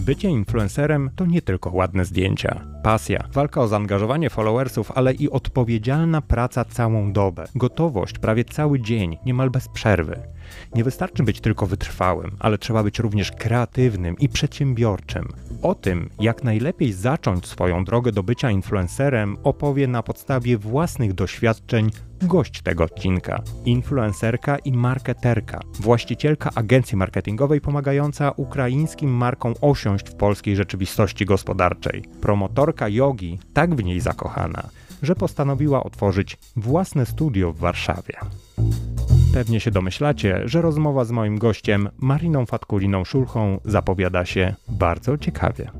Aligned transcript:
Bycie 0.00 0.28
influencerem 0.28 1.10
to 1.16 1.26
nie 1.26 1.42
tylko 1.42 1.70
ładne 1.70 2.04
zdjęcia, 2.04 2.60
pasja, 2.82 3.24
walka 3.32 3.60
o 3.60 3.68
zaangażowanie 3.68 4.30
followersów, 4.30 4.92
ale 4.94 5.12
i 5.12 5.30
odpowiedzialna 5.30 6.22
praca 6.22 6.64
całą 6.64 7.12
dobę, 7.12 7.44
gotowość 7.54 8.18
prawie 8.18 8.44
cały 8.44 8.80
dzień, 8.80 9.18
niemal 9.26 9.50
bez 9.50 9.68
przerwy. 9.68 10.22
Nie 10.74 10.84
wystarczy 10.84 11.22
być 11.22 11.40
tylko 11.40 11.66
wytrwałym, 11.66 12.36
ale 12.38 12.58
trzeba 12.58 12.82
być 12.82 12.98
również 12.98 13.32
kreatywnym 13.32 14.16
i 14.18 14.28
przedsiębiorczym. 14.28 15.28
O 15.62 15.74
tym, 15.74 16.10
jak 16.20 16.44
najlepiej 16.44 16.92
zacząć 16.92 17.46
swoją 17.46 17.84
drogę 17.84 18.12
do 18.12 18.22
bycia 18.22 18.50
influencerem, 18.50 19.36
opowie 19.44 19.86
na 19.86 20.02
podstawie 20.02 20.58
własnych 20.58 21.12
doświadczeń 21.12 21.90
gość 22.22 22.62
tego 22.62 22.84
odcinka. 22.84 23.42
Influencerka 23.64 24.58
i 24.58 24.72
marketerka, 24.72 25.60
właścicielka 25.80 26.50
agencji 26.54 26.96
marketingowej 26.96 27.60
pomagająca 27.60 28.30
ukraińskim 28.36 29.10
markom 29.10 29.54
osiąść 29.60 30.08
w 30.08 30.14
polskiej 30.14 30.56
rzeczywistości 30.56 31.26
gospodarczej. 31.26 32.02
Promotorka 32.20 32.88
jogi, 32.88 33.38
tak 33.52 33.74
w 33.74 33.84
niej 33.84 34.00
zakochana, 34.00 34.68
że 35.02 35.14
postanowiła 35.14 35.84
otworzyć 35.84 36.36
własne 36.56 37.06
studio 37.06 37.52
w 37.52 37.58
Warszawie. 37.58 38.14
Pewnie 39.32 39.60
się 39.60 39.70
domyślacie, 39.70 40.42
że 40.44 40.62
rozmowa 40.62 41.04
z 41.04 41.10
moim 41.10 41.38
gościem, 41.38 41.88
Mariną 41.98 42.46
Fatkuliną 42.46 43.04
Szulchą, 43.04 43.60
zapowiada 43.64 44.24
się 44.24 44.54
bardzo 44.68 45.18
ciekawie. 45.18 45.70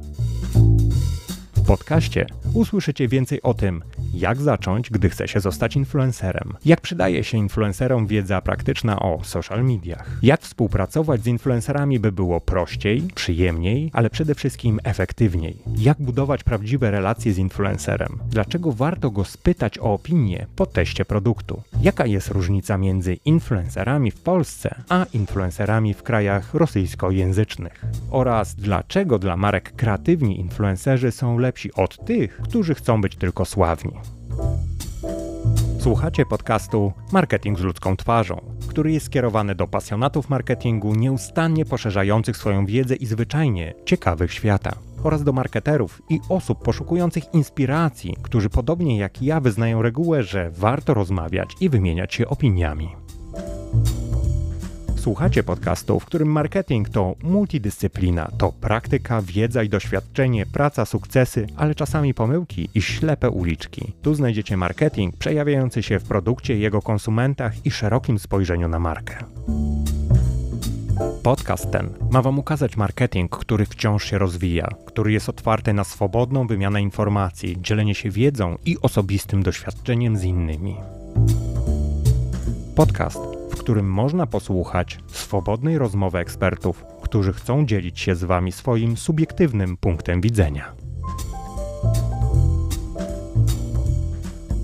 W 1.61 1.67
podcaście. 1.67 2.27
Usłyszycie 2.55 3.09
więcej 3.09 3.43
o 3.43 3.55
tym, 3.55 3.83
jak 4.15 4.41
zacząć, 4.41 4.91
gdy 4.91 5.11
chce 5.11 5.29
się 5.29 5.41
zostać 5.41 5.77
influencerem, 5.77 6.53
jak 6.65 6.81
przydaje 6.81 7.25
się 7.25 7.39
influencerom 7.39 8.07
wiedza 8.07 8.41
praktyczna 8.41 9.01
o 9.01 9.25
social 9.25 9.65
mediach, 9.65 10.19
jak 10.23 10.41
współpracować 10.41 11.23
z 11.23 11.27
influencerami, 11.27 11.99
by 11.99 12.13
było 12.13 12.41
prościej, 12.41 13.03
przyjemniej, 13.15 13.91
ale 13.93 14.11
przede 14.11 14.35
wszystkim 14.35 14.81
efektywniej, 14.85 15.57
jak 15.77 16.03
budować 16.03 16.45
prawdziwe 16.45 16.91
relacje 16.91 17.33
z 17.33 17.39
influencerem, 17.39 18.19
dlaczego 18.31 18.73
warto 18.73 19.11
go 19.11 19.25
spytać 19.25 19.79
o 19.79 19.93
opinię 19.95 20.47
po 20.57 20.67
teście 20.67 21.05
produktu, 21.05 21.63
jaka 21.83 22.07
jest 22.07 22.29
różnica 22.29 22.79
między 22.79 23.15
influencerami 23.15 24.11
w 24.11 24.21
Polsce 24.21 24.75
a 24.89 25.07
influencerami 25.13 25.95
w 25.95 26.03
krajach 26.03 26.55
rosyjskojęzycznych? 26.55 27.85
Oraz 28.11 28.55
dlaczego 28.55 29.19
dla 29.19 29.37
marek 29.37 29.73
kreatywni 29.77 30.41
influencerzy 30.41 31.13
są 31.13 31.39
lepsi 31.39 31.50
od 31.75 32.05
tych, 32.05 32.37
którzy 32.37 32.75
chcą 32.75 33.01
być 33.01 33.17
tylko 33.17 33.45
sławni. 33.45 33.93
Słuchacie 35.81 36.27
podcastu 36.27 36.93
Marketing 37.13 37.59
z 37.59 37.63
ludzką 37.63 37.97
twarzą, 37.97 38.41
który 38.69 38.93
jest 38.93 39.07
skierowany 39.07 39.55
do 39.55 39.67
pasjonatów 39.67 40.29
marketingu 40.29 40.95
nieustannie 40.95 41.65
poszerzających 41.65 42.37
swoją 42.37 42.67
wiedzę 42.67 42.97
i 42.97 43.07
zwyczajnie 43.07 43.75
ciekawych 43.85 44.33
świata 44.33 44.73
oraz 45.03 45.25
do 45.25 45.33
marketerów 45.33 46.03
i 46.09 46.21
osób 46.29 46.63
poszukujących 46.63 47.35
inspiracji, 47.35 48.17
którzy 48.23 48.51
podobnie 48.51 48.99
jak 48.99 49.23
ja 49.23 49.41
wyznają 49.41 49.83
regułę, 49.83 50.23
że 50.23 50.51
warto 50.51 50.95
rozmawiać 50.95 51.49
i 51.61 51.69
wymieniać 51.69 52.15
się 52.15 52.29
opiniami. 52.29 52.89
Słuchacie 55.01 55.43
podcastu, 55.43 56.01
w 56.01 56.05
którym 56.05 56.29
marketing 56.29 56.89
to 56.89 57.15
multidyscyplina, 57.23 58.31
to 58.39 58.53
praktyka, 58.53 59.23
wiedza 59.23 59.63
i 59.63 59.69
doświadczenie, 59.69 60.47
praca, 60.47 60.85
sukcesy, 60.85 61.47
ale 61.57 61.75
czasami 61.75 62.15
pomyłki 62.15 62.69
i 62.75 62.83
ślepe 62.83 63.31
uliczki. 63.31 63.93
Tu 64.03 64.15
znajdziecie 64.15 64.57
marketing 64.57 65.17
przejawiający 65.17 65.83
się 65.83 65.99
w 65.99 66.05
produkcie, 66.05 66.59
jego 66.59 66.83
konsumentach 66.83 67.67
i 67.67 67.71
szerokim 67.71 68.19
spojrzeniu 68.19 68.69
na 68.69 68.79
markę. 68.79 69.17
Podcast 71.23 71.71
ten 71.71 71.91
ma 72.11 72.23
Wam 72.23 72.39
ukazać 72.39 72.77
marketing, 72.77 73.37
który 73.37 73.67
wciąż 73.67 74.05
się 74.05 74.19
rozwija, 74.19 74.69
który 74.87 75.13
jest 75.13 75.29
otwarty 75.29 75.73
na 75.73 75.85
swobodną 75.85 76.47
wymianę 76.47 76.83
informacji, 76.83 77.57
dzielenie 77.61 77.95
się 77.95 78.11
wiedzą 78.11 78.59
i 78.65 78.77
osobistym 78.83 79.43
doświadczeniem 79.43 80.17
z 80.17 80.25
innymi. 80.25 80.77
Podcast 82.75 83.40
którym 83.61 83.87
można 83.93 84.27
posłuchać 84.27 84.99
swobodnej 85.07 85.79
rozmowy 85.79 86.19
ekspertów, 86.19 86.85
którzy 87.03 87.33
chcą 87.33 87.67
dzielić 87.67 88.01
się 88.01 88.15
z 88.15 88.25
Wami 88.25 88.53
swoim 88.53 88.97
subiektywnym 88.97 89.77
punktem 89.77 90.21
widzenia. 90.21 90.73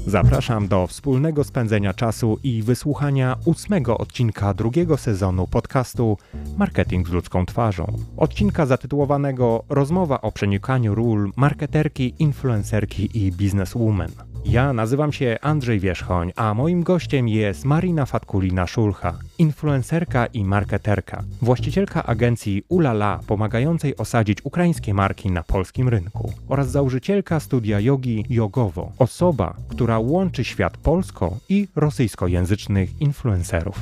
Zapraszam 0.07 0.69
do 0.69 0.87
wspólnego 0.87 1.45
spędzenia 1.45 1.95
czasu 1.95 2.39
i 2.43 2.63
wysłuchania 2.63 3.37
ósmego 3.45 3.99
odcinka 3.99 4.55
drugiego 4.55 4.97
sezonu 4.97 5.47
podcastu 5.47 6.19
Marketing 6.57 7.09
z 7.09 7.11
ludzką 7.11 7.47
twarzą. 7.47 7.97
Odcinka 8.17 8.67
zatytułowanego 8.67 9.65
Rozmowa 9.69 10.21
o 10.21 10.33
przenikaniu 10.33 10.95
ról 10.95 11.31
marketerki, 11.37 12.15
influencerki 12.19 13.27
i 13.27 13.33
bizneswoman. 13.33 14.11
Ja 14.49 14.73
nazywam 14.73 15.13
się 15.13 15.37
Andrzej 15.43 15.81
Wierzchoń, 15.81 16.33
a 16.37 16.55
moim 16.55 16.83
gościem 16.83 17.29
jest 17.29 17.65
Marina 17.65 18.05
Fatkulina-Szulcha, 18.05 19.13
influencerka 19.39 20.27
i 20.27 20.45
marketerka, 20.45 21.23
właścicielka 21.43 22.07
agencji 22.07 22.63
Ulala, 22.69 23.21
pomagającej 23.27 23.97
osadzić 23.97 24.39
ukraińskie 24.45 24.95
marki 24.95 25.31
na 25.31 25.43
polskim 25.43 25.89
rynku 25.89 26.33
oraz 26.49 26.71
założycielka 26.71 27.41
studia 27.41 27.81
jogi 27.81 28.25
Jogowo, 28.29 28.93
osoba, 28.99 29.57
która 29.69 29.99
łączy 29.99 30.45
świat 30.45 30.77
polsko- 30.77 31.37
i 31.49 31.69
rosyjskojęzycznych 31.77 33.01
influencerów. 33.01 33.81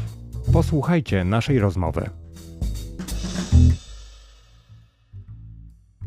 Posłuchajcie 0.53 1.25
naszej 1.25 1.59
rozmowy. 1.59 2.11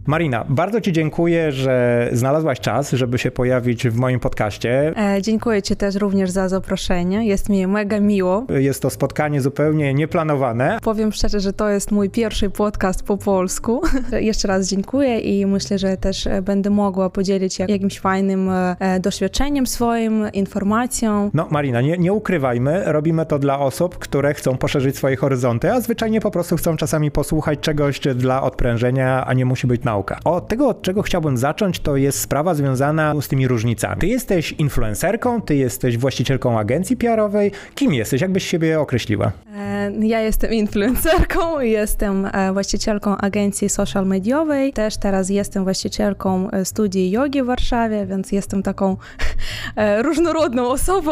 Marina, 0.07 0.45
bardzo 0.49 0.81
Ci 0.81 0.91
dziękuję, 0.91 1.51
że 1.51 2.09
znalazłaś 2.11 2.59
czas, 2.59 2.91
żeby 2.91 3.17
się 3.17 3.31
pojawić 3.31 3.87
w 3.87 3.95
moim 3.95 4.19
podcaście. 4.19 4.93
E, 4.97 5.21
dziękuję 5.21 5.61
Ci 5.61 5.75
też 5.75 5.95
również 5.95 6.29
za 6.29 6.49
zaproszenie. 6.49 7.27
Jest 7.27 7.49
mi 7.49 7.67
mega 7.67 7.99
miło. 7.99 8.45
Jest 8.49 8.81
to 8.81 8.89
spotkanie 8.89 9.41
zupełnie 9.41 9.93
nieplanowane. 9.93 10.77
Powiem 10.83 11.11
szczerze, 11.11 11.39
że 11.39 11.53
to 11.53 11.69
jest 11.69 11.91
mój 11.91 12.09
pierwszy 12.09 12.49
podcast 12.49 13.03
po 13.03 13.17
polsku. 13.17 13.81
Jeszcze 14.11 14.47
raz 14.47 14.67
dziękuję 14.67 15.19
i 15.19 15.45
myślę, 15.45 15.79
że 15.79 15.97
też 15.97 16.27
będę 16.41 16.69
mogła 16.69 17.09
podzielić 17.09 17.53
się 17.53 17.65
jakimś 17.67 17.99
fajnym 17.99 18.49
e, 18.49 18.99
doświadczeniem 18.99 19.67
swoim, 19.67 20.25
informacją. 20.33 21.31
No, 21.33 21.47
Marina, 21.51 21.81
nie, 21.81 21.97
nie 21.97 22.13
ukrywajmy, 22.13 22.83
robimy 22.85 23.25
to 23.25 23.39
dla 23.39 23.59
osób, 23.59 23.97
które 23.97 24.33
chcą 24.33 24.57
poszerzyć 24.57 24.97
swoje 24.97 25.15
horyzonty, 25.15 25.71
a 25.71 25.81
zwyczajnie 25.81 26.21
po 26.21 26.31
prostu 26.31 26.55
chcą 26.57 26.77
czasami 26.77 27.11
posłuchać 27.11 27.59
czegoś 27.59 27.99
dla 27.99 28.43
odprężenia, 28.43 29.25
a 29.25 29.33
nie 29.33 29.45
musi 29.45 29.67
być 29.67 29.83
nauka 29.83 29.96
nauka. 29.97 30.19
Od 30.23 30.47
tego, 30.47 30.67
od 30.69 30.81
czego 30.81 31.01
chciałbym 31.01 31.37
zacząć, 31.37 31.79
to 31.79 31.95
jest 31.95 32.19
sprawa 32.19 32.53
związana 32.53 33.13
z 33.21 33.27
tymi 33.27 33.47
różnicami. 33.47 34.01
Ty 34.01 34.07
jesteś 34.07 34.51
influencerką, 34.51 35.41
ty 35.41 35.55
jesteś 35.55 35.97
właścicielką 35.97 36.59
agencji 36.59 36.97
PR-owej. 36.97 37.51
Kim 37.75 37.93
jesteś? 37.93 38.21
Jak 38.21 38.31
byś 38.31 38.47
siebie 38.47 38.79
określiła? 38.79 39.31
E, 39.55 39.91
ja 39.99 40.21
jestem 40.21 40.53
influencerką, 40.53 41.59
jestem 41.59 42.25
e, 42.25 42.53
właścicielką 42.53 43.17
agencji 43.17 43.69
social 43.69 44.05
mediowej. 44.05 44.73
Też 44.73 44.97
teraz 44.97 45.29
jestem 45.29 45.63
właścicielką 45.63 46.51
e, 46.51 46.65
studii 46.65 47.11
jogi 47.11 47.43
w 47.43 47.45
Warszawie, 47.45 48.05
więc 48.05 48.31
jestem 48.31 48.63
taką 48.63 48.97
różnorodną 50.05 50.69
osobą, 50.69 51.11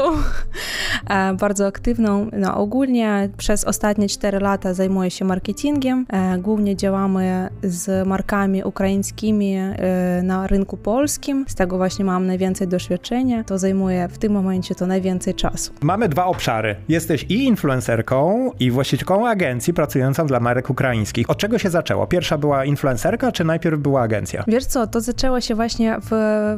bardzo 1.39 1.67
aktywną. 1.67 2.29
No, 2.33 2.57
ogólnie 2.57 3.29
przez 3.37 3.63
ostatnie 3.63 4.09
4 4.09 4.39
lata 4.39 4.73
zajmuję 4.73 5.11
się 5.11 5.25
marketingiem. 5.25 6.05
Głównie 6.39 6.75
działamy 6.75 7.49
z 7.63 8.07
markami 8.07 8.63
ukraińskimi 8.75 9.55
e, 9.55 10.21
na 10.23 10.47
rynku 10.47 10.77
polskim. 10.77 11.45
Z 11.47 11.55
tego 11.55 11.77
właśnie 11.77 12.05
mam 12.05 12.27
najwięcej 12.27 12.67
doświadczenia. 12.67 13.43
To 13.43 13.57
zajmuje 13.57 14.07
w 14.07 14.17
tym 14.17 14.33
momencie 14.33 14.75
to 14.75 14.87
najwięcej 14.87 15.33
czasu. 15.33 15.73
Mamy 15.81 16.09
dwa 16.09 16.25
obszary. 16.25 16.75
Jesteś 16.89 17.23
i 17.29 17.43
influencerką, 17.45 18.51
i 18.59 18.71
właścicielką 18.71 19.27
agencji 19.27 19.73
pracującą 19.73 20.27
dla 20.27 20.39
marek 20.39 20.69
ukraińskich. 20.69 21.29
Od 21.29 21.37
czego 21.37 21.57
się 21.57 21.69
zaczęło? 21.69 22.07
Pierwsza 22.07 22.37
była 22.37 22.65
influencerka, 22.65 23.31
czy 23.31 23.43
najpierw 23.43 23.79
była 23.79 24.01
agencja? 24.01 24.43
Wiesz 24.47 24.65
co, 24.65 24.87
to 24.87 25.01
zaczęło 25.01 25.41
się 25.41 25.55
właśnie 25.55 25.97
w, 26.01 26.11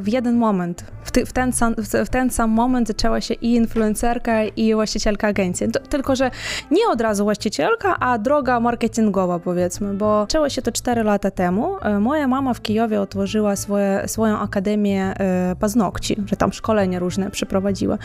w 0.03 0.07
jeden 0.07 0.35
moment. 0.35 0.85
W, 1.03 1.11
ty, 1.11 1.25
w, 1.25 1.33
ten 1.33 1.53
sam, 1.53 1.75
w, 1.77 2.09
ten 2.09 2.29
sam 2.29 2.49
moment 2.49 2.87
zaczęła 2.87 3.21
się 3.21 3.33
i 3.33 3.55
influencerka, 3.55 4.43
i 4.43 4.73
właścicielka 4.73 5.27
agencji. 5.27 5.71
To, 5.71 5.79
tylko, 5.79 6.15
że 6.15 6.31
nie 6.71 6.87
od 6.91 7.01
razu 7.01 7.23
właścicielka, 7.23 7.99
a 7.99 8.17
droga 8.17 8.59
marketingowa 8.59 9.39
powiedzmy, 9.39 9.93
bo 9.93 10.21
zaczęło 10.21 10.49
się 10.49 10.61
to 10.61 10.71
4 10.71 11.03
lata 11.03 11.31
temu. 11.31 11.75
Moja 11.99 12.27
mama 12.27 12.53
w 12.53 12.61
Kijowie 12.61 13.01
otworzyła 13.01 13.55
swoje, 13.55 14.03
swoją 14.07 14.39
akademię 14.39 15.13
e, 15.19 15.55
paznokci, 15.59 16.15
że 16.25 16.35
tam 16.35 16.53
szkolenia 16.53 16.99
różne 16.99 17.31
przeprowadziła. 17.31 17.97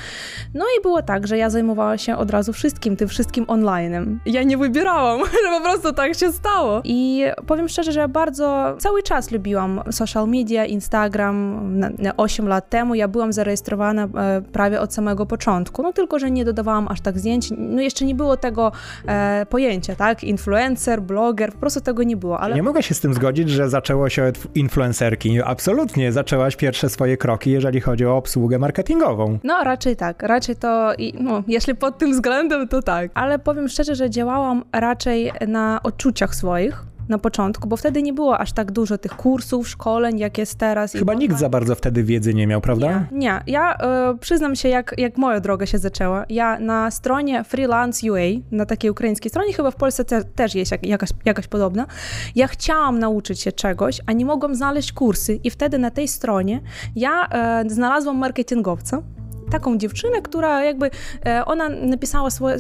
No 0.55 0.65
i 0.79 0.83
było 0.83 1.03
tak, 1.03 1.27
że 1.27 1.39
ja 1.39 1.51
zajmowała 1.51 1.99
się 1.99 2.17
od 2.17 2.31
razu 2.31 2.53
wszystkim, 2.53 2.97
tym 2.97 3.09
wszystkim 3.09 3.45
online'em. 3.45 4.17
Ja 4.27 4.43
nie 4.43 4.57
wybierałam, 4.57 5.21
że 5.45 5.59
po 5.59 5.61
prostu 5.61 5.93
tak 5.93 6.15
się 6.15 6.33
stało. 6.33 6.81
I 6.85 7.25
powiem 7.47 7.69
szczerze, 7.69 7.93
że 7.93 8.01
ja 8.01 8.09
bardzo 8.09 8.77
cały 8.79 9.03
czas 9.03 9.31
lubiłam 9.31 9.81
social 9.91 10.29
media, 10.29 10.65
Instagram. 10.65 11.69
Na, 11.79 11.91
na 11.99 12.17
8 12.17 12.49
lat 12.49 12.69
temu 12.69 12.95
ja 12.95 13.09
byłam 13.09 13.33
zarejestrowana 13.33 14.05
e, 14.05 14.43
prawie 14.53 14.81
od 14.81 14.95
samego 14.95 15.27
początku, 15.27 15.83
no 15.83 15.93
tylko, 15.93 16.19
że 16.19 16.31
nie 16.31 16.45
dodawałam 16.45 16.89
aż 16.89 17.01
tak 17.01 17.19
zdjęć. 17.19 17.49
No 17.59 17.83
jeszcze 17.83 18.05
nie 18.05 18.15
było 18.15 18.37
tego 18.37 18.73
e, 19.07 19.47
pojęcia, 19.47 19.97
tak? 19.97 20.25
Influencer, 20.25 21.03
bloger, 21.03 21.53
po 21.53 21.59
prostu 21.59 21.81
tego 21.81 22.03
nie 22.03 22.17
było. 22.17 22.41
Ale... 22.41 22.55
Nie 22.55 22.63
mogę 22.63 22.83
się 22.83 22.95
z 22.95 23.01
tym 23.01 23.15
zgodzić, 23.15 23.51
że 23.51 23.69
zaczęło 23.83 24.09
się 24.09 24.25
od 24.25 24.57
influencerki. 24.57 25.43
Absolutnie, 25.45 26.13
zaczęłaś 26.13 26.57
pierwsze 26.57 26.89
swoje 26.89 27.17
kroki, 27.17 27.51
jeżeli 27.51 27.81
chodzi 27.81 28.07
o 28.07 28.17
obsługę 28.17 28.59
marketingową. 28.59 29.39
No, 29.45 29.65
raczej 29.65 29.97
tak. 29.97 30.23
Raczej 30.23 30.57
to, 30.57 30.93
no, 31.21 31.43
jeśli 31.49 31.75
pod 31.75 31.99
tym 31.99 32.13
względem, 32.13 32.69
to 32.69 32.83
tak. 32.83 33.11
Ale 33.15 33.39
powiem 33.39 33.69
szczerze, 33.69 33.95
że 33.95 34.11
działałam 34.11 34.65
raczej 34.73 35.33
na 35.49 35.81
odczuciach 35.83 36.35
swoich, 36.35 36.85
na 37.09 37.19
początku, 37.19 37.69
bo 37.69 37.77
wtedy 37.77 38.03
nie 38.03 38.13
było 38.13 38.39
aż 38.39 38.53
tak 38.53 38.73
dużo 38.73 38.99
tych 38.99 39.17
kursów, 39.17 39.69
szkoleń, 39.69 40.19
jak 40.19 40.39
jest 40.39 40.59
teraz. 40.59 40.93
Chyba 40.93 41.15
nikt 41.15 41.39
za 41.39 41.49
bardzo 41.49 41.75
wtedy 41.75 42.05
wiedzy 42.05 42.35
nie 42.35 42.47
miał, 42.47 42.61
prawda? 42.61 43.07
Nie, 43.13 43.19
nie. 43.19 43.43
ja 43.47 43.77
y, 44.13 44.19
przyznam 44.19 44.57
się, 44.57 44.69
jak, 44.69 44.95
jak 44.99 45.19
moja 45.19 45.41
droga 45.41 45.67
się 45.67 45.79
zaczęła. 45.79 46.25
Ja 46.29 46.59
na 46.59 46.91
stronie 46.91 47.45
Freelance 47.45 48.13
UA, 48.13 48.41
na 48.51 48.67
takiej 48.67 48.91
ukraińskiej 48.91 49.31
stronie, 49.31 49.53
chyba 49.53 49.71
w 49.71 49.77
Polsce 49.77 50.05
te, 50.05 50.25
też 50.25 50.55
jest 50.55 50.73
jak, 50.73 50.87
jakaś, 50.87 51.11
jakaś 51.25 51.49
podobna, 51.49 51.87
ja 52.35 52.49
chciałam 52.49 52.99
nauczyć 52.99 53.41
się 53.41 53.53
czegoś, 53.53 54.01
a 54.07 54.13
nie 54.13 54.25
mogłam 54.25 54.55
znaleźć 54.55 54.93
kursy 54.93 55.35
i 55.45 55.51
wtedy 55.51 55.79
na 55.79 55.91
tej 55.91 56.09
stronie 56.09 56.61
ja 56.97 57.29
y, 57.65 57.71
znalazłam 57.71 58.17
marketingowca, 58.17 59.03
taką 59.51 59.79
dziewczynę, 59.79 60.23
która 60.23 60.65
jakby, 60.65 60.87
y, 60.87 61.45
ona 61.45 61.69
napisała 61.69 62.31
swoje 62.31 62.59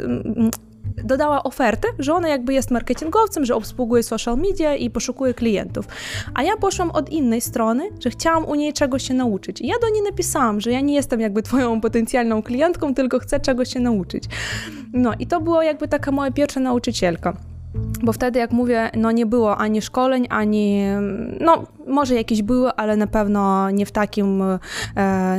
dodała 1.04 1.42
ofertę, 1.42 1.88
że 1.98 2.14
ona 2.14 2.28
jakby 2.28 2.54
jest 2.54 2.70
marketingowcem, 2.70 3.44
że 3.44 3.54
obsługuje 3.54 4.02
social 4.02 4.36
media 4.36 4.74
i 4.74 4.90
poszukuje 4.90 5.34
klientów. 5.34 5.86
A 6.34 6.42
ja 6.42 6.56
poszłam 6.56 6.90
od 6.90 7.10
innej 7.10 7.40
strony, 7.40 7.90
że 8.00 8.10
chciałam 8.10 8.44
u 8.44 8.54
niej 8.54 8.72
czegoś 8.72 9.08
się 9.08 9.14
nauczyć. 9.14 9.60
I 9.60 9.66
ja 9.66 9.74
do 9.80 9.88
niej 9.88 10.02
napisałam, 10.02 10.60
że 10.60 10.70
ja 10.70 10.80
nie 10.80 10.94
jestem 10.94 11.20
jakby 11.20 11.42
twoją 11.42 11.80
potencjalną 11.80 12.42
klientką, 12.42 12.94
tylko 12.94 13.18
chcę 13.18 13.40
czegoś 13.40 13.72
się 13.72 13.80
nauczyć. 13.80 14.24
No 14.92 15.12
i 15.18 15.26
to 15.26 15.40
była 15.40 15.64
jakby 15.64 15.88
taka 15.88 16.12
moja 16.12 16.30
pierwsza 16.30 16.60
nauczycielka. 16.60 17.36
Bo 18.02 18.12
wtedy, 18.12 18.38
jak 18.38 18.52
mówię, 18.52 18.90
no 18.96 19.10
nie 19.10 19.26
było 19.26 19.56
ani 19.56 19.82
szkoleń, 19.82 20.26
ani, 20.30 20.84
no 21.40 21.66
może 21.86 22.14
jakieś 22.14 22.42
były, 22.42 22.72
ale 22.72 22.96
na 22.96 23.06
pewno 23.06 23.70
nie 23.70 23.86
w 23.86 23.92
takim, 23.92 24.42
e, 24.96 25.38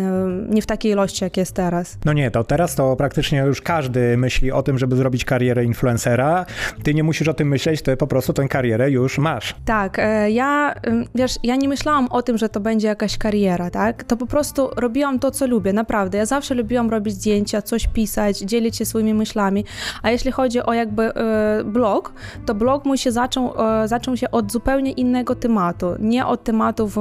nie 0.50 0.62
w 0.62 0.66
takiej 0.66 0.92
ilości, 0.92 1.24
jak 1.24 1.38
jest 1.38 1.56
teraz. 1.56 1.98
No 2.06 2.14
nie, 2.14 2.32
to 2.32 2.44
teraz 2.44 2.76
to 2.76 2.96
praktycznie 2.96 3.40
już 3.40 3.62
każdy 3.62 4.18
myśli 4.18 4.52
o 4.52 4.64
tym, 4.64 4.78
żeby 4.78 4.96
zrobić 4.96 5.26
karierę 5.26 5.66
influencera. 5.66 6.46
Ty 6.84 6.94
nie 6.94 7.04
musisz 7.04 7.28
o 7.28 7.34
tym 7.34 7.48
myśleć, 7.48 7.82
ty 7.82 7.98
po 7.98 8.08
prostu 8.08 8.34
tę 8.34 8.48
karierę 8.48 8.92
już 8.92 9.18
masz. 9.18 9.56
Tak, 9.66 10.00
e, 10.00 10.32
ja, 10.32 10.76
wiesz, 11.16 11.36
ja 11.44 11.56
nie 11.56 11.68
myślałam 11.68 12.08
o 12.08 12.22
tym, 12.22 12.38
że 12.38 12.50
to 12.50 12.60
będzie 12.60 12.88
jakaś 12.88 13.18
kariera, 13.18 13.70
tak? 13.70 14.04
To 14.04 14.18
po 14.18 14.28
prostu 14.28 14.70
robiłam 14.78 15.20
to, 15.20 15.32
co 15.32 15.48
lubię, 15.48 15.74
naprawdę. 15.74 16.18
Ja 16.18 16.26
zawsze 16.26 16.56
lubiłam 16.56 16.90
robić 16.90 17.14
zdjęcia, 17.14 17.62
coś 17.62 17.88
pisać, 17.88 18.40
dzielić 18.40 18.78
się 18.78 18.86
swoimi 18.86 19.14
myślami, 19.14 19.66
a 20.04 20.12
jeśli 20.12 20.32
chodzi 20.32 20.64
o 20.64 20.74
jakby 20.74 21.04
e, 21.04 21.64
blog, 21.64 22.14
to 22.46 22.56
blog 22.56 22.86
mój 22.86 22.98
się 22.98 23.12
zaczął, 23.12 23.54
zaczął 23.86 24.18
się 24.18 24.32
od 24.32 24.52
zupełnie 24.52 24.92
innego 24.92 25.36
tematu, 25.36 25.96
nie 26.00 26.26
od 26.26 26.33
tematów 26.38 26.98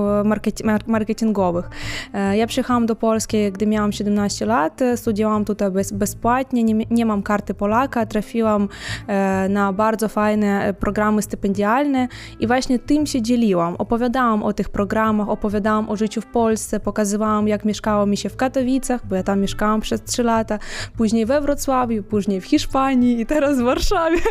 marketingowych. 0.87 1.71
E, 2.15 2.37
ja 2.37 2.47
przyjechałam 2.47 2.87
do 2.87 2.97
Polski, 2.97 3.53
gdy 3.53 3.67
miałam 3.67 3.93
17 3.93 4.47
lat, 4.47 4.81
studiowałam 4.97 5.45
tutaj 5.45 5.71
bez, 5.71 5.93
bezpłatnie, 5.93 6.65
nie, 6.65 6.87
nie 6.91 7.07
mam 7.07 7.23
karty 7.23 7.55
Polaka, 7.55 8.07
trafiłam 8.07 8.69
e, 9.07 9.49
na 9.49 9.73
bardzo 9.73 10.09
fajne 10.09 10.75
programy 10.81 11.23
stypendialne 11.23 12.09
i 12.41 12.47
właśnie 12.47 12.79
tym 12.79 13.07
się 13.07 13.23
dzieliłam. 13.23 13.75
Opowiadałam 13.79 14.43
o 14.43 14.53
tych 14.53 14.69
programach, 14.69 15.29
opowiadałam 15.29 15.91
o 15.91 15.97
życiu 15.97 16.21
w 16.21 16.27
Polsce, 16.27 16.81
pokazywałam, 16.81 17.49
jak 17.49 17.65
mieszkało 17.65 18.07
mi 18.07 18.17
się 18.17 18.29
w 18.29 18.37
Katowicach, 18.37 19.07
bo 19.07 19.17
ja 19.17 19.23
tam 19.23 19.41
mieszkałam 19.41 19.81
przez 19.81 20.03
3 20.03 20.23
lata, 20.23 20.59
później 20.97 21.27
we 21.27 21.41
Wrocławiu, 21.41 22.03
później 22.03 22.41
w 22.41 22.45
Hiszpanii 22.45 23.21
i 23.21 23.27
teraz 23.27 23.59
w 23.59 23.63
Warszawie. 23.63 24.19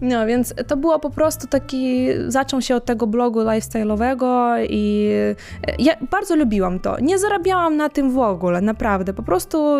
No, 0.00 0.26
więc 0.26 0.54
to 0.66 0.76
było 0.76 0.98
po 0.98 1.10
prostu 1.10 1.46
taki, 1.46 2.06
zaczął 2.28 2.60
się 2.60 2.76
od 2.76 2.84
tego 2.84 3.06
blogu 3.06 3.40
lifestyle'owego, 3.40 4.21
i 4.68 5.10
ja 5.78 5.92
bardzo 6.10 6.36
lubiłam 6.36 6.80
to. 6.80 7.00
Nie 7.00 7.18
zarabiałam 7.18 7.76
na 7.76 7.88
tym 7.88 8.10
w 8.10 8.18
ogóle, 8.18 8.60
naprawdę. 8.60 9.12
Po 9.14 9.22
prostu 9.22 9.78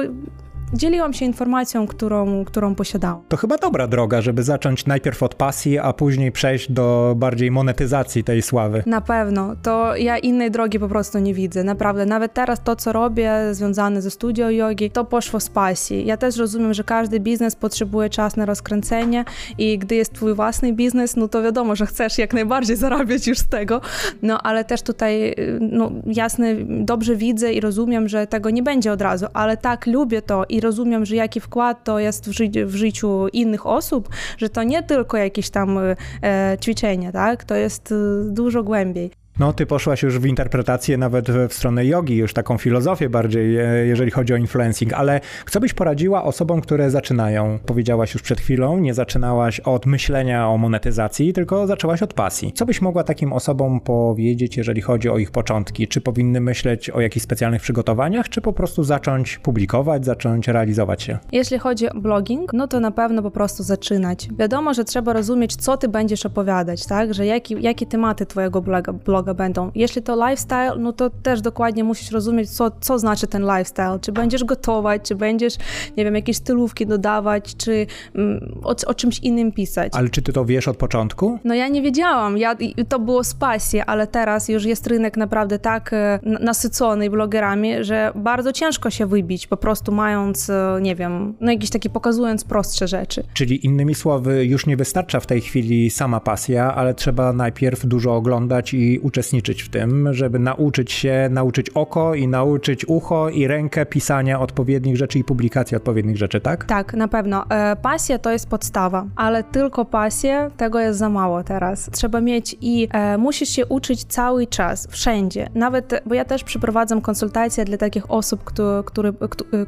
dzieliłam 0.75 1.13
się 1.13 1.25
informacją, 1.25 1.87
którą, 1.87 2.45
którą 2.45 2.75
posiadałam. 2.75 3.23
To 3.29 3.37
chyba 3.37 3.57
dobra 3.57 3.87
droga, 3.87 4.21
żeby 4.21 4.43
zacząć 4.43 4.87
najpierw 4.87 5.23
od 5.23 5.35
pasji, 5.35 5.79
a 5.79 5.93
później 5.93 6.33
przejść 6.33 6.73
do 6.73 7.15
bardziej 7.17 7.51
monetyzacji 7.51 8.25
tej 8.25 8.43
sławy. 8.43 8.83
Na 8.87 9.01
pewno. 9.01 9.55
To 9.63 9.97
ja 9.97 10.19
innej 10.19 10.51
drogi 10.51 10.79
po 10.79 10.89
prostu 10.89 11.19
nie 11.19 11.35
widzę. 11.35 11.65
Naprawdę. 11.65 12.07
Nawet 12.07 12.35
teraz 12.35 12.63
to, 12.65 12.77
co 12.77 12.93
robię 12.93 13.33
związane 13.51 14.03
ze 14.03 14.11
studio 14.11 14.51
jogi, 14.51 14.91
to 14.91 15.05
poszło 15.05 15.41
z 15.41 15.49
pasji. 15.49 16.07
Ja 16.07 16.17
też 16.17 16.37
rozumiem, 16.37 16.75
że 16.75 16.85
każdy 16.85 17.21
biznes 17.21 17.57
potrzebuje 17.57 18.11
czas 18.11 18.37
na 18.37 18.47
rozkręcenie 18.47 19.25
i 19.59 19.79
gdy 19.79 19.95
jest 19.95 20.13
twój 20.13 20.35
własny 20.35 20.73
biznes, 20.73 21.17
no 21.17 21.29
to 21.29 21.43
wiadomo, 21.43 21.77
że 21.77 21.87
chcesz 21.87 22.19
jak 22.19 22.35
najbardziej 22.35 22.77
zarabiać 22.77 23.27
już 23.27 23.39
z 23.39 23.49
tego, 23.49 23.81
no 24.23 24.43
ale 24.43 24.65
też 24.65 24.83
tutaj, 24.83 25.35
no 25.61 25.91
jasne, 26.07 26.55
dobrze 26.65 27.17
widzę 27.17 27.53
i 27.53 27.61
rozumiem, 27.61 28.09
że 28.09 28.27
tego 28.27 28.51
nie 28.51 28.63
będzie 28.63 28.93
od 28.93 29.03
razu, 29.03 29.27
ale 29.33 29.57
tak 29.57 29.87
lubię 29.87 30.23
to 30.23 30.45
i 30.49 30.61
rozumiem, 30.63 31.05
że 31.05 31.17
jaki 31.17 31.41
wkład 31.41 31.85
to 31.85 31.99
jest 31.99 32.29
w, 32.29 32.33
ży 32.33 32.67
w 32.67 32.75
życiu 32.75 33.29
innych 33.29 33.67
osób, 33.67 34.09
że 34.39 34.49
to 34.49 34.63
nie 34.63 34.83
tylko 34.83 35.17
jakieś 35.17 35.51
tam 35.51 35.79
e, 35.79 36.57
ćwiczenia, 36.61 37.13
tak? 37.13 37.45
To 37.45 37.55
jest 37.55 37.93
e, 37.93 37.95
dużo 38.25 38.63
głębiej. 38.63 39.22
No, 39.39 39.53
ty 39.53 39.67
poszłaś 39.67 40.03
już 40.03 40.19
w 40.19 40.27
interpretację 40.27 40.97
nawet 40.97 41.31
w 41.49 41.55
stronę 41.55 41.87
jogi, 41.87 42.17
już 42.17 42.33
taką 42.33 42.59
filozofię 42.59 43.09
bardziej, 43.09 43.59
e, 43.59 43.87
jeżeli 43.87 44.11
chodzi 44.11 44.35
o 44.35 44.37
influencing, 44.37 44.93
ale 44.93 45.21
co 45.51 45.61
byś 45.61 45.73
poradziła 45.73 46.25
osobom, 46.25 46.61
które 46.61 46.91
zaczynają? 46.91 47.59
Powiedziałaś 47.67 48.15
już 48.15 48.23
przed 48.23 48.41
chwilą, 48.41 48.79
nie 48.79 48.95
zaczynałaś 48.95 49.61
od 49.61 49.87
myślenia 49.87 50.49
o 50.49 50.59
monetyzacji, 50.59 51.33
tylko 51.33 51.67
zaczęłaś 51.67 52.03
od 52.03 52.15
pasji. 52.15 52.53
Co 52.53 52.67
byś 52.67 52.81
mogła 52.81 53.05
takim 53.05 53.33
osobom 53.33 53.81
powiedzieć, 53.81 54.57
jeżeli 54.57 54.81
chodzi 54.81 55.09
o 55.09 55.19
ich 55.19 55.31
początki? 55.31 55.89
Czy 55.89 56.01
powinny 56.01 56.41
myśleć 56.41 56.91
o 56.91 57.01
jakichś 57.01 57.25
specjalnych 57.25 57.63
przygotowaniach, 57.63 58.29
czy 58.29 58.41
po 58.41 58.53
prostu 58.53 58.85
zacząć 58.85 59.39
publikować, 59.39 60.05
zacząć 60.05 60.49
realizować 60.49 61.03
się? 61.03 61.19
Jeśli 61.33 61.59
chodzi 61.59 61.89
o 61.91 61.95
blogging, 61.95 62.53
no 62.53 62.69
to 62.69 62.81
na 62.81 62.91
pewno 62.91 63.23
po 63.23 63.31
prostu 63.31 63.63
zaczynać. 63.63 64.29
Wiadomo, 64.39 64.75
że 64.75 64.85
trzeba 64.85 65.13
rozumieć, 65.13 65.57
co 65.57 65.77
ty 65.77 65.89
będziesz 65.89 66.27
opowiadać, 66.27 66.87
tak? 66.87 67.15
Że 67.15 67.27
jaki, 67.27 67.57
jakie 67.61 67.87
tematy 67.87 68.27
twojego 68.27 68.63
bloga, 68.63 68.93
bloga 68.93 69.22
będą. 69.23 69.71
Jeśli 69.75 70.03
to 70.03 70.29
lifestyle, 70.29 70.77
no 70.79 70.93
to 70.93 71.11
też 71.11 71.41
dokładnie 71.41 71.85
musisz 71.85 72.11
rozumieć, 72.11 72.51
co, 72.51 72.71
co 72.81 72.99
znaczy 72.99 73.27
ten 73.27 73.43
lifestyle. 73.43 73.99
Czy 74.01 74.13
będziesz 74.13 74.45
gotować, 74.45 75.03
czy 75.03 75.15
będziesz, 75.15 75.57
nie 75.97 76.05
wiem, 76.05 76.15
jakieś 76.15 76.37
stylówki 76.37 76.87
dodawać, 76.87 77.57
czy 77.57 77.87
mm, 78.15 78.61
o, 78.63 78.75
o, 78.87 78.95
czymś 78.95 79.19
innym 79.19 79.53
pisać. 79.53 79.93
Ale 79.95 80.09
czy 80.09 80.23
ty 80.23 80.33
to 80.33 80.45
wiesz 80.45 80.69
od 80.69 80.77
początku? 80.77 81.39
No 81.45 81.55
ja 81.55 81.69
nie 81.69 81.83
wiedziałam. 81.83 82.39
Ja, 82.39 82.57
to 82.89 82.99
było 82.99 83.25
z 83.25 83.35
pasji, 83.35 83.81
ale 83.81 84.07
teraz 84.07 84.49
już 84.49 84.65
jest 84.65 84.87
rynek 84.87 85.17
naprawdę 85.17 85.59
tak 85.59 85.93
e, 85.93 86.19
nasycony 86.23 87.11
blogerami, 87.11 87.85
że 87.85 88.13
bardzo 88.15 88.53
ciężko 88.53 88.91
się 88.91 89.07
wybić, 89.07 89.47
po 89.47 89.57
prostu 89.57 89.93
mając, 89.93 90.51
e, 90.51 90.79
nie 90.83 90.95
wiem, 90.97 91.35
no 91.41 91.53
jakieś 91.53 91.71
takie 91.71 91.91
pokazując 91.91 92.45
prostsze 92.45 92.89
rzeczy. 92.89 93.25
Czyli 93.35 93.67
innymi 93.67 93.95
słowy, 93.95 94.45
już 94.45 94.67
nie 94.67 94.77
wystarcza 94.77 95.21
w 95.21 95.27
tej 95.27 95.41
chwili 95.41 95.91
sama 95.91 96.21
pasja, 96.21 96.75
ale 96.75 96.95
trzeba 96.95 97.33
najpierw 97.33 97.87
dużo 97.87 98.15
oglądać 98.15 98.75
i 98.75 99.01
uczestniczyć 99.13 99.63
w 99.63 99.69
tym, 99.69 100.15
żeby 100.15 100.39
nauczyć 100.39 100.93
się, 100.93 101.29
nauczyć 101.31 101.71
oko 101.71 102.15
i 102.15 102.29
nauczyć 102.29 102.85
ucho 102.89 103.29
i 103.29 103.47
rękę 103.47 103.87
pisania 103.87 104.41
odpowiednich 104.41 104.97
rzeczy 104.97 105.19
i 105.19 105.25
publikacji 105.25 105.77
odpowiednich 105.77 106.17
rzeczy, 106.17 106.41
tak? 106.41 106.65
Tak, 106.65 106.95
na 106.95 107.09
pewno. 107.09 107.45
E, 107.51 107.77
pasja 107.77 108.19
to 108.19 108.31
jest 108.31 108.49
podstawa, 108.49 109.07
ale 109.17 109.45
tylko 109.45 109.85
pasja, 109.85 110.51
tego 110.51 110.81
jest 110.81 110.99
za 110.99 111.09
mało 111.09 111.45
teraz. 111.45 111.91
Trzeba 111.91 112.21
mieć 112.21 112.57
i 112.61 112.89
e, 112.93 113.19
musisz 113.19 113.49
się 113.49 113.67
uczyć 113.67 114.05
cały 114.05 114.47
czas, 114.47 114.89
wszędzie. 114.91 115.49
Nawet, 115.55 116.03
bo 116.07 116.15
ja 116.15 116.25
też 116.25 116.45
przeprowadzam 116.45 117.01
konsultacje 117.01 117.65
dla 117.65 117.77
takich 117.77 118.11
osób, 118.11 118.45
które, 118.45 118.83
które, 118.87 119.13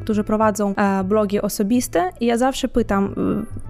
którzy 0.02 0.24
prowadzą 0.24 0.74
e, 0.74 1.04
blogi 1.04 1.40
osobiste 1.40 2.10
i 2.20 2.26
ja 2.26 2.38
zawsze 2.38 2.68
pytam, 2.68 3.14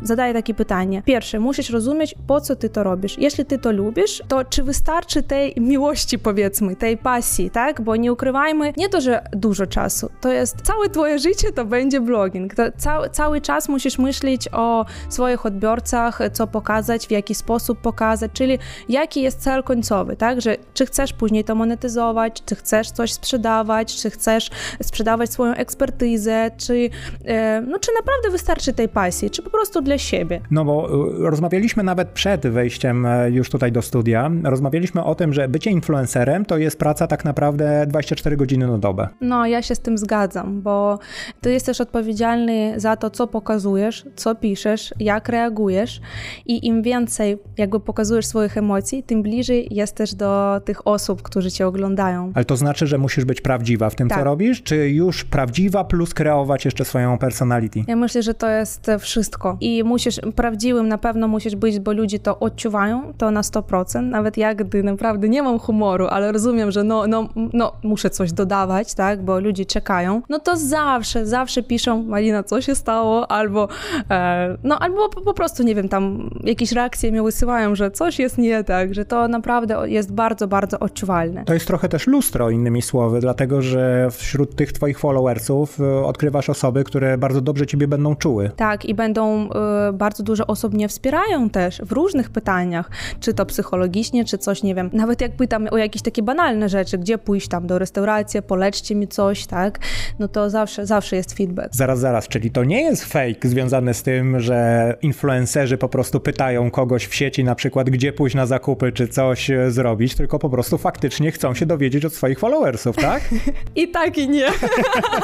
zadaję 0.03 0.35
takie 0.35 0.55
pytanie. 0.55 1.03
Pierwsze, 1.05 1.41
musisz 1.41 1.71
rozumieć, 1.71 2.15
po 2.27 2.41
co 2.41 2.57
ty 2.57 2.69
to 2.69 2.83
robisz. 2.83 3.19
Jeśli 3.19 3.45
ty 3.45 3.59
to 3.59 3.73
lubisz, 3.73 4.23
to 4.29 4.45
czy 4.45 4.63
wystarczy 4.63 5.23
tej 5.23 5.55
miłości, 5.65 6.19
powiedzmy, 6.19 6.77
tej 6.77 6.97
pasji, 6.97 7.51
tak? 7.51 7.81
Bo 7.81 7.97
nie 7.97 8.13
ukrywajmy, 8.13 8.73
nie 8.77 8.89
to, 8.89 9.01
że 9.01 9.25
dużo 9.33 9.67
czasu, 9.67 10.11
to 10.21 10.33
jest 10.33 10.63
całe 10.63 10.89
twoje 10.89 11.19
życie 11.19 11.53
to 11.53 11.65
będzie 11.65 12.01
blogging. 12.01 12.55
To 12.55 12.63
cały, 12.77 13.11
cały 13.11 13.41
czas 13.41 13.69
musisz 13.69 13.99
myśleć 13.99 14.49
o 14.53 14.85
swoich 15.09 15.47
odbiorcach, 15.47 16.21
co 16.33 16.47
pokazać, 16.47 17.07
w 17.07 17.11
jaki 17.11 17.35
sposób 17.35 17.79
pokazać, 17.79 18.31
czyli 18.33 18.59
jaki 18.89 19.23
jest 19.23 19.41
cel 19.41 19.63
końcowy, 19.63 20.17
tak? 20.17 20.41
Że 20.41 20.57
czy 20.75 20.87
chcesz 20.87 21.13
później 21.13 21.45
to 21.45 21.55
monetyzować, 21.55 22.43
czy 22.47 22.55
chcesz 22.55 22.91
coś 22.91 23.13
sprzedawać, 23.13 23.97
czy 23.97 24.11
chcesz 24.11 24.51
sprzedawać 24.83 25.33
swoją 25.33 25.55
ekspertyzę, 25.55 26.51
czy, 26.57 26.91
e, 27.25 27.61
no, 27.61 27.79
czy 27.79 27.91
naprawdę 28.01 28.31
wystarczy 28.31 28.73
tej 28.73 28.89
pasji, 28.89 29.31
czy 29.31 29.43
po 29.43 29.51
prostu 29.51 29.83
dla 29.83 29.99
siebie. 29.99 30.41
No 30.51 30.65
bo 30.65 30.89
e, 30.89 31.31
rozmawialiśmy 31.31 31.83
nawet 31.83 32.09
przed 32.09 32.47
wejściem 32.47 33.07
e, 33.07 33.31
już 33.31 33.51
tutaj 33.51 33.73
do 33.73 33.83
studia, 33.83 34.31
rozmawialiśmy 34.45 35.05
o 35.05 35.15
tym, 35.15 35.33
że 35.33 35.49
bycie 35.55 35.71
influencerem 35.71 36.45
to 36.45 36.59
jest 36.59 36.79
praca 36.79 37.07
tak 37.07 37.25
naprawdę 37.25 37.87
24 37.87 38.37
godziny 38.37 38.67
na 38.67 38.79
dobę. 38.79 39.09
No, 39.21 39.47
ja 39.47 39.63
się 39.63 39.75
z 39.75 39.81
tym 39.81 39.99
zgadzam, 39.99 40.63
bo 40.63 40.99
ty 41.41 41.53
jesteś 41.53 41.81
odpowiedzialny 41.81 42.75
za 42.77 42.97
to, 42.97 43.11
co 43.11 43.27
pokazujesz, 43.27 44.05
co 44.17 44.35
piszesz, 44.35 44.95
jak 45.01 45.29
reagujesz 45.29 46.01
i 46.47 46.67
im 46.67 46.83
więcej 46.83 47.39
jakby 47.59 47.81
pokazujesz 47.81 48.27
swoich 48.27 48.59
emocji, 48.59 49.03
tym 49.03 49.23
bliżej 49.23 49.69
jesteś 49.71 50.15
do 50.15 50.61
tych 50.65 50.87
osób, 50.87 51.23
którzy 51.23 51.51
cię 51.51 51.67
oglądają. 51.67 52.33
Ale 52.35 52.45
to 52.45 52.57
znaczy, 52.57 52.87
że 52.87 52.99
musisz 52.99 53.25
być 53.25 53.41
prawdziwa 53.41 53.91
w 53.91 53.95
tym, 53.95 54.09
tak. 54.09 54.19
co 54.19 54.25
robisz, 54.25 54.63
czy 54.63 54.89
już 54.91 55.25
prawdziwa 55.25 55.85
plus 55.85 56.15
kreować 56.15 56.65
jeszcze 56.65 56.85
swoją 56.85 57.19
personality? 57.19 57.85
Ja 57.89 57.97
myślę, 57.97 58.23
że 58.23 58.35
to 58.35 58.49
jest 58.49 58.91
wszystko 58.99 59.57
i 59.61 59.85
musisz, 59.85 60.21
prawdziwym 60.37 60.89
na 60.89 60.99
pewno 60.99 61.29
musisz 61.29 61.57
być, 61.57 61.79
bo 61.79 61.93
ludzie 61.93 62.19
to 62.19 62.39
odczuwają, 62.39 63.13
to 63.19 63.31
na 63.31 63.41
100%, 63.41 64.03
nawet 64.03 64.37
jak 64.37 64.65
gdy 64.65 64.83
naprawdę 64.83 65.29
nie 65.29 65.43
mam 65.45 65.59
humoru, 65.59 66.07
ale 66.07 66.33
rozumiem, 66.33 66.71
że 66.71 66.85
no, 66.85 67.07
no, 67.07 67.29
no 67.53 67.73
muszę 67.83 68.11
coś 68.11 68.33
dodawać, 68.33 68.95
tak, 68.95 69.23
bo 69.23 69.41
ludzie 69.41 69.67
czekają, 69.67 70.23
no 70.29 70.39
to 70.39 70.57
zawsze, 70.57 71.27
zawsze 71.27 71.63
piszą, 71.63 72.03
Malina, 72.03 72.43
co 72.43 72.61
się 72.61 72.75
stało, 72.75 73.31
albo 73.31 73.69
e, 74.11 74.57
no, 74.65 74.79
albo 74.79 75.09
po, 75.09 75.21
po, 75.21 75.35
prostu, 75.35 75.63
nie 75.63 75.75
wiem, 75.75 75.89
tam 75.89 76.31
jakieś 76.45 76.73
reakcje 76.73 77.13
mi 77.13 77.23
wysyłają, 77.23 77.75
że 77.75 77.91
coś 77.91 78.19
jest 78.19 78.39
nie 78.39 78.65
tak, 78.65 78.95
że 78.95 79.05
to 79.05 79.29
naprawdę 79.29 79.83
jest 79.85 80.13
bardzo, 80.13 80.49
bardzo 80.49 80.79
odczuwalne. 80.79 81.45
To 81.45 81.55
jest 81.55 81.67
trochę 81.67 81.89
też 81.89 82.07
lustro, 82.07 82.51
innymi 82.51 82.83
słowy, 82.83 83.21
dlatego, 83.21 83.63
że 83.63 84.09
wśród 84.11 84.57
tych 84.57 84.73
twoich 84.73 84.99
followersów 84.99 85.81
e, 85.81 86.05
odkrywasz 86.05 86.51
osoby, 86.51 86.85
które 86.85 87.19
bardzo 87.19 87.41
dobrze 87.41 87.67
ciebie 87.67 87.89
będą 87.89 88.17
czuły. 88.17 88.51
Tak, 88.57 88.85
i 88.85 88.95
będą, 88.95 89.49
y, 89.89 89.93
bardzo 89.93 90.23
dużo 90.23 90.47
osób 90.47 90.75
mnie 90.75 90.89
wspierają 90.89 91.51
też 91.51 91.83
w 91.83 91.93
różnych 91.93 92.31
pytaniach, 92.31 92.91
czy 93.21 93.35
to 93.35 93.47
psychologicznie, 93.47 94.25
czy 94.25 94.39
coś, 94.39 94.63
nie 94.63 94.75
wiem, 94.75 94.91
nawet 94.93 95.21
jak 95.21 95.34
pytam 95.35 95.69
o 95.71 95.77
jakieś 95.77 96.03
takie 96.03 96.23
banalne 96.23 96.69
rzeczy, 96.69 96.99
gdzie 96.99 97.19
pójść 97.19 97.49
tam 97.49 97.67
do 97.67 97.79
restauracji, 97.79 98.43
poleczcie 98.43 98.95
mi 98.95 99.09
coś, 99.09 99.47
tak, 99.47 99.79
no 100.19 100.29
to 100.29 100.51
zawsze, 100.51 100.87
zawsze 100.87 101.17
jest 101.17 101.37
feedback. 101.37 101.75
Zaraz, 101.75 101.99
zaraz, 101.99 102.29
czyli 102.29 102.51
to 102.51 102.65
nie 102.65 102.83
jest 102.83 103.05
fake 103.05 103.49
związany 103.49 103.95
z 103.95 104.03
tym, 104.03 104.41
że 104.41 104.95
influencerzy 105.03 105.79
po 105.79 105.89
prostu 105.89 106.21
pytają 106.21 106.71
kogoś 106.71 107.07
w 107.07 107.15
sieci 107.15 107.45
na 107.45 107.55
przykład, 107.55 107.91
gdzie 107.91 108.13
pójść 108.13 108.37
na 108.37 108.47
zakupy, 108.47 108.93
czy 108.93 109.09
coś 109.09 109.51
e, 109.51 109.71
zrobić, 109.71 110.15
tylko 110.15 110.39
po 110.39 110.51
prostu 110.51 110.79
faktycznie 110.79 111.31
chcą 111.31 111.55
się 111.55 111.67
dowiedzieć 111.67 112.05
od 112.05 112.15
swoich 112.15 112.39
followersów, 112.39 112.97
tak? 112.97 113.23
I 113.77 113.89
tak 113.89 114.19
i 114.19 114.29
nie. 114.29 114.47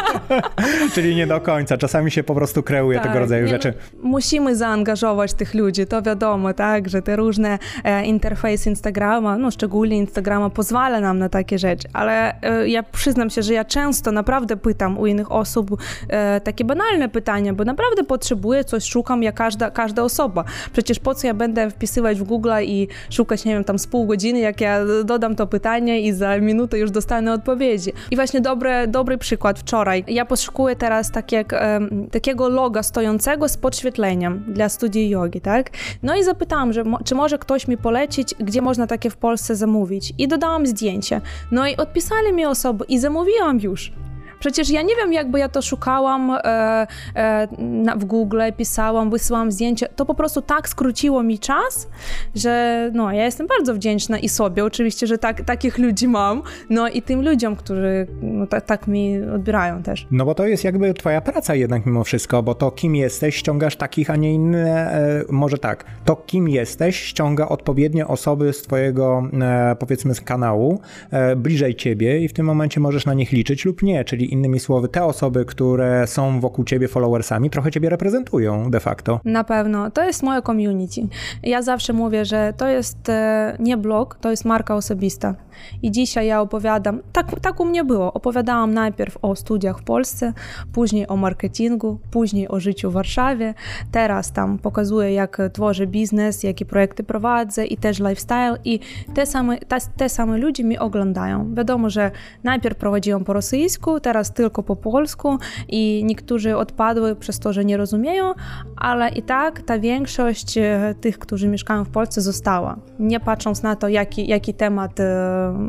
czyli 0.94 1.14
nie 1.14 1.26
do 1.26 1.40
końca, 1.40 1.76
czasami 1.76 2.10
się 2.10 2.22
po 2.22 2.34
prostu 2.34 2.62
kreuje 2.62 2.98
tak, 2.98 3.06
tego 3.06 3.18
rodzaju 3.18 3.44
nie, 3.44 3.48
rzeczy. 3.48 3.74
Musimy 4.02 4.56
zaangażować 4.56 5.34
tych 5.34 5.54
ludzi, 5.54 5.86
to 5.86 6.02
wiadomo, 6.02 6.54
tak, 6.54 6.88
że 6.88 7.02
te 7.02 7.16
różne 7.16 7.58
e, 7.84 8.04
interfejsy 8.04 8.70
Instagrama, 8.70 9.38
no 9.38 9.50
szczególnie 9.50 9.96
Instagrama 10.00 10.50
pozwala 10.50 11.00
nam 11.00 11.18
na 11.18 11.28
takie 11.28 11.58
rzeczy, 11.58 11.88
ale 11.92 12.42
e, 12.42 12.68
ja 12.68 12.82
przyznam 12.82 13.30
się, 13.30 13.42
że 13.42 13.54
ja 13.54 13.64
często 13.64 14.12
naprawdę 14.12 14.56
pytam 14.56 14.98
u 14.98 15.06
innych 15.06 15.32
osób 15.32 15.70
e, 16.08 16.40
takie 16.40 16.64
banalne 16.64 17.08
pytania, 17.08 17.54
bo 17.54 17.64
naprawdę 17.64 18.04
potrzebuję 18.04 18.64
coś, 18.64 18.84
szukam 18.84 19.22
jak 19.22 19.34
każda, 19.34 19.70
każda 19.70 20.02
osoba. 20.02 20.44
Przecież 20.72 20.98
po 20.98 21.14
co 21.14 21.26
ja 21.26 21.34
będę 21.34 21.70
wpisywać 21.70 22.18
w 22.18 22.22
Google 22.22 22.50
i 22.62 22.88
szukać, 23.10 23.44
nie 23.44 23.54
wiem, 23.54 23.64
tam 23.64 23.78
z 23.78 23.86
pół 23.86 24.06
godziny, 24.06 24.38
jak 24.38 24.60
ja 24.60 24.80
dodam 25.04 25.36
to 25.36 25.46
pytanie 25.46 26.00
i 26.00 26.12
za 26.12 26.38
minutę 26.38 26.78
już 26.78 26.90
dostanę 26.90 27.32
odpowiedzi. 27.32 27.92
I 28.10 28.16
właśnie 28.16 28.40
dobry, 28.40 28.86
dobry 28.88 29.18
przykład 29.18 29.58
wczoraj. 29.58 30.04
Ja 30.08 30.24
poszukuję 30.24 30.76
teraz 30.76 31.10
tak 31.10 31.32
jak, 31.32 31.52
e, 31.52 31.80
takiego 32.12 32.48
loga 32.48 32.82
stojącego 32.82 33.48
z 33.48 33.56
podświetleniem 33.56 34.44
dla 34.48 34.68
studii 34.68 35.08
jogi, 35.08 35.40
tak? 35.40 35.70
No 36.02 36.16
i 36.16 36.24
zapytałam, 36.24 36.72
że 36.72 36.84
czy 37.04 37.14
może 37.14 37.38
ktoś 37.38 37.68
mi 37.68 37.76
polecić, 37.76 38.34
gdzie 38.34 38.62
można 38.62 38.86
takie 38.86 39.10
w 39.10 39.16
Polsce 39.16 39.56
zamówić. 39.56 39.79
I 40.18 40.28
dodałam 40.28 40.66
zdjęcie. 40.66 41.20
No 41.50 41.68
i 41.68 41.76
odpisali 41.76 42.32
mi 42.32 42.44
osoby 42.46 42.84
i 42.88 42.98
zamówiłam 42.98 43.60
już. 43.60 43.92
Przecież 44.40 44.70
ja 44.70 44.82
nie 44.82 44.96
wiem, 44.96 45.12
jakby 45.12 45.38
ja 45.38 45.48
to 45.48 45.62
szukałam 45.62 46.30
e, 46.30 46.86
e, 47.14 47.48
na, 47.58 47.96
w 47.96 48.04
Google, 48.04 48.40
pisałam, 48.56 49.10
wysyłam 49.10 49.52
zdjęcia. 49.52 49.86
To 49.96 50.06
po 50.06 50.14
prostu 50.14 50.42
tak 50.42 50.68
skróciło 50.68 51.22
mi 51.22 51.38
czas, 51.38 51.88
że 52.34 52.90
no, 52.94 53.12
ja 53.12 53.24
jestem 53.24 53.46
bardzo 53.46 53.74
wdzięczna 53.74 54.18
i 54.18 54.28
sobie 54.28 54.64
oczywiście, 54.64 55.06
że 55.06 55.18
tak, 55.18 55.44
takich 55.44 55.78
ludzi 55.78 56.08
mam, 56.08 56.42
no 56.70 56.88
i 56.88 57.02
tym 57.02 57.24
ludziom, 57.24 57.56
którzy 57.56 58.06
no, 58.22 58.46
tak, 58.46 58.64
tak 58.64 58.86
mi 58.88 59.22
odbierają 59.22 59.82
też. 59.82 60.06
No 60.10 60.24
bo 60.24 60.34
to 60.34 60.46
jest 60.46 60.64
jakby 60.64 60.94
twoja 60.94 61.20
praca 61.20 61.54
jednak 61.54 61.86
mimo 61.86 62.04
wszystko, 62.04 62.42
bo 62.42 62.54
to 62.54 62.70
kim 62.70 62.96
jesteś, 62.96 63.36
ściągasz 63.36 63.76
takich, 63.76 64.10
a 64.10 64.16
nie 64.16 64.34
inne, 64.34 64.92
e, 64.92 65.24
może 65.28 65.58
tak, 65.58 65.84
to 66.04 66.16
kim 66.16 66.48
jesteś 66.48 67.02
ściąga 67.02 67.48
odpowiednie 67.48 68.06
osoby 68.06 68.52
z 68.52 68.62
twojego 68.62 69.22
e, 69.40 69.76
powiedzmy 69.78 70.14
z 70.14 70.20
kanału, 70.20 70.80
e, 71.10 71.36
bliżej 71.36 71.74
ciebie 71.74 72.20
i 72.20 72.28
w 72.28 72.32
tym 72.32 72.46
momencie 72.46 72.80
możesz 72.80 73.06
na 73.06 73.14
nich 73.14 73.32
liczyć 73.32 73.64
lub 73.64 73.82
nie, 73.82 74.04
czyli 74.04 74.29
innymi 74.32 74.60
słowy, 74.60 74.88
te 74.88 75.04
osoby, 75.04 75.44
które 75.44 76.06
są 76.06 76.40
wokół 76.40 76.64
ciebie 76.64 76.88
followersami, 76.88 77.50
trochę 77.50 77.70
ciebie 77.70 77.88
reprezentują 77.88 78.70
de 78.70 78.80
facto. 78.80 79.20
Na 79.24 79.44
pewno. 79.44 79.90
To 79.90 80.04
jest 80.04 80.22
moje 80.22 80.42
community. 80.42 81.00
Ja 81.42 81.62
zawsze 81.62 81.92
mówię, 81.92 82.24
że 82.24 82.52
to 82.56 82.68
jest 82.68 83.08
e, 83.08 83.56
nie 83.58 83.76
blog, 83.76 84.18
to 84.20 84.30
jest 84.30 84.44
marka 84.44 84.74
osobista. 84.74 85.34
I 85.82 85.90
dzisiaj 85.90 86.26
ja 86.26 86.40
opowiadam, 86.40 87.00
tak, 87.12 87.40
tak 87.40 87.60
u 87.60 87.64
mnie 87.64 87.84
było, 87.84 88.12
opowiadałam 88.12 88.74
najpierw 88.74 89.18
o 89.22 89.36
studiach 89.36 89.78
w 89.78 89.82
Polsce, 89.82 90.32
później 90.72 91.08
o 91.08 91.16
marketingu, 91.16 91.98
później 92.10 92.48
o 92.48 92.60
życiu 92.60 92.90
w 92.90 92.92
Warszawie. 92.92 93.54
Teraz 93.92 94.32
tam 94.32 94.58
pokazuję, 94.58 95.12
jak 95.12 95.38
tworzę 95.52 95.86
biznes, 95.86 96.42
jakie 96.42 96.64
projekty 96.64 97.04
prowadzę 97.04 97.66
i 97.66 97.76
też 97.76 97.98
lifestyle 97.98 98.56
i 98.64 98.80
te 99.14 99.26
same, 99.26 99.58
te, 99.58 99.78
te 99.96 100.08
same 100.08 100.38
ludzie 100.38 100.64
mi 100.64 100.78
oglądają. 100.78 101.54
Wiadomo, 101.54 101.90
że 101.90 102.10
najpierw 102.44 102.76
prowadziłam 102.76 103.24
po 103.24 103.32
rosyjsku, 103.32 104.00
teraz 104.00 104.19
tylko 104.24 104.62
po 104.62 104.76
polsku 104.76 105.38
i 105.68 106.02
niektórzy 106.04 106.56
odpadły 106.56 107.16
przez 107.16 107.38
to, 107.38 107.52
że 107.52 107.64
nie 107.64 107.76
rozumieją, 107.76 108.32
ale 108.76 109.08
i 109.08 109.22
tak 109.22 109.62
ta 109.62 109.78
większość 109.78 110.58
e, 110.58 110.94
tych, 111.00 111.18
którzy 111.18 111.48
mieszkają 111.48 111.84
w 111.84 111.88
Polsce 111.88 112.20
została, 112.20 112.76
nie 112.98 113.20
patrząc 113.20 113.62
na 113.62 113.76
to, 113.76 113.88
jaki, 113.88 114.26
jaki 114.26 114.54
temat 114.54 115.00
e, 115.00 115.04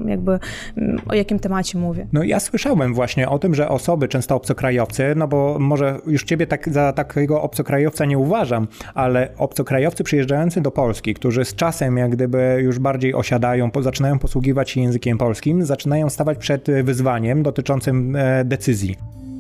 jakby 0.06 0.40
mm, 0.78 1.02
o 1.10 1.14
jakim 1.14 1.40
temacie 1.40 1.78
mówię. 1.78 2.08
No 2.14 2.24
ja 2.24 2.40
słyszałem 2.40 2.94
właśnie 2.94 3.30
o 3.30 3.40
tym, 3.40 3.56
że 3.56 3.70
osoby, 3.70 4.08
często 4.08 4.36
obcokrajowcy, 4.36 5.14
no 5.16 5.28
bo 5.28 5.58
może 5.60 6.00
już 6.08 6.24
ciebie 6.24 6.48
tak, 6.48 6.70
za 6.70 6.94
takiego 6.94 7.42
obcokrajowca 7.42 8.06
nie 8.06 8.18
uważam, 8.18 8.68
ale 8.94 9.30
obcokrajowcy 9.38 10.04
przyjeżdżający 10.04 10.62
do 10.62 10.72
Polski, 10.72 11.14
którzy 11.14 11.46
z 11.46 11.56
czasem 11.56 11.98
jak 11.98 12.12
gdyby 12.12 12.60
już 12.64 12.80
bardziej 12.80 13.14
osiadają, 13.14 13.72
po, 13.72 13.84
zaczynają 13.84 14.20
posługiwać 14.20 14.70
się 14.70 14.82
językiem 14.82 15.18
polskim, 15.18 15.66
zaczynają 15.66 16.10
stawać 16.10 16.38
przed 16.38 16.68
wyzwaniem 16.84 17.44
dotyczącym 17.44 18.16
e, 18.16 18.41
decyzji 18.44 18.98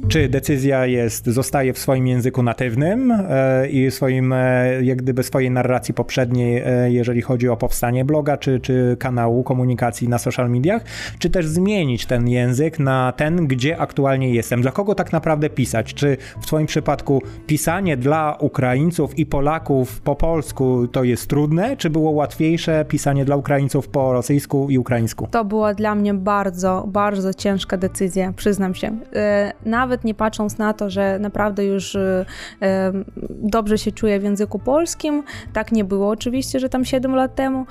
czy 0.08 0.29
decyzja 0.29 0.86
jest, 0.86 1.25
zostaje 1.25 1.74
w 1.74 1.79
swoim 1.79 2.08
języku 2.08 2.43
natywnym 2.43 3.12
e, 3.12 3.67
i 3.67 3.91
swoim, 3.91 4.34
e, 4.34 4.84
jak 4.84 4.98
gdyby 4.98 5.24
swojej 5.24 5.51
narracji 5.51 5.93
poprzedniej, 5.93 6.63
e, 6.65 6.91
jeżeli 6.91 7.22
chodzi 7.22 7.50
o 7.50 7.58
powstanie 7.58 8.05
bloga, 8.05 8.38
czy, 8.38 8.60
czy 8.60 8.98
kanału 9.00 9.43
komunikacji 9.43 10.10
na 10.10 10.17
social 10.17 10.50
mediach, 10.50 10.84
czy 11.20 11.29
też 11.29 11.48
zmienić 11.48 12.05
ten 12.05 12.27
język 12.27 12.79
na 12.79 13.13
ten, 13.17 13.48
gdzie 13.48 13.77
aktualnie 13.77 14.34
jestem. 14.34 14.62
Dla 14.62 14.72
kogo 14.72 14.96
tak 14.96 15.12
naprawdę 15.12 15.50
pisać? 15.50 15.93
Czy 15.93 16.17
w 16.41 16.46
Twoim 16.46 16.67
przypadku 16.67 17.22
pisanie 17.48 17.98
dla 17.98 18.38
Ukraińców 18.39 19.20
i 19.20 19.25
Polaków 19.25 20.01
po 20.01 20.15
polsku 20.15 20.88
to 20.88 21.03
jest 21.03 21.27
trudne, 21.27 21.77
czy 21.77 21.89
było 21.89 22.12
łatwiejsze 22.12 22.86
pisanie 22.86 23.25
dla 23.25 23.36
Ukraińców 23.36 23.88
po 23.88 24.13
rosyjsku 24.13 24.70
i 24.70 24.77
ukraińsku? 24.77 25.27
To 25.31 25.46
była 25.46 25.74
dla 25.74 25.96
mnie 25.96 26.13
bardzo, 26.13 26.86
bardzo 26.88 27.34
ciężka 27.34 27.77
decyzja, 27.77 28.34
przyznam 28.36 28.75
się. 28.75 28.98
Nawet 29.65 29.90
nawet 29.91 30.03
nie 30.03 30.13
patrząc 30.13 30.57
na 30.57 30.74
to, 30.74 30.89
że 30.89 31.19
naprawdę 31.19 31.65
już 31.65 31.95
y, 31.95 32.25
dobrze 33.29 33.77
się 33.77 33.91
czuję 33.91 34.19
w 34.19 34.24
języku 34.24 34.60
polskim. 34.60 35.24
Tak 35.53 35.71
nie 35.71 35.83
było 35.83 36.10
oczywiście, 36.10 36.60
że 36.60 36.69
tam 36.69 36.86
7 36.86 37.15
lat 37.15 37.36
temu, 37.36 37.65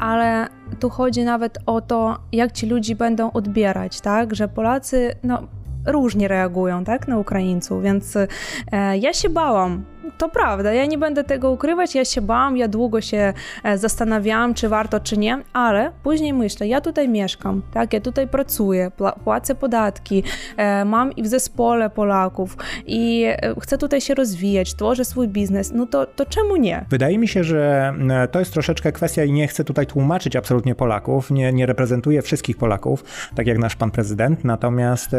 ale 0.00 0.46
tu 0.80 0.90
chodzi 0.90 1.24
nawet 1.24 1.58
o 1.66 1.80
to, 1.80 2.18
jak 2.32 2.52
ci 2.52 2.66
ludzie 2.66 2.96
będą 2.96 3.32
odbierać, 3.32 4.00
tak? 4.00 4.34
Że 4.34 4.48
Polacy, 4.48 5.14
no 5.22 5.42
różnie 5.86 6.28
reagują 6.28 6.84
tak, 6.84 7.08
na 7.08 7.18
Ukraińców, 7.18 7.82
więc 7.82 8.16
e, 8.16 8.98
ja 8.98 9.12
się 9.12 9.28
bałam 9.28 9.84
to 10.18 10.28
prawda, 10.28 10.72
ja 10.72 10.86
nie 10.86 10.98
będę 10.98 11.24
tego 11.24 11.50
ukrywać, 11.50 11.94
ja 11.94 12.04
się 12.04 12.20
bałam, 12.20 12.56
ja 12.56 12.68
długo 12.68 13.00
się 13.00 13.32
e, 13.64 13.78
zastanawiałam, 13.78 14.54
czy 14.54 14.68
warto, 14.68 15.00
czy 15.00 15.16
nie, 15.16 15.38
ale 15.52 15.92
później 16.02 16.32
myślę, 16.32 16.66
ja 16.66 16.80
tutaj 16.80 17.08
mieszkam, 17.08 17.62
tak, 17.72 17.92
ja 17.92 18.00
tutaj 18.00 18.28
pracuję, 18.28 18.90
płacę 19.24 19.54
podatki, 19.54 20.22
e, 20.56 20.84
mam 20.84 21.12
i 21.12 21.22
w 21.22 21.26
zespole 21.26 21.90
Polaków 21.90 22.56
i 22.86 23.24
e, 23.26 23.54
chcę 23.60 23.78
tutaj 23.78 24.00
się 24.00 24.14
rozwijać, 24.14 24.74
tworzę 24.74 25.04
swój 25.04 25.28
biznes, 25.28 25.72
no 25.74 25.86
to, 25.86 26.06
to 26.06 26.26
czemu 26.26 26.56
nie? 26.56 26.84
Wydaje 26.90 27.18
mi 27.18 27.28
się, 27.28 27.44
że 27.44 27.94
to 28.30 28.38
jest 28.38 28.52
troszeczkę 28.52 28.92
kwestia 28.92 29.24
i 29.24 29.32
nie 29.32 29.48
chcę 29.48 29.64
tutaj 29.64 29.86
tłumaczyć 29.86 30.36
absolutnie 30.36 30.74
Polaków, 30.74 31.30
nie, 31.30 31.52
nie 31.52 31.66
reprezentuję 31.66 32.22
wszystkich 32.22 32.56
Polaków, 32.56 33.04
tak 33.34 33.46
jak 33.46 33.58
nasz 33.58 33.76
pan 33.76 33.90
prezydent, 33.90 34.44
natomiast 34.44 35.10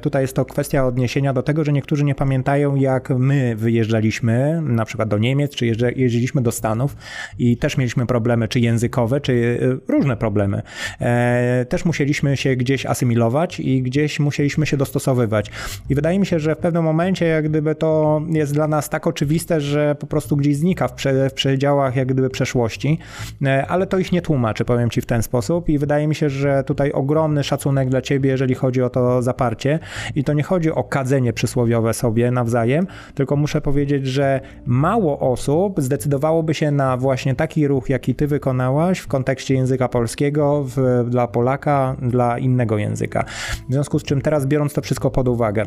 tutaj 0.00 0.22
jest 0.22 0.36
to 0.36 0.44
kwestia 0.44 0.86
odniesienia 0.86 1.32
do 1.32 1.42
tego, 1.42 1.64
że 1.64 1.72
niektórzy 1.72 2.04
nie 2.04 2.14
pamiętają, 2.14 2.74
jak 2.74 3.10
my 3.10 3.56
wyjeżdżaliśmy, 3.56 4.31
na 4.62 4.84
przykład 4.84 5.08
do 5.08 5.18
Niemiec, 5.18 5.54
czy 5.54 5.66
jeździliśmy 5.96 6.42
do 6.42 6.52
Stanów 6.52 6.96
i 7.38 7.56
też 7.56 7.76
mieliśmy 7.76 8.06
problemy, 8.06 8.48
czy 8.48 8.60
językowe, 8.60 9.20
czy 9.20 9.58
e, 9.88 9.92
różne 9.92 10.16
problemy. 10.16 10.62
E, 11.00 11.66
też 11.68 11.84
musieliśmy 11.84 12.36
się 12.36 12.56
gdzieś 12.56 12.86
asymilować 12.86 13.60
i 13.60 13.82
gdzieś 13.82 14.20
musieliśmy 14.20 14.66
się 14.66 14.76
dostosowywać. 14.76 15.50
I 15.90 15.94
wydaje 15.94 16.18
mi 16.18 16.26
się, 16.26 16.38
że 16.38 16.54
w 16.54 16.58
pewnym 16.58 16.84
momencie, 16.84 17.26
jak 17.26 17.48
gdyby 17.48 17.74
to 17.74 18.22
jest 18.30 18.54
dla 18.54 18.68
nas 18.68 18.88
tak 18.88 19.06
oczywiste, 19.06 19.60
że 19.60 19.94
po 19.94 20.06
prostu 20.06 20.36
gdzieś 20.36 20.56
znika 20.56 20.88
w, 20.88 20.92
prze, 20.92 21.30
w 21.30 21.32
przedziałach 21.32 21.96
jak 21.96 22.08
gdyby 22.08 22.30
przeszłości, 22.30 22.98
e, 23.44 23.66
ale 23.66 23.86
to 23.86 23.98
ich 23.98 24.12
nie 24.12 24.22
tłumaczy, 24.22 24.64
powiem 24.64 24.90
ci 24.90 25.00
w 25.00 25.06
ten 25.06 25.22
sposób 25.22 25.68
i 25.68 25.78
wydaje 25.78 26.08
mi 26.08 26.14
się, 26.14 26.30
że 26.30 26.64
tutaj 26.64 26.92
ogromny 26.92 27.44
szacunek 27.44 27.88
dla 27.88 28.00
ciebie, 28.00 28.30
jeżeli 28.30 28.54
chodzi 28.54 28.82
o 28.82 28.90
to 28.90 29.22
zaparcie 29.22 29.78
i 30.14 30.24
to 30.24 30.32
nie 30.32 30.42
chodzi 30.42 30.70
o 30.70 30.84
kadzenie 30.84 31.32
przysłowiowe 31.32 31.94
sobie 31.94 32.30
nawzajem, 32.30 32.86
tylko 33.14 33.36
muszę 33.36 33.60
powiedzieć, 33.60 34.06
że 34.12 34.40
mało 34.66 35.32
osób 35.32 35.80
zdecydowałoby 35.80 36.54
się 36.54 36.70
na 36.70 36.96
właśnie 36.96 37.34
taki 37.34 37.68
ruch, 37.68 37.88
jaki 37.88 38.14
ty 38.14 38.26
wykonałaś 38.26 38.98
w 38.98 39.06
kontekście 39.06 39.54
języka 39.54 39.88
polskiego 39.88 40.64
w, 40.64 41.04
dla 41.10 41.26
Polaka, 41.26 41.96
dla 42.02 42.38
innego 42.38 42.78
języka. 42.78 43.24
W 43.68 43.72
związku 43.72 43.98
z 43.98 44.02
czym 44.02 44.20
teraz 44.20 44.46
biorąc 44.46 44.72
to 44.72 44.82
wszystko 44.82 45.10
pod 45.10 45.28
uwagę, 45.28 45.66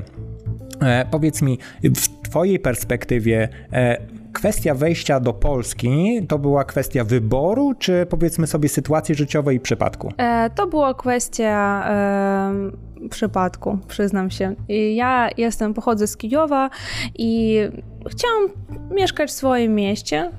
e, 0.81 1.05
powiedz 1.11 1.41
mi, 1.41 1.59
w 1.83 2.29
twojej 2.29 2.59
perspektywie 2.59 3.49
e, 3.71 3.97
kwestia 4.33 4.75
wejścia 4.75 5.19
do 5.19 5.33
Polski 5.33 6.21
to 6.27 6.39
była 6.39 6.63
kwestia 6.63 7.03
wyboru, 7.03 7.73
czy 7.79 8.05
powiedzmy 8.09 8.47
sobie 8.47 8.69
sytuacji 8.69 9.15
życiowej 9.15 9.57
i 9.57 9.59
przypadku? 9.59 10.13
E, 10.17 10.49
to 10.49 10.67
była 10.67 10.93
kwestia 10.93 11.85
e, 11.89 13.07
przypadku, 13.09 13.77
przyznam 13.87 14.31
się. 14.31 14.55
Ja 14.93 15.29
jestem, 15.37 15.73
pochodzę 15.73 16.07
z 16.07 16.17
Kijowa 16.17 16.69
i 17.15 17.59
chciałam 18.09 18.49
mieszkać 18.91 19.29
w 19.29 19.33
swoim 19.33 19.75
mieście, 19.75 20.31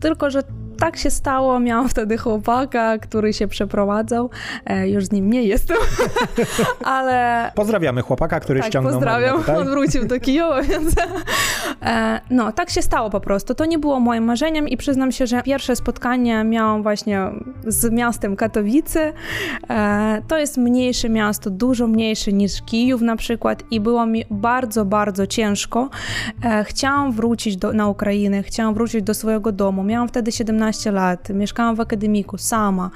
tylko 0.00 0.30
że 0.30 0.42
tak 0.80 0.96
się 0.96 1.10
stało, 1.10 1.60
miałam 1.60 1.88
wtedy 1.88 2.18
chłopaka, 2.18 2.98
który 2.98 3.32
się 3.32 3.48
przeprowadzał. 3.48 4.30
E, 4.66 4.88
już 4.88 5.04
z 5.04 5.12
nim 5.12 5.30
nie 5.30 5.42
jestem, 5.42 5.76
ale... 6.84 7.50
Pozdrawiamy 7.54 8.02
chłopaka, 8.02 8.40
który 8.40 8.60
tak, 8.60 8.68
ściągnął 8.68 8.94
pozdrawiam, 8.94 9.42
on 9.56 9.68
wrócił 9.68 10.06
do 10.06 10.20
Kijowa, 10.20 10.62
więc... 10.70 10.94
E, 11.82 12.20
no, 12.30 12.52
tak 12.52 12.70
się 12.70 12.82
stało 12.82 13.10
po 13.10 13.20
prostu. 13.20 13.54
To 13.54 13.64
nie 13.64 13.78
było 13.78 14.00
moim 14.00 14.24
marzeniem 14.24 14.68
i 14.68 14.76
przyznam 14.76 15.12
się, 15.12 15.26
że 15.26 15.42
pierwsze 15.42 15.76
spotkanie 15.76 16.44
miałam 16.44 16.82
właśnie 16.82 17.20
z 17.66 17.92
miastem 17.92 18.36
Katowice. 18.36 19.12
E, 19.70 20.22
to 20.28 20.38
jest 20.38 20.56
mniejsze 20.56 21.08
miasto, 21.08 21.50
dużo 21.50 21.86
mniejsze 21.86 22.32
niż 22.32 22.62
Kijów 22.62 23.00
na 23.00 23.16
przykład 23.16 23.62
i 23.70 23.80
było 23.80 24.06
mi 24.06 24.24
bardzo, 24.30 24.84
bardzo 24.84 25.26
ciężko. 25.26 25.88
E, 26.44 26.64
chciałam 26.64 27.12
wrócić 27.12 27.56
do, 27.56 27.72
na 27.72 27.88
Ukrainę, 27.88 28.42
chciałam 28.42 28.74
wrócić 28.74 29.02
do 29.02 29.14
swojego 29.14 29.52
domu. 29.52 29.82
Miałam 29.82 30.08
wtedy 30.08 30.32
17 30.32 30.69
15 30.70 30.92
lat, 30.92 31.28
mieszkałam 31.28 31.76
w 31.76 31.80
akademiku 31.80 32.38
sama. 32.38 32.90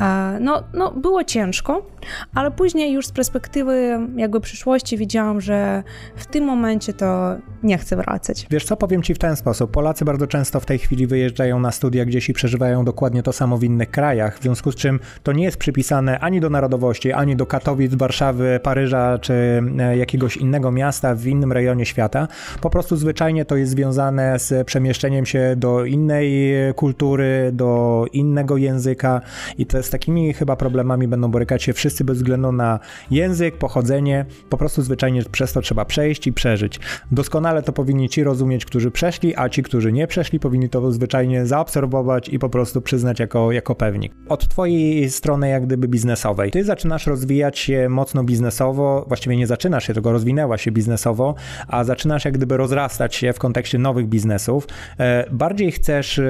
E, 0.00 0.38
no, 0.40 0.62
no, 0.74 0.90
było 0.90 1.24
ciężko, 1.24 1.86
ale 2.34 2.50
później 2.50 2.92
już 2.92 3.06
z 3.06 3.12
perspektywy 3.12 3.98
jakby 4.16 4.40
przyszłości 4.40 4.96
widziałam, 4.96 5.40
że 5.40 5.82
w 6.16 6.26
tym 6.26 6.44
momencie 6.44 6.92
to 6.92 7.36
nie 7.64 7.78
chcę 7.78 7.96
wracać. 7.96 8.46
Wiesz 8.50 8.64
co, 8.64 8.76
powiem 8.76 9.02
ci 9.02 9.14
w 9.14 9.18
ten 9.18 9.36
sposób. 9.36 9.70
Polacy 9.70 10.04
bardzo 10.04 10.26
często 10.26 10.60
w 10.60 10.66
tej 10.66 10.78
chwili 10.78 11.06
wyjeżdżają 11.06 11.60
na 11.60 11.72
studia 11.72 12.04
gdzieś 12.04 12.28
i 12.28 12.32
przeżywają 12.32 12.84
dokładnie 12.84 13.22
to 13.22 13.32
samo 13.32 13.58
w 13.58 13.64
innych 13.64 13.90
krajach, 13.90 14.38
w 14.38 14.42
związku 14.42 14.72
z 14.72 14.76
czym 14.76 15.00
to 15.22 15.32
nie 15.32 15.44
jest 15.44 15.56
przypisane 15.56 16.18
ani 16.18 16.40
do 16.40 16.50
narodowości, 16.50 17.12
ani 17.12 17.36
do 17.36 17.46
Katowic, 17.46 17.94
Warszawy, 17.94 18.60
Paryża 18.62 19.18
czy 19.18 19.62
e, 19.78 19.96
jakiegoś 19.96 20.36
innego 20.36 20.70
miasta 20.70 21.14
w 21.14 21.26
innym 21.26 21.52
rejonie 21.52 21.86
świata. 21.86 22.28
Po 22.60 22.70
prostu 22.70 22.96
zwyczajnie 22.96 23.44
to 23.44 23.56
jest 23.56 23.72
związane 23.72 24.38
z 24.38 24.66
przemieszczeniem 24.66 25.26
się 25.26 25.54
do 25.56 25.84
innej 25.84 26.54
kultury, 26.74 26.94
kultury, 26.94 27.50
do 27.52 28.04
innego 28.12 28.56
języka 28.56 29.20
i 29.58 29.66
to 29.66 29.82
z 29.82 29.90
takimi 29.90 30.32
chyba 30.32 30.56
problemami 30.56 31.08
będą 31.08 31.30
borykać 31.30 31.62
się 31.62 31.72
wszyscy 31.72 32.04
bez 32.04 32.16
względu 32.16 32.52
na 32.52 32.80
język, 33.10 33.58
pochodzenie, 33.58 34.26
po 34.50 34.56
prostu 34.58 34.82
zwyczajnie 34.82 35.22
przez 35.32 35.52
to 35.52 35.60
trzeba 35.60 35.84
przejść 35.84 36.26
i 36.26 36.32
przeżyć. 36.32 36.80
Doskonale 37.12 37.53
to 37.62 37.72
powinni 37.72 38.08
ci 38.08 38.24
rozumieć, 38.24 38.64
którzy 38.64 38.90
przeszli, 38.90 39.36
a 39.36 39.48
ci, 39.48 39.62
którzy 39.62 39.92
nie 39.92 40.06
przeszli, 40.06 40.40
powinni 40.40 40.68
to 40.68 40.92
zwyczajnie 40.92 41.46
zaobserwować 41.46 42.28
i 42.28 42.38
po 42.38 42.48
prostu 42.48 42.80
przyznać 42.82 43.20
jako, 43.20 43.52
jako 43.52 43.74
pewnik. 43.74 44.12
Od 44.28 44.48
twojej 44.48 45.10
strony 45.10 45.48
jak 45.48 45.66
gdyby 45.66 45.88
biznesowej, 45.88 46.50
ty 46.50 46.64
zaczynasz 46.64 47.06
rozwijać 47.06 47.58
się 47.58 47.88
mocno 47.88 48.24
biznesowo, 48.24 49.04
właściwie 49.08 49.36
nie 49.36 49.46
zaczynasz 49.46 49.86
się, 49.86 49.94
tylko 49.94 50.12
rozwinęła 50.12 50.58
się 50.58 50.72
biznesowo, 50.72 51.34
a 51.68 51.84
zaczynasz 51.84 52.24
jak 52.24 52.34
gdyby 52.34 52.56
rozrastać 52.56 53.14
się 53.14 53.32
w 53.32 53.38
kontekście 53.38 53.78
nowych 53.78 54.06
biznesów. 54.06 54.68
E, 54.98 55.24
bardziej 55.30 55.72
chcesz 55.72 56.20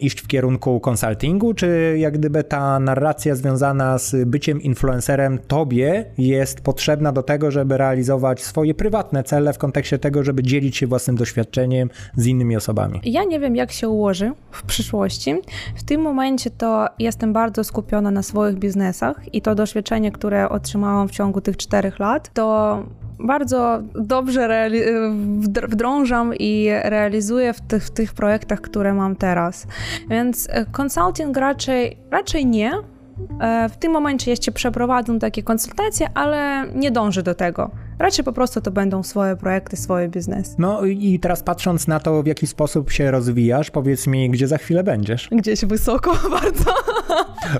iść 0.00 0.20
w 0.20 0.26
kierunku 0.26 0.80
konsultingu, 0.80 1.54
czy 1.54 1.96
jak 1.98 2.18
gdyby 2.18 2.44
ta 2.44 2.78
narracja 2.80 3.34
związana 3.34 3.98
z 3.98 4.28
byciem 4.28 4.62
influencerem 4.62 5.38
tobie 5.38 6.04
jest 6.18 6.60
potrzebna 6.60 7.12
do 7.12 7.22
tego, 7.22 7.50
żeby 7.50 7.78
realizować 7.78 8.42
swoje 8.42 8.74
prywatne 8.74 9.22
cele 9.22 9.52
w 9.52 9.58
kontekście 9.58 9.98
tego, 9.98 10.24
żeby 10.24 10.42
dzielić 10.42 10.63
się 10.72 10.86
własnym 10.86 11.16
doświadczeniem 11.16 11.90
z 12.16 12.26
innymi 12.26 12.56
osobami? 12.56 13.00
Ja 13.04 13.24
nie 13.24 13.40
wiem, 13.40 13.56
jak 13.56 13.72
się 13.72 13.88
ułoży 13.88 14.32
w 14.50 14.62
przyszłości. 14.62 15.34
W 15.76 15.82
tym 15.82 16.00
momencie 16.00 16.50
to 16.50 16.86
jestem 16.98 17.32
bardzo 17.32 17.64
skupiona 17.64 18.10
na 18.10 18.22
swoich 18.22 18.56
biznesach 18.56 19.34
i 19.34 19.42
to 19.42 19.54
doświadczenie, 19.54 20.12
które 20.12 20.48
otrzymałam 20.48 21.08
w 21.08 21.10
ciągu 21.10 21.40
tych 21.40 21.56
czterech 21.56 21.98
lat, 21.98 22.30
to 22.34 22.82
bardzo 23.18 23.82
dobrze 23.94 24.70
wdrążam 25.68 26.34
i 26.34 26.68
realizuję 26.84 27.52
w 27.52 27.60
tych, 27.60 27.84
w 27.84 27.90
tych 27.90 28.14
projektach, 28.14 28.60
które 28.60 28.94
mam 28.94 29.16
teraz. 29.16 29.66
Więc 30.10 30.48
e, 30.50 30.66
consulting 30.78 31.36
raczej, 31.36 31.96
raczej 32.10 32.46
nie, 32.46 32.72
e, 33.40 33.68
w 33.68 33.76
tym 33.76 33.92
momencie 33.92 34.30
jeszcze 34.30 34.52
przeprowadzę 34.52 35.18
takie 35.18 35.42
konsultacje, 35.42 36.08
ale 36.14 36.64
nie 36.74 36.90
dążę 36.90 37.22
do 37.22 37.34
tego. 37.34 37.70
Raczej 37.98 38.24
po 38.24 38.32
prostu 38.32 38.60
to 38.60 38.70
będą 38.70 39.02
swoje 39.02 39.36
projekty, 39.36 39.76
swoje 39.76 40.08
biznes. 40.08 40.54
No 40.58 40.84
i 40.84 41.18
teraz 41.20 41.42
patrząc 41.42 41.86
na 41.88 42.00
to, 42.00 42.22
w 42.22 42.26
jaki 42.26 42.46
sposób 42.46 42.90
się 42.90 43.10
rozwijasz, 43.10 43.70
powiedz 43.70 44.06
mi, 44.06 44.30
gdzie 44.30 44.48
za 44.48 44.58
chwilę 44.58 44.84
będziesz? 44.84 45.28
Gdzieś 45.32 45.64
wysoko 45.64 46.18
bardzo. 46.40 46.74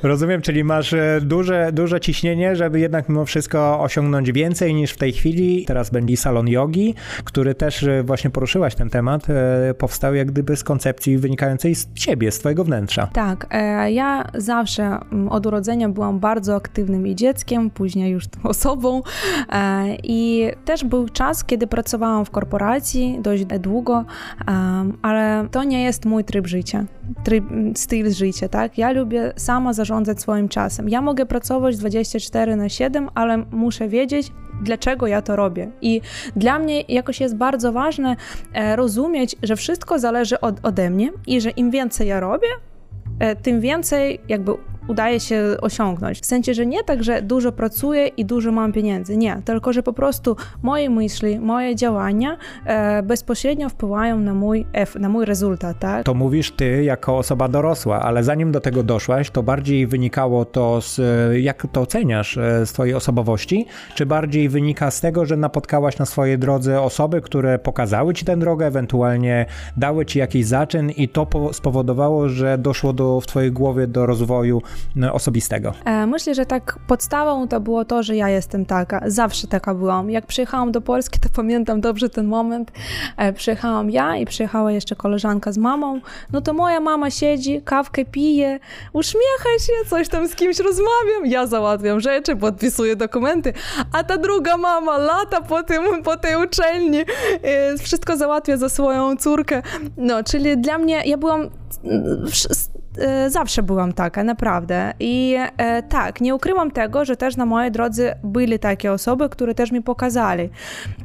Rozumiem, 0.03 0.42
czyli 0.42 0.64
masz 0.64 0.92
e, 0.92 1.20
duże, 1.23 1.70
duże 1.73 2.01
ciśnienie, 2.01 2.57
żeby 2.57 2.81
jednak 2.81 3.09
mimo 3.09 3.25
wszystko 3.25 3.81
osiągnąć 3.81 4.33
więcej 4.33 4.75
niż 4.75 4.90
w 4.92 4.97
tej 4.97 5.12
chwili. 5.12 5.64
Teraz 5.64 5.90
będzie 5.90 6.16
salon 6.16 6.49
jogi, 6.49 6.94
który 7.25 7.55
też 7.55 7.83
e, 7.83 8.03
właśnie 8.03 8.31
poruszyłaś 8.31 8.75
ten 8.75 8.90
temat, 8.90 9.27
e, 9.31 9.75
powstał 9.75 10.14
jak 10.14 10.31
gdyby 10.31 10.57
z 10.57 10.64
koncepcji 10.64 11.18
wynikającej 11.18 11.75
z 11.75 11.92
ciebie, 11.92 12.31
z 12.31 12.38
twojego 12.38 12.64
wnętrza. 12.64 13.07
Tak, 13.12 13.47
ja 13.88 14.25
zawsze 14.35 14.99
od 15.31 15.47
urodzenia 15.47 15.88
byłam 15.88 16.20
bardzo 16.20 16.57
aktywnym 16.57 17.07
i 17.07 17.14
dzieckiem, 17.14 17.70
później 17.70 18.12
już 18.12 18.25
osobą 18.44 19.03
i 20.03 20.24
i 20.25 20.51
też 20.65 20.85
był 20.85 21.09
czas, 21.09 21.45
kiedy 21.45 21.67
pracowałam 21.67 22.25
w 22.25 22.31
korporacji 22.31 23.19
dość 23.23 23.45
długo, 23.45 24.05
ale 25.03 25.49
to 25.51 25.65
nie 25.65 25.83
jest 25.85 26.05
mój 26.05 26.25
tryb 26.25 26.47
życia, 26.47 26.85
tryb, 27.25 27.45
styl 27.75 28.13
życia, 28.13 28.49
tak? 28.49 28.79
Ja 28.79 28.93
lubię 28.93 29.33
sama 29.37 29.73
zarządzać 29.73 30.21
swoim 30.21 30.49
czasem. 30.49 30.89
Ja 30.89 31.03
mogę 31.03 31.27
pracować 31.27 31.77
24 31.77 32.57
na 32.57 32.69
7, 32.69 33.09
ale 33.15 33.39
muszę 33.51 33.89
wiedzieć, 33.89 34.33
dlaczego 34.63 35.07
ja 35.07 35.23
to 35.23 35.37
robię. 35.37 35.71
I 35.83 36.01
dla 36.37 36.59
mnie 36.59 36.81
jakoś 36.89 37.21
jest 37.21 37.37
bardzo 37.37 37.73
ważne 37.73 38.17
e, 38.53 38.77
rozumieć, 38.77 39.37
że 39.43 39.57
wszystko 39.57 39.99
zależy 39.99 40.41
od, 40.41 40.57
ode 40.63 40.91
mnie 40.91 41.11
i 41.27 41.41
że 41.41 41.51
im 41.51 41.71
więcej 41.71 42.09
ja 42.09 42.21
robię, 42.21 42.49
e, 43.19 43.37
tym 43.37 43.61
więcej 43.61 44.21
jakby 44.29 44.53
udaje 44.88 45.20
się 45.20 45.57
osiągnąć. 45.61 46.20
W 46.20 46.27
sensie, 46.27 46.55
że 46.55 46.66
nie 46.66 46.85
tak, 46.85 47.05
że 47.05 47.23
dużo 47.23 47.53
pracuję 47.53 48.07
i 48.07 48.25
dużo 48.25 48.53
mam 48.53 48.73
pieniędzy. 48.73 49.16
Nie, 49.16 49.42
tylko 49.44 49.73
że 49.73 49.83
po 49.83 49.92
prostu 49.92 50.37
moje 50.62 50.90
myśli, 50.90 51.40
moje 51.40 51.77
działania 51.77 52.37
e, 52.66 53.03
bezpośrednio 53.03 53.68
wpływają 53.68 54.20
na 54.20 54.35
mój, 54.35 54.66
na 55.01 55.09
mój 55.09 55.25
rezultat, 55.25 55.79
tak? 55.79 56.07
To 56.07 56.14
mówisz 56.14 56.51
ty 56.51 56.85
jako 56.85 57.18
osoba 57.18 57.49
dorosła, 57.49 58.01
ale 58.01 58.25
zanim 58.25 58.53
do 58.53 58.61
tego 58.61 58.83
doszłaś, 58.83 59.31
to 59.31 59.42
bardziej 59.42 59.87
wynikało 59.87 60.44
to 60.44 60.81
z, 60.81 61.01
jak 61.42 61.66
to 61.73 61.81
oceniasz, 61.81 62.37
e, 62.38 62.66
z 62.66 62.73
twojej 62.73 62.94
osobowości, 62.94 63.66
czy 63.94 64.07
bardziej 64.07 64.49
wynika 64.49 64.90
z 64.90 65.01
tego, 65.01 65.27
że 65.27 65.37
napotkałaś 65.37 65.99
na 65.99 66.07
swojej 66.07 66.38
drodze 66.38 66.83
osoby, 66.83 67.20
które 67.20 67.59
pokazały 67.59 68.14
ci 68.14 68.25
tę 68.25 68.37
drogę, 68.37 68.66
ewentualnie 68.66 69.47
dały 69.77 70.07
ci 70.07 70.18
jakiś 70.18 70.47
zaczyn 70.47 70.90
i 70.90 71.09
to 71.09 71.27
spowodowało, 71.53 72.29
że 72.29 72.59
doszło 72.59 72.92
do, 72.92 73.20
w 73.20 73.27
twojej 73.27 73.53
głowie 73.53 73.87
do 73.87 74.07
rozwoju 74.07 74.62
e, 74.62 74.74
osobistego? 75.13 75.73
E, 75.85 76.07
myślę, 76.07 76.35
że 76.35 76.47
tak 76.47 76.79
podstawą 76.87 77.49
to 77.49 77.61
było 77.61 77.85
to, 77.85 78.03
że 78.03 78.17
ja 78.17 78.29
jestem 78.29 78.67
taka, 78.67 79.01
zawsze 79.07 79.47
taka 79.47 79.75
byłam. 79.75 80.11
Jak 80.11 80.27
przyjechałam 80.27 80.73
do 80.73 80.81
Polski, 80.81 81.21
to 81.21 81.29
pamiętam 81.37 81.81
dobrze 81.81 82.09
ten 82.09 82.27
moment. 82.27 82.73
Przyjechałam 83.35 83.91
ja 83.91 84.17
i 84.17 84.27
przyjechała 84.27 84.73
jeszcze 84.73 84.97
koleżanka 84.97 85.53
z 85.53 85.59
mamą. 85.59 86.01
No 86.33 86.41
to 86.41 86.53
moja 86.53 86.81
mama 86.81 87.11
siedzi, 87.11 87.63
kawkę 87.63 88.05
pije, 88.05 88.59
uśmiecha 88.93 89.59
się, 89.61 89.91
coś 89.91 90.09
tam 90.09 90.29
z 90.29 90.35
kimś 90.35 90.59
rozmawiam, 90.59 91.27
ja 91.27 91.47
załatwiam 91.47 92.01
rzeczy, 92.01 92.37
podpisuję 92.37 92.97
dokumenty, 92.97 93.53
a 93.93 94.05
ta 94.05 94.19
druga 94.19 94.57
mama 94.57 94.99
lata 94.99 95.41
po, 95.41 95.63
tym, 95.63 96.03
po 96.03 96.17
tej 96.17 96.37
uczelni, 96.45 96.99
wszystko 97.83 98.17
załatwia 98.17 98.57
za 98.57 98.69
swoją 98.69 99.17
córkę. 99.17 99.63
No, 99.97 100.25
czyli 100.25 100.59
dla 100.59 100.79
mnie, 100.79 101.03
ja 101.05 101.17
byłam 101.17 101.51
E, 101.85 102.74
zawsze 103.29 103.63
byłam 103.63 103.93
taka, 103.93 104.25
naprawdę. 104.25 104.93
I 105.01 105.37
e, 105.57 105.83
tak, 105.83 106.21
nie 106.21 106.35
ukrywam 106.35 106.71
tego, 106.71 107.05
że 107.05 107.17
też 107.17 107.37
na 107.37 107.47
mojej 107.47 107.73
drodze 107.73 108.17
byli 108.25 108.59
takie 108.59 108.93
osoby, 108.93 109.29
które 109.29 109.55
też 109.55 109.73
mi 109.73 109.83
pokazali. 109.83 110.51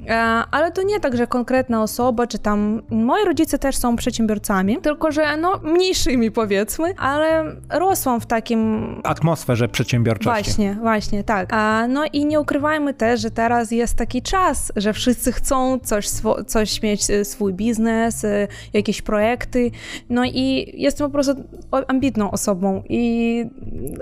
E, 0.08 0.16
ale 0.52 0.72
to 0.72 0.84
nie 0.84 1.00
tak, 1.00 1.18
że 1.18 1.28
konkretna 1.28 1.84
osoba, 1.84 2.28
czy 2.28 2.40
tam 2.40 2.82
moi 2.90 3.26
rodzice 3.26 3.60
też 3.60 3.78
są 3.78 3.96
przedsiębiorcami, 3.96 4.78
tylko 4.78 5.12
że 5.12 5.38
no 5.38 5.60
mniejszymi 5.64 6.32
powiedzmy, 6.32 6.94
ale 6.98 7.56
rosłam 7.70 8.22
w 8.22 8.26
takim... 8.26 9.02
Atmosferze 9.04 9.68
przedsiębiorczości. 9.68 10.44
Właśnie, 10.44 10.78
właśnie, 10.82 11.24
tak. 11.24 11.50
no 11.90 12.06
i 12.14 12.26
nie 12.26 12.40
ukrywajmy 12.40 12.94
też, 12.94 13.22
że 13.22 13.32
teraz 13.32 13.72
jest 13.72 13.96
taki 13.96 14.22
czas, 14.22 14.72
że 14.76 14.94
wszyscy 14.94 15.32
chcą 15.32 15.80
coś, 15.80 16.08
coś 16.48 16.82
mieć, 16.82 17.08
swój 17.24 17.54
biznes, 17.54 18.26
jakieś 18.74 19.02
projekty, 19.02 19.72
no 20.10 20.26
i 20.26 20.72
jestem 20.74 21.08
po 21.08 21.14
prostu 21.14 21.44
ambitną 21.88 22.32
osobą 22.32 22.84
i 22.90 23.46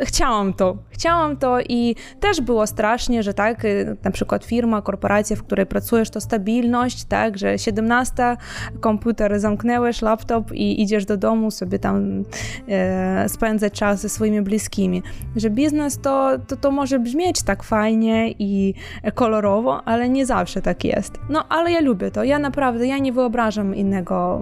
chciałam 0.01 0.53
to. 0.53 0.77
Chciałam 0.89 1.37
to 1.37 1.59
i 1.69 1.95
też 2.19 2.41
było 2.41 2.67
strasznie, 2.67 3.23
że 3.23 3.33
tak, 3.33 3.65
y, 3.65 3.97
na 4.03 4.11
przykład 4.11 4.45
firma, 4.45 4.81
korporacja, 4.81 5.35
w 5.35 5.43
której 5.43 5.65
pracujesz, 5.65 6.09
to 6.09 6.21
stabilność, 6.21 7.03
tak, 7.03 7.37
że 7.37 7.59
17, 7.59 8.37
komputer 8.79 9.39
zamknęłeś, 9.39 10.01
laptop 10.01 10.51
i 10.53 10.81
idziesz 10.81 11.05
do 11.05 11.17
domu 11.17 11.51
sobie 11.51 11.79
tam 11.79 12.23
e, 12.67 13.29
spędzać 13.29 13.73
czas 13.73 14.01
ze 14.01 14.09
swoimi 14.09 14.41
bliskimi. 14.41 15.03
Że 15.35 15.49
biznes 15.49 15.99
to, 16.01 16.31
to, 16.47 16.55
to 16.55 16.71
może 16.71 16.99
brzmieć 16.99 17.43
tak 17.43 17.63
fajnie 17.63 18.31
i 18.39 18.73
kolorowo, 19.13 19.83
ale 19.87 20.09
nie 20.09 20.25
zawsze 20.25 20.61
tak 20.61 20.83
jest. 20.83 21.19
No, 21.29 21.47
ale 21.49 21.71
ja 21.71 21.81
lubię 21.81 22.11
to. 22.11 22.23
Ja 22.23 22.39
naprawdę, 22.39 22.87
ja 22.87 22.97
nie 22.97 23.13
wyobrażam 23.13 23.75
innego, 23.75 24.41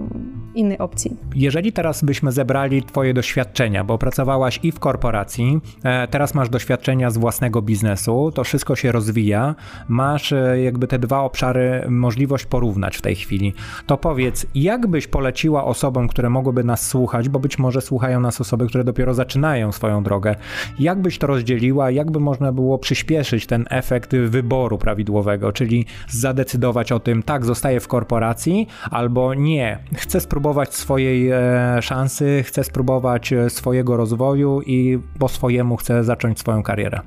innej 0.54 0.78
opcji. 0.78 1.16
Jeżeli 1.34 1.72
teraz 1.72 2.04
byśmy 2.04 2.32
zebrali 2.32 2.82
twoje 2.82 3.14
doświadczenie 3.14 3.25
doświadczenia, 3.26 3.84
bo 3.84 3.98
pracowałaś 3.98 4.60
i 4.62 4.72
w 4.72 4.78
korporacji, 4.78 5.60
e, 5.84 6.08
teraz 6.08 6.34
masz 6.34 6.48
doświadczenia 6.48 7.10
z 7.10 7.18
własnego 7.18 7.62
biznesu, 7.62 8.32
to 8.34 8.44
wszystko 8.44 8.76
się 8.76 8.92
rozwija, 8.92 9.54
masz 9.88 10.32
e, 10.32 10.62
jakby 10.62 10.86
te 10.86 10.98
dwa 10.98 11.20
obszary 11.20 11.84
możliwość 11.88 12.46
porównać 12.46 12.96
w 12.96 13.02
tej 13.02 13.16
chwili. 13.16 13.54
To 13.86 13.96
powiedz, 13.96 14.46
jak 14.54 14.86
byś 14.86 15.06
poleciła 15.06 15.64
osobom, 15.64 16.08
które 16.08 16.30
mogłyby 16.30 16.64
nas 16.64 16.86
słuchać, 16.86 17.28
bo 17.28 17.38
być 17.38 17.58
może 17.58 17.80
słuchają 17.80 18.20
nas 18.20 18.40
osoby, 18.40 18.66
które 18.66 18.84
dopiero 18.84 19.14
zaczynają 19.14 19.72
swoją 19.72 20.02
drogę, 20.02 20.34
jak 20.78 21.02
byś 21.02 21.18
to 21.18 21.26
rozdzieliła, 21.26 21.90
jakby 21.90 22.20
można 22.20 22.52
było 22.52 22.78
przyspieszyć 22.78 23.46
ten 23.46 23.64
efekt 23.70 24.16
wyboru 24.16 24.78
prawidłowego, 24.78 25.52
czyli 25.52 25.86
zadecydować 26.08 26.92
o 26.92 27.00
tym, 27.00 27.22
tak, 27.22 27.44
zostaję 27.44 27.80
w 27.80 27.88
korporacji, 27.88 28.68
albo 28.90 29.34
nie, 29.34 29.78
chcę 29.94 30.20
spróbować 30.20 30.74
swojej 30.74 31.30
e, 31.30 31.82
szansy, 31.82 32.42
chcę 32.46 32.64
spróbować 32.64 33.15
E, 33.32 33.50
swojego 33.50 33.96
rozwoju 33.96 34.62
i 34.66 34.98
po 35.18 35.28
swojemu 35.28 35.76
chce 35.76 36.04
zacząć 36.04 36.38
swoją 36.38 36.62
karierę. 36.62 37.00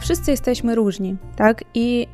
Wszyscy 0.00 0.30
jesteśmy 0.30 0.74
różni, 0.74 1.16
tak? 1.36 1.64
I 1.74 2.06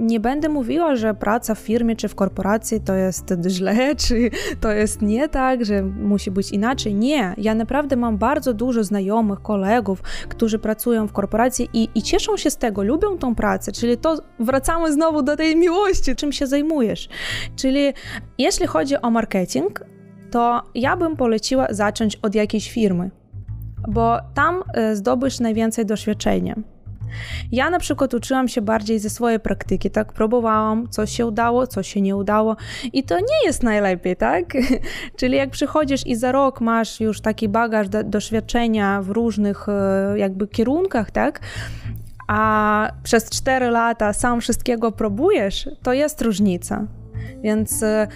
nie 0.00 0.20
będę 0.20 0.48
mówiła, 0.48 0.96
że 0.96 1.14
praca 1.14 1.54
w 1.54 1.58
firmie 1.58 1.96
czy 1.96 2.08
w 2.08 2.14
korporacji 2.14 2.80
to 2.80 2.94
jest 2.94 3.34
źle, 3.48 3.94
czy 4.06 4.30
to 4.60 4.72
jest 4.72 5.02
nie 5.02 5.28
tak, 5.28 5.64
że 5.64 5.82
musi 5.82 6.30
być 6.30 6.50
inaczej. 6.50 6.94
Nie, 6.94 7.34
ja 7.38 7.54
naprawdę 7.54 7.96
mam 7.96 8.18
bardzo 8.18 8.54
dużo 8.54 8.84
znajomych, 8.84 9.42
kolegów, 9.42 10.02
którzy 10.28 10.58
pracują 10.58 11.06
w 11.06 11.12
korporacji 11.12 11.68
i, 11.72 11.88
i 11.94 12.02
cieszą 12.02 12.36
się 12.36 12.50
z 12.50 12.56
tego, 12.56 12.82
lubią 12.82 13.18
tą 13.18 13.34
pracę, 13.34 13.72
czyli 13.72 13.98
to 13.98 14.18
wracamy 14.38 14.92
znowu 14.92 15.22
do 15.22 15.36
tej 15.36 15.56
miłości, 15.56 16.16
czym 16.16 16.32
się 16.32 16.46
zajmujesz. 16.46 17.08
Czyli 17.56 17.92
jeśli 18.38 18.66
chodzi 18.66 18.96
o 18.96 19.10
marketing, 19.10 19.80
to 20.30 20.62
ja 20.74 20.96
bym 20.96 21.16
poleciła 21.16 21.66
zacząć 21.70 22.16
od 22.16 22.34
jakiejś 22.34 22.70
firmy, 22.70 23.10
bo 23.88 24.18
tam 24.34 24.62
e, 24.74 24.96
zdobysz 24.96 25.40
najwięcej 25.40 25.86
doświadczenia. 25.86 26.54
Ja 27.52 27.70
na 27.70 27.78
przykład 27.78 28.14
uczyłam 28.14 28.48
się 28.48 28.62
bardziej 28.62 28.98
ze 28.98 29.10
swojej 29.10 29.40
praktyki, 29.40 29.90
tak? 29.90 30.12
Próbowałam, 30.12 30.88
coś 30.88 31.10
się 31.16 31.26
udało, 31.26 31.66
coś 31.66 31.88
się 31.88 32.00
nie 32.00 32.16
udało 32.16 32.56
i 32.92 33.04
to 33.04 33.18
nie 33.18 33.46
jest 33.46 33.62
najlepiej, 33.62 34.16
tak? 34.16 34.44
Czyli 35.18 35.36
jak 35.36 35.50
przychodzisz 35.50 36.06
i 36.06 36.16
za 36.16 36.32
rok 36.32 36.60
masz 36.60 37.00
już 37.00 37.20
taki 37.20 37.48
bagaż 37.48 37.88
do, 37.88 38.04
doświadczenia 38.04 39.02
w 39.02 39.10
różnych 39.10 39.68
e, 39.68 40.18
jakby 40.18 40.48
kierunkach, 40.48 41.10
tak? 41.10 41.40
A 42.28 42.90
przez 43.02 43.30
4 43.30 43.70
lata 43.70 44.12
sam 44.12 44.40
wszystkiego 44.40 44.92
próbujesz, 44.92 45.68
to 45.82 45.92
jest 45.92 46.22
różnica. 46.22 46.86
Więc 47.42 47.82
e, 47.82 48.08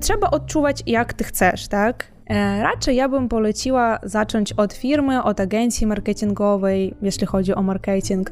trzeba 0.00 0.30
odczuwać, 0.30 0.82
jak 0.86 1.12
ty 1.12 1.24
chcesz, 1.24 1.68
tak? 1.68 2.06
E, 2.26 2.62
raczej 2.62 2.96
ja 2.96 3.08
bym 3.08 3.28
poleciła 3.28 3.98
zacząć 4.02 4.52
od 4.52 4.72
firmy, 4.72 5.22
od 5.22 5.40
agencji 5.40 5.86
marketingowej, 5.86 6.94
jeśli 7.02 7.26
chodzi 7.26 7.54
o 7.54 7.62
marketing 7.62 8.30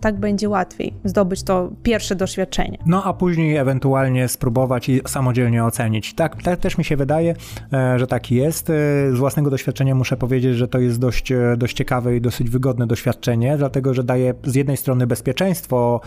tak 0.00 0.20
będzie 0.20 0.48
łatwiej 0.48 0.94
zdobyć 1.04 1.42
to 1.42 1.70
pierwsze 1.82 2.14
doświadczenie. 2.16 2.78
No 2.86 3.04
a 3.04 3.12
później 3.12 3.56
ewentualnie 3.56 4.28
spróbować 4.28 4.88
i 4.88 5.00
samodzielnie 5.06 5.64
ocenić. 5.64 6.14
Tak, 6.14 6.42
tak 6.42 6.60
też 6.60 6.78
mi 6.78 6.84
się 6.84 6.96
wydaje, 6.96 7.34
e, 7.72 7.98
że 7.98 8.06
tak 8.06 8.30
jest. 8.30 8.70
E, 8.70 8.72
z 9.12 9.18
własnego 9.18 9.50
doświadczenia 9.50 9.94
muszę 9.94 10.16
powiedzieć, 10.16 10.56
że 10.56 10.68
to 10.68 10.78
jest 10.78 11.00
dość, 11.00 11.32
e, 11.32 11.56
dość 11.56 11.76
ciekawe 11.76 12.16
i 12.16 12.20
dosyć 12.20 12.50
wygodne 12.50 12.86
doświadczenie, 12.86 13.56
dlatego 13.58 13.94
że 13.94 14.04
daje 14.04 14.34
z 14.44 14.54
jednej 14.54 14.76
strony 14.76 15.06
bezpieczeństwo 15.06 16.00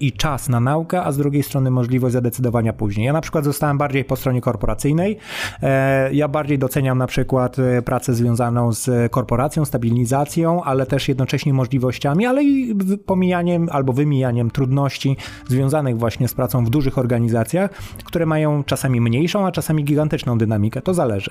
i 0.00 0.12
czas 0.12 0.48
na 0.48 0.60
naukę, 0.60 1.02
a 1.02 1.12
z 1.12 1.16
drugiej 1.16 1.42
strony 1.42 1.70
możliwość 1.70 2.12
zadecydowania 2.12 2.72
później. 2.72 3.06
Ja 3.06 3.12
na 3.12 3.20
przykład 3.20 3.44
zostałem 3.44 3.78
bardziej 3.78 4.04
po 4.04 4.16
stronie 4.16 4.40
korporacyjnej. 4.40 5.16
Ja 6.12 6.28
bardziej 6.28 6.58
doceniam 6.58 6.98
na 6.98 7.06
przykład 7.06 7.56
pracę 7.84 8.14
związaną 8.14 8.72
z 8.72 9.12
korporacją, 9.12 9.64
stabilizacją, 9.64 10.62
ale 10.64 10.86
też 10.86 11.08
jednocześnie 11.08 11.52
możliwościami, 11.52 12.26
ale 12.26 12.44
i 12.44 12.74
pomijaniem 12.98 13.68
albo 13.72 13.92
wymijaniem 13.92 14.50
trudności 14.50 15.16
związanych 15.48 15.98
właśnie 15.98 16.28
z 16.28 16.34
pracą 16.34 16.64
w 16.64 16.70
dużych 16.70 16.98
organizacjach, 16.98 17.70
które 18.04 18.26
mają 18.26 18.64
czasami 18.64 19.00
mniejszą, 19.00 19.46
a 19.46 19.52
czasami 19.52 19.84
gigantyczną 19.84 20.38
dynamikę. 20.38 20.82
To 20.82 20.94
zależy. 20.94 21.30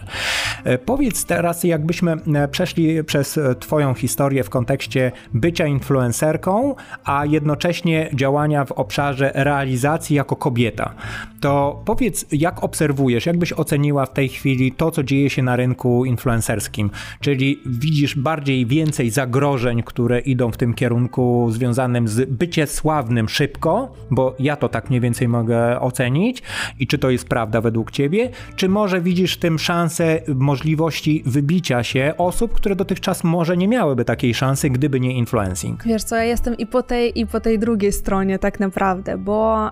E, 0.64 0.78
powiedz 0.78 1.26
teraz, 1.26 1.64
jakbyśmy 1.64 2.12
e, 2.12 2.48
przeszli 2.48 3.04
przez 3.04 3.38
e, 3.38 3.56
Twoją 3.56 3.94
historię 3.94 4.44
w 4.44 4.50
kontekście 4.50 5.12
bycia 5.34 5.68
influencerką, 5.68 6.76
a 7.04 7.26
jednocześnie 7.26 8.10
działania 8.14 8.66
w 8.66 8.72
obszarze 8.72 9.32
realizacji 9.36 10.16
jako 10.16 10.36
kobieta. 10.36 10.94
To 11.40 11.82
powiedz, 11.86 12.26
jak 12.32 12.64
obserwujesz, 12.64 13.26
jakbyś 13.26 13.54
oceniła 13.54 14.06
w 14.06 14.14
tej 14.14 14.30
chwili 14.30 14.72
to, 14.72 14.92
co 14.92 15.04
dzieje 15.04 15.30
się 15.30 15.44
na 15.44 15.56
rynku 15.56 16.06
influencerskim? 16.06 16.90
Czyli 17.20 17.60
widzisz 17.66 18.16
bardziej 18.16 18.66
więcej 18.66 19.10
zagrożeń, 19.10 19.84
które 19.84 20.20
idą 20.20 20.52
w 20.52 20.58
tym 20.58 20.74
kierunku 20.74 21.49
związanym 21.52 22.08
z 22.08 22.30
bycie 22.30 22.68
sławnym 22.68 23.30
szybko, 23.30 23.94
bo 24.12 24.36
ja 24.40 24.56
to 24.56 24.70
tak 24.70 24.90
mniej 24.90 25.02
więcej 25.02 25.28
mogę 25.28 25.80
ocenić 25.80 26.44
i 26.80 26.88
czy 26.88 26.98
to 26.98 27.10
jest 27.10 27.28
prawda 27.28 27.62
według 27.62 27.92
ciebie, 27.92 28.30
czy 28.56 28.70
może 28.70 29.02
widzisz 29.02 29.36
w 29.36 29.40
tym 29.40 29.60
szansę 29.60 30.22
możliwości 30.36 31.24
wybicia 31.26 31.84
się 31.84 32.14
osób, 32.18 32.54
które 32.54 32.76
dotychczas 32.76 33.24
może 33.24 33.58
nie 33.58 33.68
miałyby 33.68 34.06
takiej 34.06 34.34
szansy, 34.34 34.70
gdyby 34.70 35.00
nie 35.00 35.14
influencing? 35.14 35.84
Wiesz 35.84 36.04
co, 36.04 36.16
ja 36.16 36.24
jestem 36.24 36.58
i 36.58 36.66
po 36.66 36.84
tej, 36.84 37.20
i 37.20 37.28
po 37.28 37.40
tej 37.40 37.60
drugiej 37.60 37.92
stronie 37.92 38.40
tak 38.40 38.60
naprawdę, 38.60 39.18
bo 39.18 39.70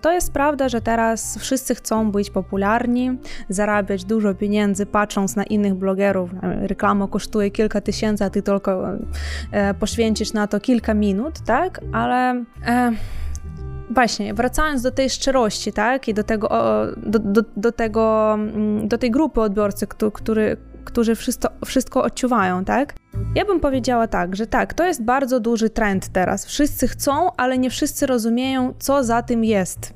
to 0.00 0.12
jest 0.12 0.32
prawda, 0.32 0.68
że 0.68 0.80
teraz 0.80 1.38
wszyscy 1.38 1.74
chcą 1.74 2.10
być 2.10 2.30
popularni, 2.30 3.18
zarabiać 3.48 4.04
dużo 4.04 4.34
pieniędzy, 4.34 4.86
patrząc 4.86 5.36
na 5.36 5.44
innych 5.44 5.74
blogerów. 5.74 6.30
Reklama 6.42 7.08
kosztuje 7.08 7.50
kilka 7.50 7.80
tysięcy, 7.80 8.24
a 8.24 8.30
ty 8.30 8.42
tylko 8.42 8.88
e, 9.52 9.74
poświęcisz 9.74 10.32
na 10.32 10.46
to 10.46 10.60
kilka 10.60 10.94
minut, 10.94 11.40
tak? 11.40 11.80
Ale. 11.92 12.44
E, 12.66 12.92
właśnie, 13.90 14.34
wracając 14.34 14.82
do 14.82 14.90
tej 14.90 15.10
szczerości, 15.10 15.72
tak, 15.72 16.08
i 16.08 16.14
do 16.14 16.24
tego, 16.24 16.48
do, 16.96 17.18
do, 17.18 17.42
do 17.56 17.72
tego, 17.72 18.34
mm, 18.34 18.88
do 18.88 18.98
tej 18.98 19.10
grupy 19.10 19.40
odbiorcy, 19.40 19.86
który, 19.86 20.56
którzy 20.90 21.14
wszystko, 21.14 21.48
wszystko 21.64 22.02
odczuwają, 22.02 22.64
tak? 22.64 22.94
Ja 23.34 23.44
bym 23.44 23.60
powiedziała 23.60 24.06
tak, 24.06 24.36
że 24.36 24.46
tak, 24.46 24.74
to 24.74 24.86
jest 24.86 25.04
bardzo 25.04 25.40
duży 25.40 25.70
trend 25.70 26.08
teraz. 26.08 26.46
Wszyscy 26.46 26.88
chcą, 26.88 27.36
ale 27.36 27.58
nie 27.58 27.70
wszyscy 27.70 28.06
rozumieją, 28.06 28.74
co 28.78 29.04
za 29.04 29.22
tym 29.22 29.44
jest. 29.44 29.94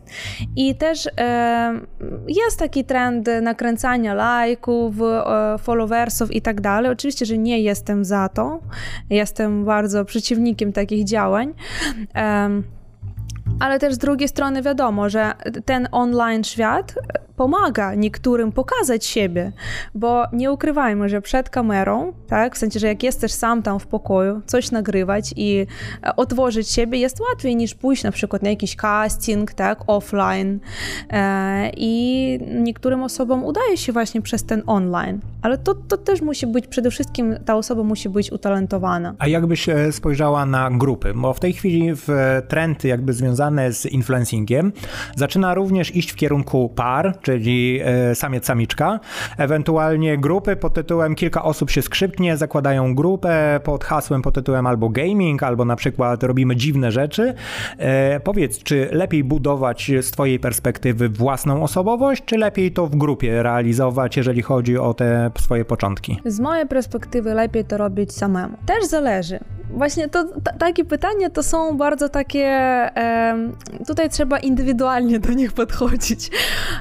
I 0.57 0.75
też 0.75 1.09
e, 1.19 1.81
jest 2.29 2.59
taki 2.59 2.85
trend 2.85 3.29
nakręcania 3.43 4.15
lajków, 4.15 4.95
e, 5.03 5.59
followersów 5.59 6.33
i 6.33 6.43
tak 6.43 6.61
dalej. 6.61 6.93
Oczywiście, 6.93 7.27
że 7.27 7.39
nie 7.39 7.61
jestem 7.61 8.05
za 8.05 8.29
to. 8.29 8.61
Jestem 9.11 9.65
bardzo 9.65 10.05
przeciwnikiem 10.05 10.73
takich 10.73 11.05
działań. 11.05 11.55
E, 12.15 12.49
ale 13.61 13.79
też 13.79 13.95
z 13.95 13.99
drugiej 13.99 14.29
strony 14.29 14.63
wiadomo, 14.63 15.09
że 15.09 15.33
ten 15.65 15.89
online 15.93 16.45
świat 16.45 16.95
pomaga 17.37 17.95
niektórym 17.95 18.53
pokazać 18.53 19.07
siebie, 19.07 19.53
bo 19.95 20.25
nie 20.33 20.53
ukrywajmy, 20.53 21.09
że 21.09 21.23
przed 21.23 21.51
kamerą, 21.51 22.13
tak, 22.27 22.55
w 22.55 22.59
sensie, 22.59 22.81
że 22.81 22.87
jak 22.87 23.03
jesteś 23.03 23.33
sam 23.33 23.63
tam 23.63 23.79
w 23.79 23.87
pokoju, 23.87 24.41
coś 24.47 24.71
nagrywać 24.71 25.35
i 25.37 25.67
e, 26.03 26.17
otworzyć 26.17 26.71
siebie 26.71 26.99
jest 26.99 27.21
łatwiej 27.21 27.57
niż 27.57 27.75
pójść 27.75 28.05
na 28.05 28.13
przykład 28.13 28.43
na 28.43 28.51
jakiś 28.51 28.77
casting, 28.77 29.55
tak, 29.55 29.79
offline 29.87 30.61
e, 31.11 31.71
i 31.77 32.39
niektórym 32.51 33.03
osobom 33.03 33.45
udaje 33.45 33.77
się 33.77 33.93
właśnie 33.93 34.23
przez 34.23 34.45
ten 34.45 34.63
online, 34.67 35.21
ale 35.43 35.59
to, 35.59 35.75
to 35.75 35.97
też 35.97 36.23
musi 36.23 36.47
być, 36.47 36.67
przede 36.67 36.91
wszystkim 36.91 37.37
ta 37.45 37.57
osoba 37.57 37.83
musi 37.83 38.09
być 38.09 38.33
utalentowana. 38.33 39.15
A 39.19 39.29
jakbyś 39.29 39.69
e, 39.69 39.93
spojrzała 39.93 40.47
na 40.47 40.71
grupy, 40.71 41.13
bo 41.15 41.35
w 41.35 41.41
tej 41.41 41.53
chwili 41.53 41.95
w 41.95 42.09
trendy 42.49 42.89
jakby 42.89 43.13
związane 43.13 43.44
z 43.71 43.87
influencingiem 43.87 44.73
zaczyna 45.17 45.55
również 45.55 45.97
iść 45.97 46.13
w 46.13 46.17
kierunku 46.17 46.69
par, 46.69 47.21
czyli 47.21 47.81
e, 47.85 48.15
samiec, 48.15 48.47
samiczka. 48.47 49.01
Ewentualnie 49.39 50.19
grupy 50.19 50.57
pod 50.57 50.75
tytułem 50.75 51.15
kilka 51.15 51.43
osób 51.43 51.71
się 51.71 51.83
skrzypnie, 51.83 52.37
zakładają 52.37 52.95
grupę 52.95 53.61
pod 53.65 53.85
hasłem 53.85 54.23
pod 54.23 54.35
tytułem 54.35 54.67
albo 54.67 54.89
gaming, 54.89 55.43
albo 55.43 55.65
na 55.65 55.77
przykład 55.77 56.23
robimy 56.23 56.57
dziwne 56.57 56.93
rzeczy. 56.93 57.35
E, 57.79 58.21
powiedz, 58.21 58.63
czy 58.63 58.89
lepiej 58.93 59.25
budować 59.25 59.91
z 60.01 60.11
twojej 60.11 60.39
perspektywy 60.39 61.09
własną 61.09 61.63
osobowość, 61.63 62.23
czy 62.25 62.39
lepiej 62.39 62.73
to 62.73 62.87
w 62.87 62.97
grupie 62.97 63.43
realizować, 63.43 64.17
jeżeli 64.17 64.43
chodzi 64.43 64.79
o 64.79 64.95
te 64.95 65.31
swoje 65.39 65.65
początki? 65.65 66.21
Z 66.25 66.41
mojej 66.41 66.67
perspektywy 66.67 67.35
lepiej 67.35 67.65
to 67.65 67.79
robić 67.79 68.13
samemu. 68.13 68.57
Też 68.67 68.85
zależy. 68.87 69.39
Właśnie 69.71 70.09
to, 70.09 70.25
takie 70.59 70.85
pytania 70.85 71.31
to 71.31 71.43
są 71.43 71.77
bardzo 71.77 72.09
takie, 72.09 72.47
e, 72.47 73.34
tutaj 73.87 74.11
trzeba 74.11 74.39
indywidualnie 74.39 75.21
do 75.21 75.33
nich 75.33 75.53
podchodzić, 75.53 76.31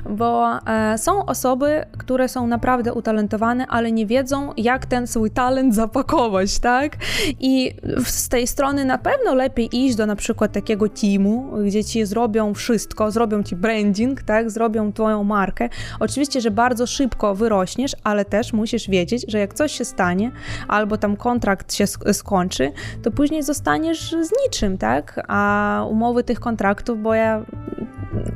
bo 0.09 0.59
e, 0.67 0.97
są 0.97 1.25
osoby, 1.25 1.85
które 1.97 2.27
są 2.27 2.47
naprawdę 2.47 2.93
utalentowane, 2.93 3.67
ale 3.67 3.91
nie 3.91 4.05
wiedzą, 4.05 4.51
jak 4.57 4.85
ten 4.85 5.07
swój 5.07 5.31
talent 5.31 5.75
zapakować, 5.75 6.59
tak? 6.59 6.97
I 7.39 7.75
z 8.05 8.29
tej 8.29 8.47
strony 8.47 8.85
na 8.85 8.97
pewno 8.97 9.35
lepiej 9.35 9.85
iść 9.85 9.95
do 9.95 10.05
na 10.05 10.15
przykład 10.15 10.51
takiego 10.51 10.89
teamu, 10.89 11.53
gdzie 11.65 11.83
ci 11.83 12.05
zrobią 12.05 12.53
wszystko, 12.53 13.11
zrobią 13.11 13.43
ci 13.43 13.55
branding, 13.55 14.23
tak? 14.23 14.51
Zrobią 14.51 14.93
twoją 14.93 15.23
markę. 15.23 15.69
Oczywiście, 15.99 16.41
że 16.41 16.51
bardzo 16.51 16.87
szybko 16.87 17.35
wyrośniesz, 17.35 17.95
ale 18.03 18.25
też 18.25 18.53
musisz 18.53 18.89
wiedzieć, 18.89 19.25
że 19.27 19.39
jak 19.39 19.53
coś 19.53 19.71
się 19.71 19.85
stanie, 19.85 20.31
albo 20.67 20.97
tam 20.97 21.17
kontrakt 21.17 21.73
się 21.73 21.87
skończy, 22.13 22.71
to 23.03 23.11
później 23.11 23.43
zostaniesz 23.43 24.11
z 24.11 24.31
niczym, 24.45 24.77
tak? 24.77 25.25
A 25.27 25.85
umowy 25.89 26.23
tych 26.23 26.39
kontraktów, 26.43 27.01
bo 27.01 27.13
ja 27.15 27.41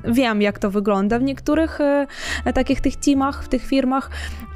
wiem, 0.05 0.41
jak 0.41 0.59
to 0.59 0.71
wygląda 0.71 1.19
w 1.19 1.23
niektórych 1.23 1.81
e, 1.81 2.07
takich 2.53 2.81
tych 2.81 2.95
teamach, 2.95 3.43
w 3.43 3.47
tych 3.47 3.65
firmach, 3.65 4.09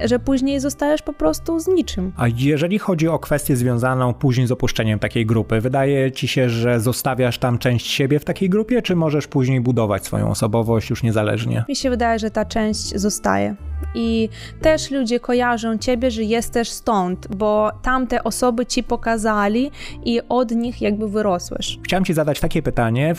że 0.04 0.20
później 0.20 0.60
zostajesz 0.60 1.02
po 1.02 1.14
prostu 1.14 1.60
z 1.60 1.68
niczym. 1.68 2.12
A 2.18 2.28
jeżeli 2.28 2.80
chodzi 2.80 3.08
o 3.08 3.20
kwestię 3.20 3.56
związaną 3.56 4.14
później 4.14 4.48
z 4.48 4.52
opuszczeniem 4.52 5.00
takiej 5.00 5.26
grupy, 5.26 5.62
wydaje 5.62 6.12
ci 6.12 6.28
się, 6.28 6.50
że 6.50 6.80
zostawiasz 6.80 7.38
tam 7.38 7.58
część 7.58 7.88
siebie 7.88 8.20
w 8.20 8.26
takiej 8.26 8.50
grupie, 8.50 8.82
czy 8.82 8.96
możesz 8.96 9.28
później 9.28 9.62
budować 9.62 10.06
swoją 10.06 10.30
osobowość 10.30 10.90
już 10.90 11.04
niezależnie? 11.04 11.66
Mi 11.70 11.76
się 11.76 11.90
wydaje, 11.90 12.20
że 12.20 12.32
ta 12.32 12.46
część 12.46 13.00
zostaje. 13.00 13.56
I 13.96 14.30
też 14.62 14.92
ludzie 14.92 15.20
kojarzą 15.20 15.78
ciebie, 15.78 16.12
że 16.12 16.24
jesteś 16.24 16.70
stąd, 16.70 17.36
bo 17.36 17.72
tamte 17.82 18.24
osoby 18.24 18.66
ci 18.66 18.84
pokazali 18.84 19.72
i 20.06 20.22
od 20.30 20.52
nich 20.52 20.82
jakby 20.82 21.10
wyrosłeś. 21.10 21.80
Chciałem 21.84 22.06
ci 22.06 22.14
zadać 22.14 22.40
takie 22.40 22.62
pytanie, 22.62 23.14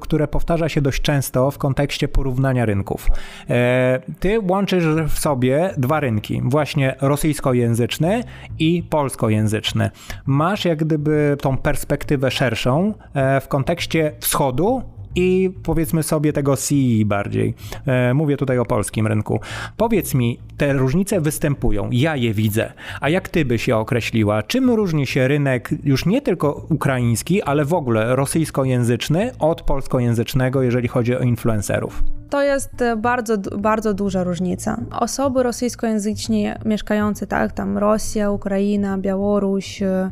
które 0.00 0.28
powtarza 0.28 0.68
się 0.68 0.80
dość 0.80 1.02
często 1.02 1.33
w 1.50 1.58
kontekście 1.58 2.08
porównania 2.08 2.66
rynków. 2.66 3.08
E, 3.50 4.00
ty 4.20 4.40
łączysz 4.40 4.84
w 5.08 5.18
sobie 5.18 5.70
dwa 5.76 6.00
rynki, 6.00 6.42
właśnie 6.44 6.94
rosyjskojęzyczny 7.00 8.24
i 8.58 8.82
polskojęzyczny. 8.82 9.90
Masz 10.26 10.64
jak 10.64 10.78
gdyby 10.78 11.36
tą 11.40 11.56
perspektywę 11.56 12.30
szerszą 12.30 12.94
e, 13.14 13.40
w 13.40 13.48
kontekście 13.48 14.12
wschodu 14.20 14.82
i 15.16 15.50
powiedzmy 15.62 16.02
sobie 16.02 16.32
tego 16.32 16.56
CE 16.56 17.04
bardziej. 17.04 17.54
E, 17.86 18.14
mówię 18.14 18.36
tutaj 18.36 18.58
o 18.58 18.64
polskim 18.64 19.06
rynku. 19.06 19.40
Powiedz 19.76 20.14
mi, 20.14 20.38
te 20.56 20.72
różnice 20.72 21.20
występują, 21.20 21.88
ja 21.92 22.16
je 22.16 22.34
widzę. 22.34 22.72
A 23.00 23.08
jak 23.08 23.28
ty 23.28 23.44
byś 23.44 23.68
je 23.68 23.76
określiła? 23.76 24.42
Czym 24.42 24.70
różni 24.70 25.06
się 25.06 25.28
rynek 25.28 25.70
już 25.84 26.06
nie 26.06 26.22
tylko 26.22 26.66
ukraiński, 26.70 27.42
ale 27.42 27.64
w 27.64 27.74
ogóle 27.74 28.16
rosyjskojęzyczny 28.16 29.30
od 29.38 29.62
polskojęzycznego, 29.62 30.62
jeżeli 30.62 30.88
chodzi 30.88 31.16
o 31.16 31.20
influencerów? 31.20 32.02
To 32.30 32.42
jest 32.42 32.82
e, 32.82 32.96
bardzo, 32.96 33.38
bardzo 33.58 33.94
duża 33.94 34.24
różnica. 34.24 34.80
Osoby 35.00 35.42
rosyjskojęzyczne 35.42 36.58
mieszkające, 36.64 37.26
tak, 37.26 37.52
tam 37.52 37.78
Rosja, 37.78 38.30
Ukraina, 38.30 38.98
Białoruś, 38.98 39.82
e, 39.82 40.10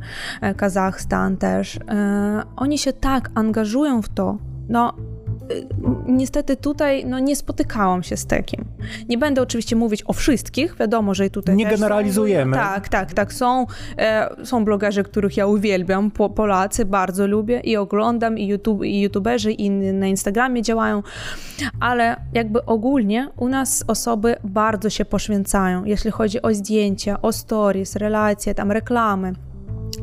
Kazachstan 0.57 1.37
też, 1.37 1.79
oni 2.57 2.79
się 2.79 2.93
tak 2.93 3.31
angażują 3.35 4.03
w 4.03 4.09
to, 4.09 4.38
no, 4.68 4.92
y, 5.53 5.66
niestety 6.07 6.57
tutaj 6.57 7.05
no, 7.07 7.18
nie 7.18 7.37
spotykałam 7.37 8.03
się 8.03 8.16
z 8.16 8.27
takim. 8.27 8.64
Nie 9.09 9.18
będę 9.18 9.42
oczywiście 9.42 9.77
mówić 9.77 10.03
o 10.07 10.12
wszystkich, 10.12 10.77
wiadomo, 10.77 11.14
że 11.14 11.31
tutaj 11.31 11.57
Nie 11.57 11.66
generalizujemy. 11.66 12.57
Są, 12.57 12.62
tak, 12.62 12.88
tak, 12.88 13.14
tak. 13.14 13.33
Są, 13.33 13.66
e, 13.98 14.29
są 14.44 14.64
blogerzy, 14.64 15.03
których 15.03 15.37
ja 15.37 15.46
uwielbiam, 15.46 16.11
po, 16.11 16.31
Polacy, 16.31 16.85
bardzo 16.85 17.27
lubię 17.27 17.61
i 17.61 17.77
oglądam, 17.77 18.38
i, 18.38 18.46
YouTube, 18.46 18.85
i 18.85 19.01
youtuberzy, 19.01 19.53
i 19.53 19.70
na 19.70 20.07
Instagramie 20.07 20.62
działają, 20.62 21.03
ale 21.81 22.16
jakby 22.33 22.64
ogólnie 22.64 23.29
u 23.37 23.48
nas 23.48 23.85
osoby 23.87 24.37
bardzo 24.44 24.90
się 24.90 25.05
poświęcają, 25.05 25.85
jeśli 25.85 26.11
chodzi 26.11 26.42
o 26.42 26.55
zdjęcia, 26.55 27.22
o 27.22 27.33
stories, 27.33 27.96
relacje, 27.96 28.55
tam 28.55 28.72
reklamy 28.72 29.33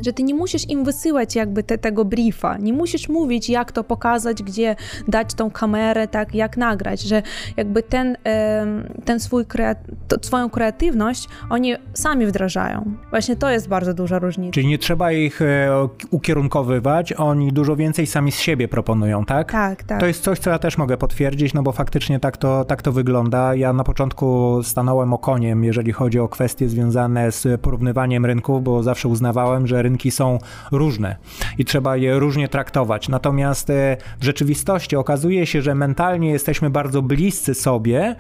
że 0.06 0.14
ty 0.14 0.24
nie 0.24 0.36
musisz 0.36 0.70
im 0.70 0.84
wysyłać 0.84 1.36
jakby 1.36 1.64
te, 1.64 1.78
tego 1.78 2.06
briefa, 2.06 2.58
nie 2.58 2.74
musisz 2.74 3.10
mówić, 3.10 3.50
jak 3.50 3.72
to 3.72 3.84
pokazać, 3.84 4.44
gdzie 4.44 4.76
dać 5.08 5.34
tą 5.34 5.52
kamerę, 5.52 6.08
tak, 6.08 6.36
jak 6.36 6.58
nagrać, 6.58 7.02
że 7.02 7.24
jakby 7.58 7.84
ten, 7.84 8.18
ten 9.06 9.20
swój 9.20 9.46
swoją 10.22 10.50
kreatywność 10.50 11.28
oni 11.50 11.76
sami 11.94 12.26
wdrażają. 12.26 12.96
Właśnie 13.10 13.36
to 13.36 13.50
jest 13.50 13.68
bardzo 13.68 13.94
duża 13.94 14.20
różnica. 14.20 14.54
Czyli 14.54 14.68
nie 14.68 14.78
trzeba 14.78 15.12
ich 15.12 15.42
e, 15.42 15.70
ukierunkowywać, 16.12 17.14
oni 17.14 17.54
dużo 17.54 17.76
więcej 17.76 18.08
sami 18.08 18.32
z 18.32 18.40
siebie 18.40 18.68
proponują, 18.68 19.26
tak? 19.26 19.52
Tak, 19.52 19.84
tak. 19.84 20.00
To 20.00 20.06
jest 20.06 20.24
coś, 20.24 20.40
co 20.40 20.50
ja 20.50 20.60
też 20.60 20.78
mogę 20.78 20.98
potwierdzić, 20.98 21.54
no 21.54 21.64
bo 21.64 21.72
faktycznie 21.72 22.20
tak 22.20 22.38
to, 22.38 22.66
tak 22.66 22.82
to 22.82 22.92
wygląda. 22.92 23.56
Ja 23.56 23.74
na 23.74 23.84
początku 23.84 24.60
stanąłem 24.64 25.14
okoniem, 25.14 25.64
jeżeli 25.64 25.92
chodzi 25.92 26.20
o 26.20 26.28
kwestie 26.28 26.70
związane 26.70 27.32
z 27.32 27.62
porównywaniem 27.62 28.26
rynków, 28.26 28.64
bo 28.64 28.84
zawsze 28.84 29.08
uznawałem, 29.08 29.68
że 29.68 29.82
rynki 29.90 30.12
są 30.12 30.40
różne 30.72 31.16
i 31.58 31.66
trzeba 31.66 31.98
je 31.98 32.20
różnie 32.20 32.48
traktować. 32.48 33.10
Natomiast 33.10 33.70
e, 33.70 33.98
w 34.20 34.24
rzeczywistości 34.24 34.96
okazuje 34.96 35.46
się, 35.46 35.62
że 35.62 35.76
mentalnie 35.76 36.32
jesteśmy 36.32 36.70
bardzo 36.70 37.02
bliscy 37.02 37.54
sobie, 37.54 38.16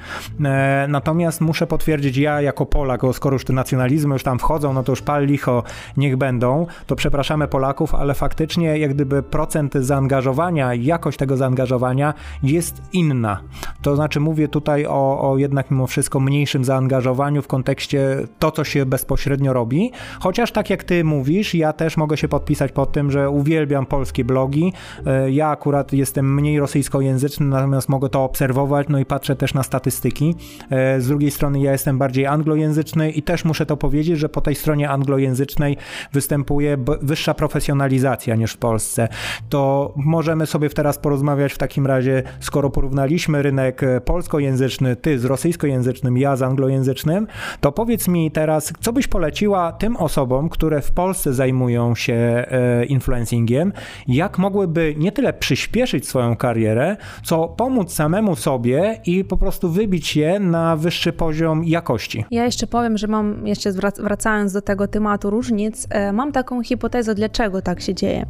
e, 0.45 0.85
natomiast 0.89 1.41
muszę 1.41 1.67
potwierdzić, 1.67 2.17
ja 2.17 2.41
jako 2.41 2.65
Polak, 2.65 3.01
skoro 3.13 3.35
już 3.35 3.45
te 3.45 3.53
nacjonalizmy 3.53 4.15
już 4.15 4.23
tam 4.23 4.39
wchodzą, 4.39 4.73
no 4.73 4.83
to 4.83 4.91
już 4.91 5.01
pal 5.01 5.25
licho, 5.25 5.63
niech 5.97 6.17
będą, 6.17 6.67
to 6.87 6.95
przepraszamy 6.95 7.47
Polaków, 7.47 7.95
ale 7.95 8.13
faktycznie 8.13 8.77
jak 8.77 8.93
gdyby 8.93 9.23
procent 9.23 9.73
zaangażowania, 9.73 10.73
jakość 10.73 11.17
tego 11.17 11.37
zaangażowania 11.37 12.13
jest 12.43 12.81
inna. 12.93 13.39
To 13.81 13.95
znaczy 13.95 14.19
mówię 14.19 14.47
tutaj 14.47 14.85
o, 14.85 15.31
o 15.31 15.37
jednak 15.37 15.71
mimo 15.71 15.87
wszystko 15.87 16.19
mniejszym 16.19 16.65
zaangażowaniu 16.65 17.41
w 17.41 17.47
kontekście 17.47 18.17
to, 18.39 18.51
co 18.51 18.63
się 18.63 18.85
bezpośrednio 18.85 19.53
robi, 19.53 19.91
chociaż 20.19 20.51
tak 20.51 20.69
jak 20.69 20.83
ty 20.83 21.03
mówisz, 21.03 21.53
ja 21.59 21.73
też 21.73 21.97
mogę 21.97 22.17
się 22.17 22.27
podpisać 22.27 22.71
pod 22.71 22.91
tym, 22.91 23.11
że 23.11 23.29
uwielbiam 23.29 23.85
polskie 23.85 24.25
blogi. 24.25 24.73
E, 25.05 25.31
ja 25.31 25.49
akurat 25.49 25.93
jestem 25.93 26.35
mniej 26.35 26.59
rosyjskojęzyczny, 26.59 27.45
natomiast 27.45 27.89
mogę 27.89 28.09
to 28.09 28.23
obserwować, 28.23 28.87
no 28.89 28.99
i 28.99 29.05
patrzę 29.05 29.35
też 29.35 29.53
na 29.53 29.63
statystyki. 29.63 30.35
E, 30.69 31.01
z 31.01 31.07
drugiej 31.07 31.31
strony 31.31 31.59
ja 31.59 31.71
jestem 31.71 31.97
bardziej 31.97 32.25
anglojęzyczny 32.25 33.11
i 33.11 33.23
też 33.23 33.45
muszę 33.45 33.65
to 33.65 33.77
powiedzieć, 33.77 34.19
że 34.19 34.29
po 34.29 34.41
tej 34.41 34.55
stronie 34.55 34.89
anglojęzycznej 34.89 35.77
występuje 36.13 36.77
wyższa 37.01 37.33
profesjonalizacja 37.33 38.35
niż 38.35 38.53
w 38.53 38.57
Polsce. 38.57 39.07
To 39.49 39.93
możemy 39.95 40.45
sobie 40.45 40.69
teraz 40.69 40.97
porozmawiać 40.97 41.53
w 41.53 41.57
takim 41.57 41.87
razie, 41.87 42.23
skoro 42.39 42.69
porównaliśmy 42.69 43.41
rynek 43.41 43.83
e, 43.83 44.01
polskojęzyczny, 44.01 44.95
ty 44.95 45.19
z 45.19 45.25
rosyjskojęzycznym, 45.25 46.17
ja 46.17 46.35
z 46.35 46.41
anglojęzycznym, 46.41 47.27
to 47.61 47.71
powiedz 47.71 48.07
mi 48.07 48.31
teraz, 48.31 48.73
co 48.81 48.93
byś 48.93 49.07
poleciła 49.07 49.71
tym 49.71 49.95
osobom, 49.95 50.49
które 50.49 50.81
w 50.81 50.91
Polsce 50.91 51.33
zajmują 51.33 51.48
się 51.95 52.13
e, 52.13 52.85
influencingiem, 52.85 53.73
jak 54.07 54.37
mogłyby 54.37 54.95
nie 54.97 55.11
tyle 55.11 55.33
przyspieszyć 55.33 56.07
swoją 56.07 56.35
karierę, 56.35 56.97
co 57.23 57.47
pomóc 57.47 57.93
samemu 57.93 58.35
sobie 58.35 58.99
i 59.05 59.23
po 59.25 59.37
prostu 59.37 59.69
wybić 59.69 60.07
się 60.07 60.39
na 60.39 60.75
wyższy 60.75 61.13
poziom 61.13 61.63
jakości. 61.63 62.25
Ja 62.31 62.45
jeszcze 62.45 62.67
powiem, 62.67 62.97
że 62.97 63.07
mam, 63.07 63.47
jeszcze 63.47 63.71
wracając 63.99 64.53
do 64.53 64.61
tego 64.61 64.87
tematu 64.87 65.29
różnic, 65.29 65.87
e, 65.89 66.13
mam 66.13 66.31
taką 66.31 66.63
hipotezę, 66.63 67.15
dlaczego 67.15 67.61
tak 67.61 67.81
się 67.81 67.95
dzieje. 67.95 68.25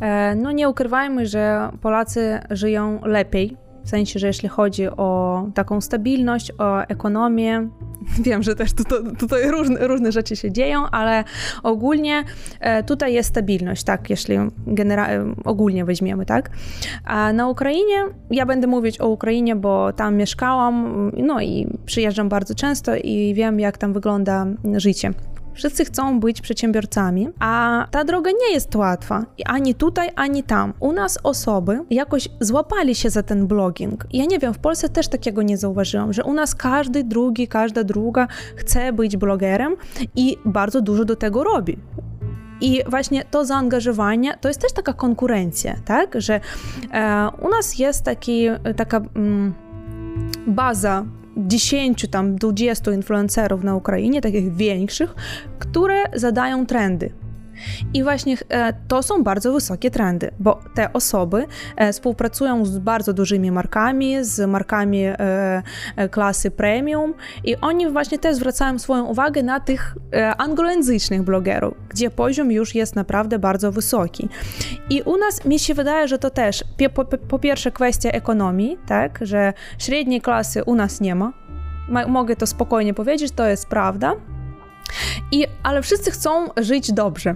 E, 0.00 0.34
no 0.34 0.52
nie 0.52 0.68
ukrywajmy, 0.68 1.26
że 1.26 1.70
Polacy 1.80 2.40
żyją 2.50 3.00
lepiej 3.04 3.56
w 3.84 3.88
sensie, 3.88 4.18
że 4.18 4.26
jeśli 4.26 4.48
chodzi 4.48 4.88
o 4.88 5.42
taką 5.54 5.80
stabilność, 5.80 6.52
o 6.58 6.80
ekonomię, 6.82 7.68
wiem, 8.26 8.42
że 8.42 8.54
też 8.54 8.72
tutaj, 8.72 8.98
tutaj 9.18 9.50
różne, 9.50 9.86
różne 9.86 10.12
rzeczy 10.12 10.36
się 10.36 10.52
dzieją, 10.52 10.90
ale 10.90 11.24
ogólnie 11.62 12.24
e, 12.60 12.82
tutaj 12.82 13.14
jest 13.14 13.28
stabilność, 13.28 13.84
tak, 13.84 14.10
jeśli 14.10 14.36
genera- 14.66 15.08
e, 15.08 15.34
ogólnie 15.44 15.84
weźmiemy, 15.84 16.26
tak. 16.26 16.50
A 17.04 17.32
na 17.32 17.48
Ukrainie, 17.48 18.04
ja 18.30 18.46
będę 18.46 18.66
mówić 18.66 19.00
o 19.00 19.08
Ukrainie, 19.08 19.56
bo 19.56 19.92
tam 19.92 20.16
mieszkałam, 20.16 21.10
no 21.16 21.40
i 21.40 21.66
przyjeżdżam 21.86 22.28
bardzo 22.28 22.54
często 22.54 22.96
i 22.96 23.34
wiem, 23.34 23.60
jak 23.60 23.78
tam 23.78 23.92
wygląda 23.92 24.46
życie. 24.76 25.10
Wszyscy 25.54 25.84
chcą 25.84 26.20
być 26.20 26.40
przedsiębiorcami, 26.40 27.28
a 27.38 27.86
ta 27.90 28.04
droga 28.04 28.30
nie 28.30 28.54
jest 28.54 28.76
łatwa. 28.76 29.26
Ani 29.46 29.74
tutaj, 29.74 30.08
ani 30.16 30.42
tam. 30.42 30.72
U 30.80 30.92
nas 30.92 31.18
osoby 31.22 31.80
jakoś 31.90 32.28
złapali 32.40 32.94
się 32.94 33.10
za 33.10 33.22
ten 33.22 33.46
blogging. 33.46 34.06
Ja 34.12 34.24
nie 34.24 34.38
wiem, 34.38 34.54
w 34.54 34.58
Polsce 34.58 34.88
też 34.88 35.08
takiego 35.08 35.42
nie 35.42 35.56
zauważyłam, 35.56 36.12
że 36.12 36.24
u 36.24 36.32
nas 36.32 36.54
każdy 36.54 37.04
drugi, 37.04 37.48
każda 37.48 37.84
druga 37.84 38.28
chce 38.56 38.92
być 38.92 39.16
blogerem 39.16 39.76
i 40.16 40.36
bardzo 40.44 40.80
dużo 40.80 41.04
do 41.04 41.16
tego 41.16 41.44
robi. 41.44 41.78
I 42.60 42.82
właśnie 42.86 43.24
to 43.24 43.44
zaangażowanie 43.44 44.38
to 44.40 44.48
jest 44.48 44.60
też 44.60 44.72
taka 44.72 44.92
konkurencja, 44.92 45.76
tak? 45.84 46.20
Że 46.20 46.40
e, 46.92 47.28
u 47.40 47.48
nas 47.48 47.78
jest 47.78 48.04
taki, 48.04 48.46
taka 48.76 48.96
mm, 48.96 49.54
baza 50.46 51.04
10 51.36 52.06
tam 52.10 52.36
20 52.36 52.92
influencerów 52.92 53.64
na 53.64 53.76
Ukrainie, 53.76 54.20
takich 54.20 54.54
większych, 54.54 55.14
które 55.58 56.04
zadają 56.14 56.66
trendy. 56.66 57.12
I 57.94 58.02
właśnie 58.02 58.36
e, 58.48 58.72
to 58.88 59.02
są 59.02 59.22
bardzo 59.22 59.52
wysokie 59.52 59.90
trendy, 59.90 60.30
bo 60.40 60.60
te 60.74 60.92
osoby 60.92 61.46
e, 61.76 61.92
współpracują 61.92 62.64
z 62.64 62.78
bardzo 62.78 63.12
dużymi 63.12 63.50
markami, 63.50 64.24
z 64.24 64.50
markami 64.50 65.04
e, 65.04 65.62
klasy 66.10 66.50
premium 66.50 67.14
i 67.44 67.56
oni 67.56 67.90
właśnie 67.90 68.18
też 68.18 68.36
zwracają 68.36 68.78
swoją 68.78 69.04
uwagę 69.04 69.42
na 69.42 69.60
tych 69.60 69.96
anglojęzycznych 70.38 71.22
blogerów, 71.22 71.74
gdzie 71.88 72.10
poziom 72.10 72.52
już 72.52 72.74
jest 72.74 72.96
naprawdę 72.96 73.38
bardzo 73.38 73.72
wysoki. 73.72 74.28
I 74.90 75.02
u 75.02 75.16
nas 75.16 75.44
mi 75.44 75.58
się 75.58 75.74
wydaje, 75.74 76.08
że 76.08 76.18
to 76.18 76.30
też 76.30 76.64
po, 76.94 77.04
po, 77.04 77.38
pierwsze 77.38 77.70
kwestia 77.70 78.10
ekonomii, 78.10 78.78
tak, 78.86 79.18
że 79.22 79.52
średniej 79.78 80.20
klasy 80.20 80.64
u 80.64 80.74
nas 80.74 81.00
nie 81.00 81.14
ma, 81.14 81.32
mogę 82.08 82.36
to 82.36 82.46
spokojnie 82.46 82.94
powiedzieć, 82.94 83.32
to 83.32 83.46
jest 83.46 83.68
prawda. 83.68 84.14
I, 85.32 85.46
ale 85.62 85.82
wszyscy 85.82 86.10
chcą 86.10 86.48
żyć 86.56 86.92
dobrze 86.92 87.34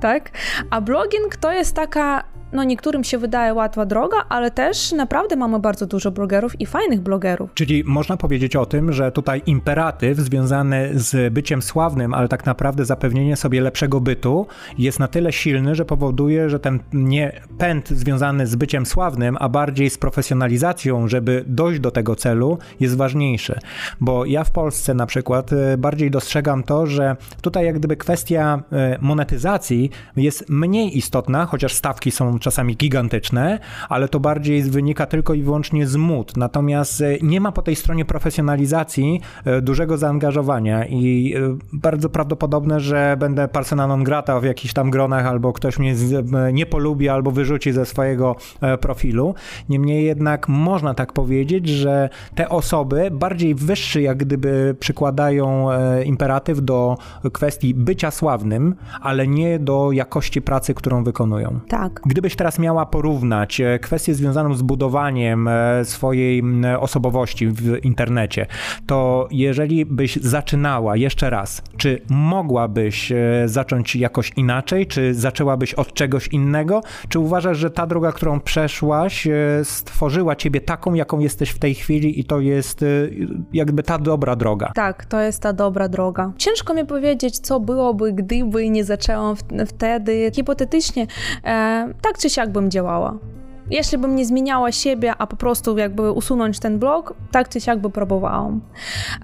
tak? 0.00 0.30
A 0.70 0.80
blogging 0.80 1.36
to 1.36 1.52
jest 1.52 1.74
taka 1.74 2.35
no 2.56 2.64
niektórym 2.64 3.04
się 3.04 3.18
wydaje 3.18 3.54
łatwa 3.54 3.86
droga, 3.86 4.16
ale 4.28 4.50
też 4.50 4.92
naprawdę 4.92 5.36
mamy 5.36 5.58
bardzo 5.58 5.86
dużo 5.86 6.10
blogerów 6.10 6.60
i 6.60 6.66
fajnych 6.66 7.00
blogerów. 7.00 7.50
Czyli 7.54 7.84
można 7.84 8.16
powiedzieć 8.16 8.56
o 8.56 8.66
tym, 8.66 8.92
że 8.92 9.12
tutaj 9.12 9.42
imperatyw 9.46 10.18
związany 10.18 10.90
z 10.94 11.32
byciem 11.32 11.62
sławnym, 11.62 12.14
ale 12.14 12.28
tak 12.28 12.46
naprawdę 12.46 12.84
zapewnienie 12.84 13.36
sobie 13.36 13.60
lepszego 13.60 14.00
bytu 14.00 14.46
jest 14.78 14.98
na 14.98 15.08
tyle 15.08 15.32
silny, 15.32 15.74
że 15.74 15.84
powoduje, 15.84 16.50
że 16.50 16.58
ten 16.58 16.80
nie 16.92 17.40
pęd 17.58 17.88
związany 17.88 18.46
z 18.46 18.56
byciem 18.56 18.86
sławnym, 18.86 19.36
a 19.40 19.48
bardziej 19.48 19.90
z 19.90 19.98
profesjonalizacją, 19.98 21.08
żeby 21.08 21.44
dojść 21.46 21.80
do 21.80 21.90
tego 21.90 22.16
celu, 22.16 22.58
jest 22.80 22.96
ważniejszy. 22.96 23.58
Bo 24.00 24.24
ja 24.24 24.44
w 24.44 24.50
Polsce 24.50 24.94
na 24.94 25.06
przykład 25.06 25.52
e, 25.52 25.78
bardziej 25.78 26.10
dostrzegam 26.10 26.62
to, 26.62 26.86
że 26.86 27.16
tutaj 27.40 27.66
jak 27.66 27.78
gdyby 27.78 27.96
kwestia 27.96 28.62
e, 28.72 28.98
monetyzacji 29.00 29.90
jest 30.16 30.44
mniej 30.48 30.98
istotna, 30.98 31.46
chociaż 31.46 31.72
stawki 31.72 32.10
są 32.10 32.38
czasami 32.46 32.76
gigantyczne, 32.76 33.58
ale 33.88 34.08
to 34.08 34.20
bardziej 34.20 34.62
wynika 34.62 35.06
tylko 35.06 35.34
i 35.34 35.42
wyłącznie 35.42 35.86
z 35.86 35.96
mód. 35.96 36.36
Natomiast 36.36 37.00
e, 37.00 37.16
nie 37.22 37.40
ma 37.40 37.52
po 37.52 37.62
tej 37.62 37.76
stronie 37.76 38.04
profesjonalizacji 38.04 39.20
e, 39.44 39.60
dużego 39.62 39.98
zaangażowania 39.98 40.86
i 40.86 41.34
e, 41.36 41.58
bardzo 41.72 42.08
prawdopodobne, 42.08 42.80
że 42.80 43.16
będę 43.18 43.48
persona 43.48 43.86
non 43.86 44.04
grata 44.04 44.40
w 44.40 44.44
jakichś 44.44 44.74
tam 44.74 44.90
gronach 44.90 45.26
albo 45.26 45.52
ktoś 45.52 45.78
mnie 45.78 45.94
nie 46.52 46.66
polubi 46.66 47.08
albo 47.08 47.30
wyrzuci 47.30 47.72
ze 47.72 47.86
swojego 47.86 48.36
profilu. 48.80 49.34
Niemniej 49.68 50.04
jednak 50.04 50.48
można 50.48 50.94
tak 50.94 51.12
powiedzieć, 51.12 51.68
że 51.68 52.08
te 52.34 52.48
osoby 52.48 53.08
bardziej 53.12 53.54
wyższy 53.54 54.02
jak 54.02 54.18
gdyby 54.18 54.76
przykładają 54.80 55.68
imperatyw 56.04 56.64
do 56.64 56.96
kwestii 57.32 57.74
bycia 57.74 58.10
sławnym, 58.10 58.74
ale 59.00 59.26
nie 59.26 59.58
do 59.58 59.92
jakości 59.92 60.42
pracy, 60.42 60.74
którą 60.74 61.04
wykonują. 61.04 61.60
Tak. 61.68 62.00
Gdybyś 62.26 62.36
teraz 62.36 62.58
miała 62.58 62.86
porównać 62.86 63.60
e, 63.60 63.78
kwestię 63.78 64.14
związaną 64.14 64.54
z 64.54 64.62
budowaniem 64.62 65.48
e, 65.48 65.84
swojej 65.84 66.42
osobowości 66.78 67.48
w 67.48 67.84
internecie, 67.84 68.46
to 68.86 69.28
jeżeli 69.30 69.84
byś 69.84 70.16
zaczynała 70.16 70.96
jeszcze 70.96 71.30
raz, 71.30 71.62
czy 71.76 72.00
mogłabyś 72.10 73.12
e, 73.12 73.16
zacząć 73.44 73.96
jakoś 73.96 74.32
inaczej, 74.36 74.86
czy 74.86 75.14
zaczęłabyś 75.14 75.74
od 75.74 75.94
czegoś 75.94 76.28
innego, 76.28 76.80
czy 77.08 77.18
uważasz, 77.18 77.58
że 77.58 77.70
ta 77.70 77.86
droga, 77.86 78.12
którą 78.12 78.40
przeszłaś, 78.40 79.28
stworzyła 79.64 80.36
ciebie 80.36 80.60
taką, 80.60 80.94
jaką 80.94 81.18
jesteś 81.18 81.50
w 81.50 81.58
tej 81.58 81.74
chwili 81.74 82.20
i 82.20 82.24
to 82.24 82.40
jest 82.40 82.84
jakby 83.52 83.82
ta 83.82 83.98
dobra 83.98 84.36
droga? 84.36 84.72
Tak, 84.74 85.04
to 85.04 85.20
jest 85.20 85.42
ta 85.42 85.52
dobra 85.52 85.88
droga. 85.88 86.32
Ciężko 86.38 86.74
mi 86.74 86.86
powiedzieć, 86.86 87.38
co 87.38 87.60
byłoby, 87.60 88.12
gdyby 88.12 88.70
nie 88.70 88.84
zaczęłam 88.84 89.36
wtedy. 89.66 90.30
Hipotetycznie, 90.34 91.06
e, 91.44 91.88
tak 92.02 92.15
czy 92.18 92.26
czy 92.26 92.30
siak 92.30 92.50
bym 92.50 92.70
działała. 92.70 93.18
Jeśli 93.70 93.98
bym 93.98 94.16
nie 94.16 94.26
zmieniała 94.26 94.72
siebie, 94.72 95.14
a 95.18 95.26
po 95.26 95.36
prostu 95.36 95.78
jakby 95.78 96.12
usunąć 96.12 96.58
ten 96.58 96.78
blog, 96.78 97.14
tak 97.30 97.48
czy 97.48 97.60
siak 97.60 97.80
by 97.80 97.90
próbowałam. 97.90 98.60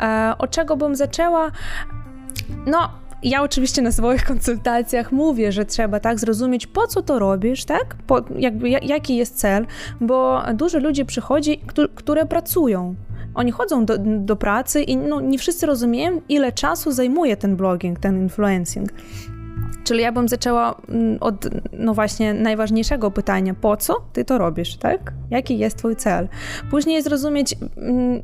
E, 0.02 0.34
od 0.38 0.50
czego 0.50 0.76
bym 0.76 0.96
zaczęła? 0.96 1.50
No, 2.66 2.88
ja 3.22 3.42
oczywiście 3.42 3.82
na 3.82 3.92
swoich 3.92 4.24
konsultacjach 4.32 5.12
mówię, 5.12 5.52
że 5.52 5.64
trzeba 5.64 6.00
tak 6.00 6.20
zrozumieć, 6.20 6.66
po 6.66 6.86
co 6.86 7.02
to 7.02 7.18
robisz, 7.18 7.64
tak? 7.64 7.96
Po, 8.06 8.20
jakby, 8.36 8.68
jaki 8.68 9.16
jest 9.16 9.36
cel, 9.36 9.66
bo 10.00 10.42
dużo 10.54 10.78
ludzi 10.78 11.04
przychodzi, 11.04 11.60
które 11.94 12.26
pracują. 12.26 12.94
Oni 13.34 13.50
chodzą 13.50 13.84
do, 13.84 13.94
do 13.98 14.36
pracy 14.36 14.82
i 14.82 14.96
no, 14.96 15.20
nie 15.20 15.38
wszyscy 15.38 15.66
rozumieją, 15.66 16.20
ile 16.28 16.52
czasu 16.52 16.92
zajmuje 16.92 17.36
ten 17.36 17.56
blogging, 17.56 17.98
ten 17.98 18.22
influencing. 18.22 18.88
Czyli 19.84 20.02
ja 20.02 20.12
bym 20.12 20.28
zaczęła 20.28 20.74
mm, 20.88 21.18
od, 21.20 21.48
no 21.72 21.94
właśnie, 21.94 22.34
najważniejszego 22.34 23.10
pytania, 23.10 23.54
po 23.54 23.76
co 23.76 23.96
ty 24.12 24.24
to 24.24 24.38
robisz, 24.38 24.76
tak? 24.76 25.12
Jaki 25.30 25.58
jest 25.58 25.76
twój 25.76 25.96
cel? 25.96 26.28
Później 26.70 27.02
zrozumieć, 27.02 27.54
mm, 27.76 28.22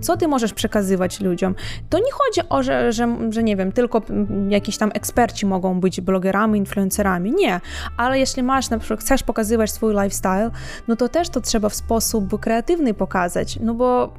co 0.00 0.16
ty 0.16 0.28
możesz 0.28 0.54
przekazywać 0.54 1.20
ludziom. 1.20 1.54
To 1.90 1.98
nie 1.98 2.12
chodzi 2.12 2.48
o, 2.48 2.62
że, 2.62 2.92
że, 2.92 3.16
że 3.30 3.42
nie 3.42 3.56
wiem, 3.56 3.72
tylko 3.72 4.02
jakiś 4.48 4.78
tam 4.78 4.90
eksperci 4.94 5.46
mogą 5.46 5.80
być 5.80 6.00
blogerami, 6.00 6.58
influencerami. 6.58 7.32
Nie, 7.32 7.60
ale 7.96 8.18
jeśli 8.18 8.42
masz, 8.42 8.70
na 8.70 8.78
przykład 8.78 9.00
chcesz 9.00 9.22
pokazywać 9.22 9.70
swój 9.70 9.94
lifestyle, 9.94 10.50
no 10.88 10.96
to 10.96 11.08
też 11.08 11.28
to 11.28 11.40
trzeba 11.40 11.68
w 11.68 11.74
sposób 11.74 12.40
kreatywny 12.40 12.94
pokazać, 12.94 13.58
no 13.60 13.74
bo 13.74 14.12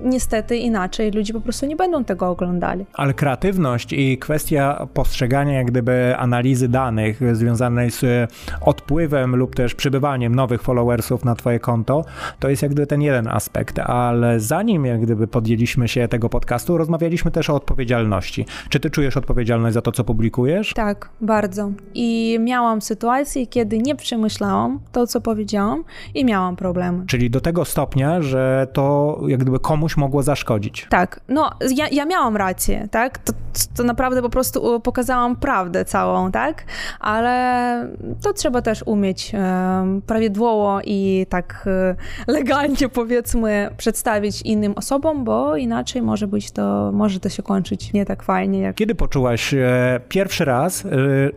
niestety 0.00 0.56
inaczej 0.56 1.10
ludzie 1.10 1.32
po 1.32 1.40
prostu 1.40 1.66
nie 1.66 1.76
będą 1.76 2.04
tego 2.04 2.28
oglądali. 2.28 2.86
Ale 2.94 3.14
kreatywność 3.14 3.92
i 3.92 4.18
kwestia 4.18 4.86
postrzegania 4.94 5.52
jak 5.52 5.66
gdyby 5.66 6.14
analizy 6.16 6.68
danych 6.68 7.36
związanej 7.36 7.90
z 7.90 8.30
odpływem 8.60 9.36
lub 9.36 9.54
też 9.54 9.74
przybywaniem 9.74 10.34
nowych 10.34 10.62
followersów 10.62 11.24
na 11.24 11.34
twoje 11.34 11.58
konto, 11.58 12.04
to 12.38 12.48
jest 12.48 12.62
jak 12.62 12.72
gdyby 12.72 12.86
ten 12.86 13.02
jeden 13.02 13.28
aspekt, 13.28 13.78
ale 13.78 14.40
zanim 14.40 14.84
jak 14.86 15.00
gdyby 15.00 15.26
podjęliśmy 15.26 15.88
się 15.88 16.08
tego 16.08 16.28
podcastu, 16.28 16.78
rozmawialiśmy 16.78 17.30
też 17.30 17.50
o 17.50 17.54
odpowiedzialności. 17.54 18.46
Czy 18.68 18.80
ty 18.80 18.90
czujesz 18.90 19.16
odpowiedzialność 19.16 19.74
za 19.74 19.82
to, 19.82 19.92
co 19.92 20.04
publikujesz? 20.04 20.74
Tak, 20.74 21.10
bardzo. 21.20 21.70
I 21.94 22.38
miałam 22.40 22.82
sytuację, 22.82 23.46
kiedy 23.46 23.78
nie 23.78 23.96
przemyślałam 23.96 24.80
to, 24.92 25.06
co 25.06 25.20
powiedziałam 25.20 25.84
i 26.14 26.24
miałam 26.24 26.56
problemy. 26.56 27.04
Czyli 27.06 27.30
do 27.30 27.40
tego 27.40 27.64
stopnia, 27.64 28.22
że 28.22 28.66
to 28.72 29.18
jak 29.26 29.40
gdyby 29.40 29.47
komuś 29.60 29.96
mogło 29.96 30.22
zaszkodzić. 30.22 30.86
Tak, 30.90 31.20
no 31.28 31.50
ja, 31.76 31.88
ja 31.88 32.04
miałam 32.04 32.36
rację, 32.36 32.88
tak? 32.90 33.18
To, 33.18 33.32
to 33.76 33.82
naprawdę 33.82 34.22
po 34.22 34.30
prostu 34.30 34.80
pokazałam 34.80 35.36
prawdę 35.36 35.84
całą, 35.84 36.32
tak? 36.32 36.64
Ale 37.00 37.88
to 38.22 38.32
trzeba 38.32 38.62
też 38.62 38.82
umieć 38.86 39.32
e, 39.34 40.00
prawidłowo 40.06 40.80
i 40.84 41.26
tak 41.28 41.64
e, 41.66 41.96
legalnie 42.32 42.88
powiedzmy 43.00 43.70
przedstawić 43.76 44.42
innym 44.42 44.72
osobom, 44.76 45.24
bo 45.24 45.56
inaczej 45.56 46.02
może 46.02 46.26
być 46.26 46.50
to, 46.50 46.92
może 46.92 47.20
to 47.20 47.28
się 47.28 47.42
kończyć 47.42 47.92
nie 47.92 48.06
tak 48.06 48.22
fajnie. 48.22 48.60
Jak... 48.60 48.76
Kiedy 48.76 48.94
poczułaś 48.94 49.54
e, 49.54 50.00
pierwszy 50.08 50.44
raz, 50.44 50.84
e, 50.84 50.88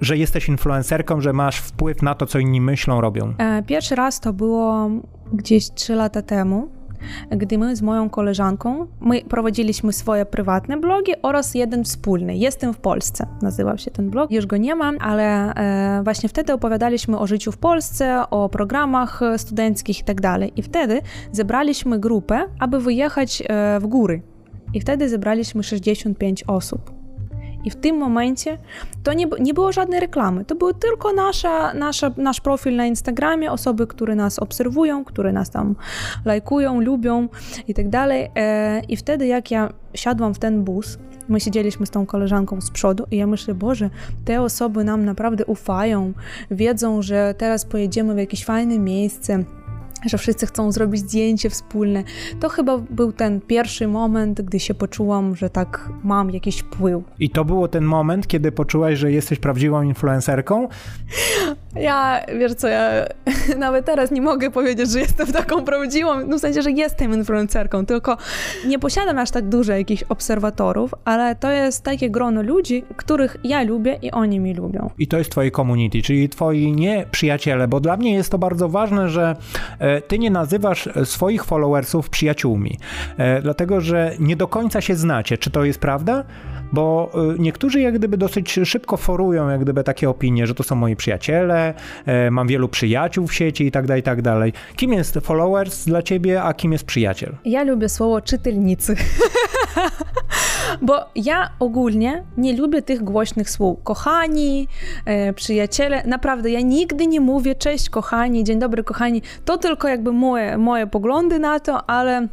że 0.01 0.17
jesteś 0.17 0.49
influencerką, 0.49 1.21
że 1.21 1.33
masz 1.33 1.57
wpływ 1.57 2.01
na 2.01 2.15
to, 2.15 2.25
co 2.25 2.39
inni 2.39 2.61
myślą, 2.61 3.01
robią? 3.01 3.33
E, 3.37 3.63
pierwszy 3.63 3.95
raz 3.95 4.19
to 4.19 4.33
było 4.33 4.89
gdzieś 5.33 5.71
trzy 5.71 5.95
lata 5.95 6.21
temu 6.21 6.80
gdy 7.31 7.57
my 7.57 7.75
z 7.75 7.81
moją 7.81 8.09
koleżanką, 8.09 8.87
my 9.01 9.21
prowadziliśmy 9.21 9.93
swoje 9.93 10.25
prywatne 10.25 10.77
blogi 10.77 11.13
oraz 11.21 11.55
jeden 11.55 11.83
wspólny, 11.83 12.37
Jestem 12.37 12.73
w 12.73 12.77
Polsce, 12.77 13.27
nazywał 13.41 13.77
się 13.77 13.91
ten 13.91 14.09
blog. 14.09 14.31
Już 14.31 14.45
go 14.45 14.57
nie 14.57 14.75
mam, 14.75 14.97
ale 14.99 15.53
e, 15.53 16.03
właśnie 16.03 16.29
wtedy 16.29 16.53
opowiadaliśmy 16.53 17.19
o 17.19 17.27
życiu 17.27 17.51
w 17.51 17.57
Polsce, 17.57 18.23
o 18.29 18.49
programach 18.49 19.21
studenckich 19.37 19.99
i 19.99 20.03
tak 20.03 20.21
dalej. 20.21 20.53
I 20.55 20.61
wtedy 20.61 21.01
zebraliśmy 21.31 21.99
grupę, 21.99 22.45
aby 22.59 22.79
wyjechać 22.79 23.43
e, 23.47 23.79
w 23.79 23.87
góry. 23.87 24.21
I 24.73 24.81
wtedy 24.81 25.09
zebraliśmy 25.09 25.63
65 25.63 26.43
osób. 26.47 27.00
I 27.65 27.71
w 27.71 27.75
tym 27.75 27.97
momencie 27.97 28.57
to 29.03 29.13
nie, 29.13 29.27
nie 29.39 29.53
było 29.53 29.71
żadnej 29.71 29.99
reklamy. 29.99 30.45
To 30.45 30.55
był 30.55 30.73
tylko 30.73 31.13
nasza, 31.13 31.73
nasza, 31.73 32.11
nasz 32.17 32.41
profil 32.41 32.75
na 32.75 32.85
Instagramie, 32.85 33.51
osoby, 33.51 33.87
które 33.87 34.15
nas 34.15 34.39
obserwują, 34.39 35.05
które 35.05 35.33
nas 35.33 35.49
tam 35.49 35.75
lajkują, 36.25 36.81
lubią 36.81 37.27
i 37.67 37.73
tak 37.73 37.89
dalej. 37.89 38.31
E, 38.35 38.81
I 38.89 38.97
wtedy, 38.97 39.27
jak 39.27 39.51
ja 39.51 39.73
siadłam 39.93 40.33
w 40.33 40.39
ten 40.39 40.63
bus, 40.63 40.97
my 41.29 41.39
siedzieliśmy 41.39 41.85
z 41.85 41.89
tą 41.89 42.05
koleżanką 42.05 42.61
z 42.61 42.71
przodu 42.71 43.05
i 43.11 43.17
ja 43.17 43.27
myślę, 43.27 43.53
Boże, 43.53 43.89
te 44.25 44.41
osoby 44.41 44.83
nam 44.83 45.05
naprawdę 45.05 45.45
ufają, 45.45 46.13
wiedzą, 46.51 47.01
że 47.01 47.35
teraz 47.37 47.65
pojedziemy 47.65 48.13
w 48.13 48.17
jakieś 48.17 48.45
fajne 48.45 48.79
miejsce 48.79 49.43
że 50.05 50.17
wszyscy 50.17 50.45
chcą 50.45 50.71
zrobić 50.71 51.01
zdjęcie 51.01 51.49
wspólne. 51.49 52.03
To 52.39 52.49
chyba 52.49 52.77
był 52.77 53.11
ten 53.11 53.41
pierwszy 53.41 53.87
moment, 53.87 54.41
gdy 54.41 54.59
się 54.59 54.73
poczułam, 54.73 55.35
że 55.35 55.49
tak 55.49 55.89
mam 56.03 56.31
jakiś 56.31 56.59
wpływ. 56.59 57.03
I 57.19 57.29
to 57.29 57.45
było 57.45 57.67
ten 57.67 57.83
moment, 57.83 58.27
kiedy 58.27 58.51
poczułaś, 58.51 58.97
że 58.97 59.11
jesteś 59.11 59.39
prawdziwą 59.39 59.81
influencerką? 59.81 60.67
Ja, 61.75 62.21
wiesz 62.39 62.53
co, 62.53 62.67
ja 62.67 62.89
nawet 63.57 63.85
teraz 63.85 64.11
nie 64.11 64.21
mogę 64.21 64.51
powiedzieć, 64.51 64.91
że 64.91 64.99
jestem 64.99 65.27
taką 65.27 65.63
prawdziwą, 65.63 66.27
no 66.27 66.37
w 66.37 66.39
sensie, 66.39 66.61
że 66.61 66.71
jestem 66.71 67.13
influencerką, 67.13 67.85
tylko 67.85 68.17
nie 68.67 68.79
posiadam 68.79 69.17
aż 69.17 69.31
tak 69.31 69.49
dużo 69.49 69.73
jakichś 69.73 70.03
obserwatorów, 70.03 70.93
ale 71.05 71.35
to 71.35 71.51
jest 71.51 71.83
takie 71.83 72.09
grono 72.09 72.41
ludzi, 72.41 72.83
których 72.95 73.37
ja 73.43 73.63
lubię 73.63 73.99
i 74.01 74.11
oni 74.11 74.39
mi 74.39 74.53
lubią. 74.53 74.89
I 74.99 75.07
to 75.07 75.17
jest 75.17 75.31
twoje 75.31 75.51
community, 75.51 76.01
czyli 76.01 76.29
twoi 76.29 76.71
nie 76.71 77.05
przyjaciele, 77.11 77.67
bo 77.67 77.79
dla 77.79 77.97
mnie 77.97 78.13
jest 78.13 78.31
to 78.31 78.37
bardzo 78.37 78.69
ważne, 78.69 79.09
że 79.09 79.35
e, 79.79 80.01
ty 80.01 80.19
nie 80.19 80.31
nazywasz 80.31 80.89
swoich 81.03 81.45
followersów 81.45 82.09
przyjaciółmi, 82.09 82.77
e, 83.17 83.41
dlatego 83.41 83.81
że 83.81 84.15
nie 84.19 84.35
do 84.35 84.47
końca 84.47 84.81
się 84.81 84.95
znacie. 84.95 85.37
Czy 85.37 85.51
to 85.51 85.63
jest 85.63 85.79
prawda? 85.79 86.23
Bo 86.71 87.11
y, 87.35 87.39
niektórzy 87.39 87.81
jak 87.81 87.97
gdyby 87.97 88.17
dosyć 88.17 88.59
szybko 88.63 88.97
forują 88.97 89.49
jak 89.49 89.61
gdyby 89.61 89.83
takie 89.83 90.09
opinie, 90.09 90.47
że 90.47 90.55
to 90.55 90.63
są 90.63 90.75
moi 90.75 90.95
przyjaciele, 90.95 91.73
e, 92.05 92.31
mam 92.31 92.47
wielu 92.47 92.69
przyjaciół 92.69 93.27
w 93.27 93.33
sieci 93.33 93.65
i 93.65 93.71
tak 93.71 93.87
dalej, 93.87 93.99
i 93.99 94.03
tak 94.03 94.21
dalej. 94.21 94.53
Kim 94.75 94.93
jest 94.93 95.19
followers 95.23 95.85
dla 95.85 96.01
ciebie, 96.01 96.43
a 96.43 96.53
kim 96.53 96.71
jest 96.71 96.85
przyjaciel? 96.85 97.35
Ja 97.45 97.63
lubię 97.63 97.89
słowo 97.89 98.21
czytelnicy. 98.21 98.95
Bo 100.81 101.05
ja 101.15 101.49
ogólnie 101.59 102.23
nie 102.37 102.57
lubię 102.57 102.81
tych 102.81 103.03
głośnych 103.03 103.49
słów. 103.49 103.79
Kochani, 103.83 104.67
e, 105.05 105.33
przyjaciele, 105.33 106.03
naprawdę 106.05 106.51
ja 106.51 106.61
nigdy 106.61 107.07
nie 107.07 107.19
mówię 107.19 107.55
cześć 107.55 107.89
kochani, 107.89 108.43
dzień 108.43 108.59
dobry 108.59 108.83
kochani. 108.83 109.21
To 109.45 109.57
tylko 109.57 109.87
jakby 109.87 110.11
moje, 110.11 110.57
moje 110.57 110.87
poglądy 110.87 111.39
na 111.39 111.59
to, 111.59 111.89
ale 111.89 112.27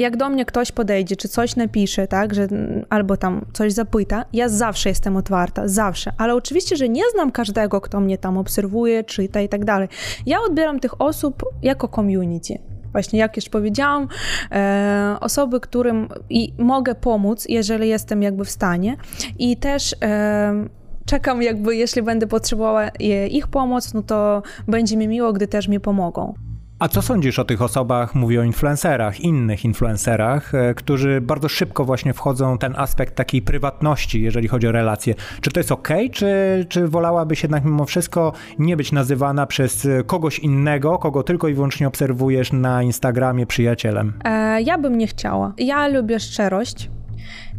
jak 0.00 0.16
do 0.16 0.28
mnie 0.28 0.44
ktoś 0.44 0.72
podejdzie, 0.72 1.16
czy 1.16 1.28
coś 1.28 1.56
napisze, 1.56 2.06
tak, 2.06 2.34
że 2.34 2.48
albo 2.88 3.16
tam 3.16 3.44
coś 3.52 3.72
zapyta, 3.72 4.24
ja 4.32 4.48
zawsze 4.48 4.88
jestem 4.88 5.16
otwarta, 5.16 5.68
zawsze. 5.68 6.12
Ale 6.18 6.34
oczywiście, 6.34 6.76
że 6.76 6.88
nie 6.88 7.02
znam 7.12 7.32
każdego, 7.32 7.80
kto 7.80 8.00
mnie 8.00 8.18
tam 8.18 8.38
obserwuje, 8.38 9.04
czyta 9.04 9.40
i 9.40 9.48
tak 9.48 9.64
dalej. 9.64 9.88
Ja 10.26 10.38
odbieram 10.48 10.80
tych 10.80 11.00
osób 11.00 11.42
jako 11.62 11.88
community. 11.88 12.58
Właśnie, 12.92 13.18
jak 13.18 13.36
już 13.36 13.48
powiedziałam, 13.48 14.08
e, 14.52 15.16
osoby, 15.20 15.60
którym 15.60 16.08
i 16.30 16.52
mogę 16.58 16.94
pomóc, 16.94 17.46
jeżeli 17.48 17.88
jestem 17.88 18.22
jakby 18.22 18.44
w 18.44 18.50
stanie. 18.50 18.96
I 19.38 19.56
też 19.56 19.96
e, 20.02 20.68
czekam 21.06 21.42
jakby, 21.42 21.76
jeśli 21.76 22.02
będę 22.02 22.26
potrzebowała 22.26 22.88
ich 23.30 23.48
pomoc, 23.48 23.94
no 23.94 24.02
to 24.02 24.42
będzie 24.68 24.96
mi 24.96 25.08
miło, 25.08 25.32
gdy 25.32 25.46
też 25.46 25.68
mi 25.68 25.80
pomogą. 25.80 26.49
A 26.80 26.88
co 26.88 27.02
sądzisz 27.02 27.38
o 27.38 27.44
tych 27.44 27.62
osobach, 27.62 28.14
mówię 28.14 28.40
o 28.40 28.42
influencerach, 28.42 29.20
innych 29.20 29.64
influencerach, 29.64 30.54
e, 30.54 30.74
którzy 30.74 31.20
bardzo 31.20 31.48
szybko 31.48 31.84
właśnie 31.84 32.14
wchodzą 32.14 32.58
ten 32.58 32.74
aspekt 32.76 33.14
takiej 33.14 33.42
prywatności, 33.42 34.22
jeżeli 34.22 34.48
chodzi 34.48 34.66
o 34.66 34.72
relacje. 34.72 35.14
Czy 35.40 35.50
to 35.50 35.60
jest 35.60 35.72
ok, 35.72 35.88
czy, 36.12 36.66
czy 36.68 36.88
wolałabyś 36.88 37.42
jednak 37.42 37.64
mimo 37.64 37.84
wszystko 37.84 38.32
nie 38.58 38.76
być 38.76 38.92
nazywana 38.92 39.46
przez 39.46 39.88
kogoś 40.06 40.38
innego, 40.38 40.98
kogo 40.98 41.22
tylko 41.22 41.48
i 41.48 41.54
wyłącznie 41.54 41.88
obserwujesz 41.88 42.52
na 42.52 42.82
Instagramie 42.82 43.46
przyjacielem? 43.46 44.12
E, 44.24 44.62
ja 44.62 44.78
bym 44.78 44.98
nie 44.98 45.06
chciała. 45.06 45.52
Ja 45.58 45.88
lubię 45.88 46.20
szczerość. 46.20 46.90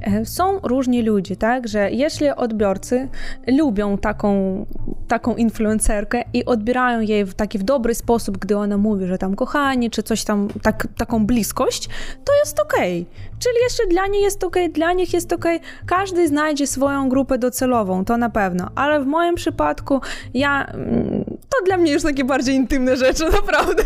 E, 0.01 0.25
są 0.25 0.59
różni 0.59 1.01
ludzie, 1.01 1.35
tak, 1.35 1.67
że 1.67 1.91
jeśli 1.91 2.29
odbiorcy 2.29 3.07
lubią 3.47 3.97
taką, 3.97 4.65
taką 5.07 5.35
influencerkę 5.35 6.23
i 6.33 6.45
odbierają 6.45 6.99
jej 6.99 7.25
w 7.25 7.33
taki 7.33 7.59
w 7.59 7.63
dobry 7.63 7.95
sposób, 7.95 8.37
gdy 8.37 8.57
ona 8.57 8.77
mówi, 8.77 9.05
że 9.05 9.17
tam 9.17 9.35
kochanie, 9.35 9.89
czy 9.89 10.03
coś 10.03 10.23
tam, 10.23 10.47
tak, 10.63 10.87
taką 10.97 11.25
bliskość, 11.25 11.89
to 12.25 12.33
jest 12.39 12.59
okej. 12.59 13.01
Okay. 13.01 13.39
Czyli 13.39 13.55
jeszcze 13.63 13.87
dla 13.87 14.07
niej 14.07 14.21
jest 14.21 14.43
okej, 14.43 14.63
okay, 14.63 14.73
dla 14.73 14.93
nich 14.93 15.13
jest 15.13 15.33
okej, 15.33 15.57
okay. 15.57 15.69
każdy 15.85 16.27
znajdzie 16.27 16.67
swoją 16.67 17.09
grupę 17.09 17.37
docelową, 17.37 18.05
to 18.05 18.17
na 18.17 18.29
pewno, 18.29 18.69
ale 18.75 18.99
w 18.99 19.05
moim 19.05 19.35
przypadku 19.35 20.01
ja, 20.33 20.65
mm, 20.65 21.23
to 21.25 21.65
dla 21.65 21.77
mnie 21.77 21.91
już 21.91 22.03
takie 22.03 22.23
bardziej 22.23 22.55
intymne 22.55 22.97
rzeczy, 22.97 23.25
naprawdę. 23.41 23.83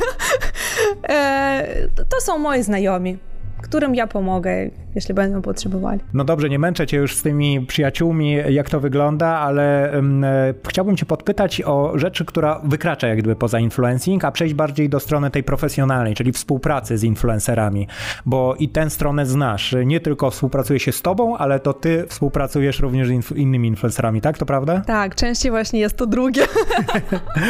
E, 1.09 1.87
to 2.09 2.21
są 2.21 2.37
moi 2.37 2.63
znajomi 2.63 3.17
którym 3.65 3.95
ja 3.95 4.07
pomogę, 4.07 4.69
jeśli 4.95 5.13
będą 5.13 5.41
potrzebowali. 5.41 5.99
No 6.13 6.23
dobrze, 6.23 6.49
nie 6.49 6.59
męczę 6.59 6.87
cię 6.87 6.97
już 6.97 7.15
z 7.15 7.21
tymi 7.21 7.65
przyjaciółmi, 7.65 8.37
jak 8.49 8.69
to 8.69 8.79
wygląda, 8.79 9.27
ale 9.27 9.91
um, 9.95 10.25
chciałbym 10.67 10.97
cię 10.97 11.05
podpytać 11.05 11.61
o 11.61 11.91
rzeczy, 11.95 12.25
która 12.25 12.61
wykracza 12.63 13.07
jak 13.07 13.17
gdyby 13.17 13.35
poza 13.35 13.59
influencing, 13.59 14.25
a 14.25 14.31
przejść 14.31 14.53
bardziej 14.53 14.89
do 14.89 14.99
strony 14.99 15.31
tej 15.31 15.43
profesjonalnej, 15.43 16.15
czyli 16.15 16.31
współpracy 16.31 16.97
z 16.97 17.03
influencerami, 17.03 17.87
bo 18.25 18.55
i 18.55 18.69
tę 18.69 18.89
stronę 18.89 19.25
znasz. 19.25 19.75
Nie 19.85 19.99
tylko 19.99 20.31
współpracuje 20.31 20.79
się 20.79 20.91
z 20.91 21.01
tobą, 21.01 21.37
ale 21.37 21.59
to 21.59 21.73
ty 21.73 22.05
współpracujesz 22.07 22.79
również 22.79 23.07
z 23.07 23.11
inf 23.11 23.37
innymi 23.37 23.67
influencerami, 23.67 24.21
tak? 24.21 24.37
To 24.37 24.45
prawda? 24.45 24.81
Tak, 24.81 25.15
częściej 25.15 25.51
właśnie 25.51 25.79
jest 25.79 25.97
to 25.97 26.05
drugie. 26.07 26.41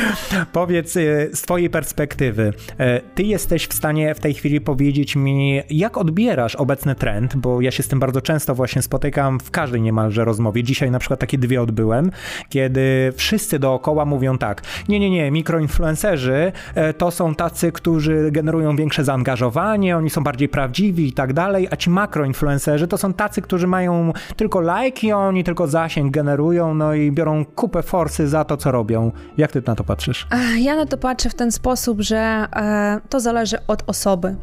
Powiedz 0.51 0.97
e, 0.97 1.01
z 1.33 1.41
twojej 1.41 1.69
perspektywy, 1.69 2.53
e, 2.77 3.01
ty 3.01 3.23
jesteś 3.23 3.67
w 3.67 3.73
stanie 3.73 4.15
w 4.15 4.19
tej 4.19 4.33
chwili 4.33 4.61
powiedzieć 4.61 5.15
mi, 5.15 5.61
jak 5.69 5.97
odbierasz 6.05 6.55
obecny 6.55 6.95
trend, 6.95 7.35
bo 7.35 7.61
ja 7.61 7.71
się 7.71 7.83
z 7.83 7.87
tym 7.87 7.99
bardzo 7.99 8.21
często 8.21 8.55
właśnie 8.55 8.81
spotykam 8.81 9.39
w 9.39 9.51
każdej 9.51 9.81
niemalże 9.81 10.25
rozmowie. 10.25 10.63
Dzisiaj 10.63 10.91
na 10.91 10.99
przykład 10.99 11.19
takie 11.19 11.37
dwie 11.37 11.61
odbyłem, 11.61 12.11
kiedy 12.49 13.13
wszyscy 13.15 13.59
dookoła 13.59 14.05
mówią 14.05 14.37
tak, 14.37 14.61
nie, 14.89 14.99
nie, 14.99 15.09
nie, 15.09 15.31
mikroinfluencerzy 15.31 16.51
e, 16.75 16.93
to 16.93 17.11
są 17.11 17.35
tacy, 17.35 17.71
którzy 17.71 18.31
generują 18.31 18.75
większe 18.75 19.03
zaangażowanie, 19.03 19.97
oni 19.97 20.09
są 20.09 20.23
bardziej 20.23 20.49
prawdziwi 20.49 21.07
i 21.07 21.13
tak 21.13 21.33
dalej, 21.33 21.67
a 21.71 21.75
ci 21.75 21.89
makroinfluencerzy 21.89 22.87
to 22.87 22.97
są 22.97 23.13
tacy, 23.13 23.41
którzy 23.41 23.67
mają 23.67 24.13
tylko 24.35 24.61
lajki, 24.61 25.11
oni 25.11 25.43
tylko 25.43 25.67
zasięg 25.67 26.11
generują, 26.11 26.73
no 26.73 26.93
i 26.93 27.11
biorą 27.11 27.45
kupę 27.45 27.83
forsy 27.83 28.27
za 28.27 28.43
to, 28.43 28.57
co 28.57 28.71
robią. 28.71 29.11
Jak 29.37 29.51
ty 29.51 29.61
na 29.67 29.75
to 29.75 29.83
patrzysz? 29.83 30.27
Ja 30.57 30.75
na 30.75 30.85
to 30.85 30.97
patrzę 30.97 31.29
w 31.29 31.35
ten 31.35 31.51
sposób, 31.51 32.01
że 32.01 32.17
e, 32.17 33.01
to 33.09 33.19
zależy 33.19 33.57
od 33.67 33.83
osoby 33.87 34.35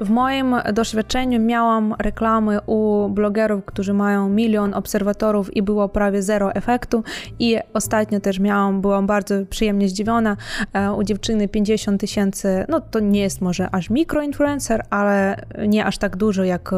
W 0.00 0.10
moim 0.10 0.54
doświadczeniu 0.72 1.40
miałam 1.40 1.94
reklamy 1.98 2.58
u 2.66 3.08
blogerów, 3.08 3.64
którzy 3.64 3.92
mają 3.92 4.28
milion 4.28 4.74
obserwatorów 4.74 5.56
i 5.56 5.62
było 5.62 5.88
prawie 5.88 6.22
zero 6.22 6.54
efektu. 6.54 7.02
I 7.38 7.56
ostatnio 7.74 8.20
też 8.20 8.38
miałam, 8.38 8.80
byłam 8.80 9.06
bardzo 9.06 9.34
przyjemnie 9.50 9.88
zdziwiona 9.88 10.36
e, 10.72 10.92
u 10.92 11.02
dziewczyny 11.04 11.48
50 11.48 12.00
tysięcy, 12.00 12.64
no 12.68 12.80
to 12.80 13.00
nie 13.00 13.20
jest 13.20 13.40
może 13.40 13.74
aż 13.74 13.90
mikroinfluencer, 13.90 14.82
ale 14.90 15.36
nie 15.68 15.84
aż 15.84 15.98
tak 15.98 16.16
dużo 16.16 16.44
jak 16.44 16.74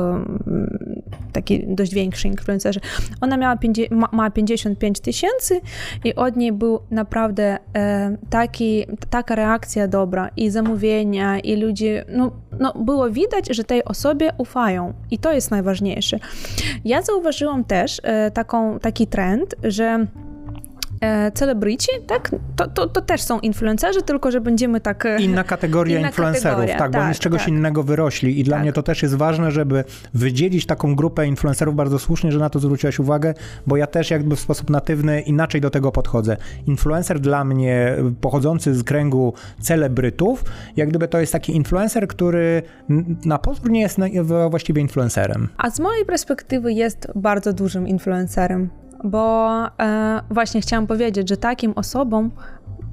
taki 1.33 1.65
dość 1.67 1.95
większy 1.95 2.29
influencerzy. 2.29 2.81
Ona 3.21 3.37
miała 3.37 3.57
ma 4.13 4.31
55 4.31 5.01
tysięcy 5.01 5.61
i 6.05 6.15
od 6.15 6.37
niej 6.37 6.53
był 6.53 6.81
naprawdę 6.91 7.59
e, 7.75 8.17
taki, 8.31 8.85
taka 9.11 9.35
reakcja 9.35 9.89
dobra 9.89 10.31
i 10.37 10.51
zamówienia 10.51 11.39
i 11.39 11.57
ludzie, 11.57 12.05
no, 12.09 12.33
no 12.61 12.73
było 12.73 13.11
widać, 13.13 13.49
że 13.51 13.65
tej 13.65 13.85
osobie 13.85 14.31
ufają 14.39 14.93
i 15.11 15.19
to 15.19 15.33
jest 15.33 15.51
najważniejsze. 15.51 16.19
Ja 16.85 17.03
zauważyłam 17.03 17.65
też 17.65 18.01
e, 18.03 18.31
taką, 18.31 18.79
taki 18.79 19.07
trend, 19.07 19.55
że 19.65 20.07
e, 21.03 21.33
celebryci, 21.33 21.89
tak? 22.07 22.31
To, 22.57 22.67
to, 22.69 22.87
to, 22.87 23.01
też 23.01 23.23
są 23.23 23.41
influencerzy, 23.41 24.03
tylko 24.03 24.31
że 24.31 24.41
będziemy 24.41 24.81
tak... 24.81 25.07
E, 25.07 25.21
inna 25.21 25.45
kategoria 25.45 25.99
inna 25.99 26.09
influencerów, 26.09 26.45
kategoria. 26.45 26.79
tak, 26.79 26.91
bo 26.91 26.99
tak, 26.99 27.07
oni 27.07 27.15
z 27.15 27.19
czegoś 27.19 27.41
tak. 27.41 27.49
innego 27.49 27.83
wyrośli 27.83 28.41
i 28.41 28.45
dla 28.45 28.57
tak. 28.57 28.63
mnie 28.63 28.73
to 28.73 28.83
też 28.83 29.03
jest 29.03 29.15
ważne, 29.15 29.51
żeby 29.51 29.85
wydzielić 30.15 30.67
taką 30.67 30.95
grupę 30.95 31.27
influencerów, 31.27 31.75
bardzo 31.75 31.99
słusznie, 31.99 32.33
że 32.33 32.39
na 32.39 32.51
to 32.51 32.59
zwróciłaś 32.59 32.99
uwagę, 32.99 33.35
bo 33.67 33.77
ja 33.77 33.87
też 33.87 34.11
jakby 34.11 34.37
w 34.37 34.41
sposób 34.41 34.71
natywny 34.71 35.21
inaczej 35.21 35.61
do 35.61 35.71
tego 35.71 35.93
podchodzę. 35.93 36.37
Influencer 36.67 37.21
dla 37.21 37.45
mnie 37.45 37.97
pochodzący 38.21 38.75
z 38.75 38.85
kręgu 38.85 39.35
celebrytów, 39.61 40.45
jak 40.77 40.89
gdyby 40.89 41.09
to 41.09 41.21
jest 41.21 41.33
taki 41.33 41.57
influencer, 41.57 42.09
który 42.09 42.63
na 43.25 43.39
pozór 43.39 43.71
nie 43.71 43.81
jest 43.81 43.99
właściwie 44.51 44.83
influencerem. 44.83 45.49
A 45.57 45.71
z 45.71 45.81
mojej 45.81 46.05
perspektywy 46.05 46.73
jest 46.73 47.09
bardzo 47.15 47.53
dużym 47.53 47.89
influencerem 47.89 48.82
bo 49.05 49.51
e, 49.67 50.23
właśnie 50.31 50.61
chciałam 50.61 50.87
powiedzieć, 50.87 51.29
że 51.29 51.37
takim 51.37 51.73
osobom 51.77 52.31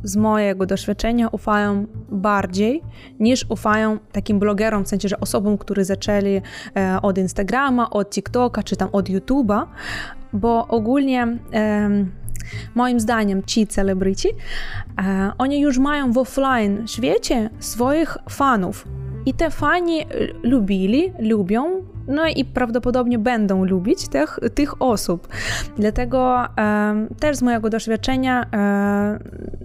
z 0.03 0.15
mojego 0.15 0.65
doświadczenia 0.65 1.27
ufają 1.27 1.85
bardziej 2.09 2.81
niż 3.19 3.45
ufają 3.49 3.97
takim 4.11 4.39
blogerom, 4.39 4.85
w 4.85 4.87
sensie, 4.87 5.09
że 5.09 5.19
osobom, 5.19 5.57
które 5.57 5.85
zaczęli 5.85 6.41
e, 6.75 7.01
od 7.01 7.17
Instagrama, 7.17 7.89
od 7.89 8.09
TikToka 8.09 8.63
czy 8.63 8.75
tam 8.75 8.89
od 8.91 9.09
YouTube'a, 9.09 9.65
bo 10.33 10.67
ogólnie 10.67 11.37
e, 11.53 11.89
moim 12.75 12.99
zdaniem 12.99 13.43
ci 13.43 13.67
celebryci, 13.67 14.29
e, 15.01 15.31
oni 15.37 15.61
już 15.61 15.77
mają 15.77 16.11
w 16.11 16.17
offline 16.17 16.87
świecie 16.87 17.49
swoich 17.59 18.17
fanów. 18.29 18.87
I 19.25 19.33
te 19.33 19.51
fani 19.51 20.05
lubili, 20.43 21.13
lubią 21.19 21.81
no 22.09 22.27
i 22.27 22.45
prawdopodobnie 22.45 23.19
będą 23.19 23.65
lubić 23.65 24.07
tych, 24.07 24.39
tych 24.55 24.81
osób. 24.81 25.27
Dlatego 25.77 26.45
e, 26.57 27.07
też 27.19 27.37
z 27.37 27.41
mojego 27.41 27.69
doświadczenia 27.69 28.45
e, 28.53 29.19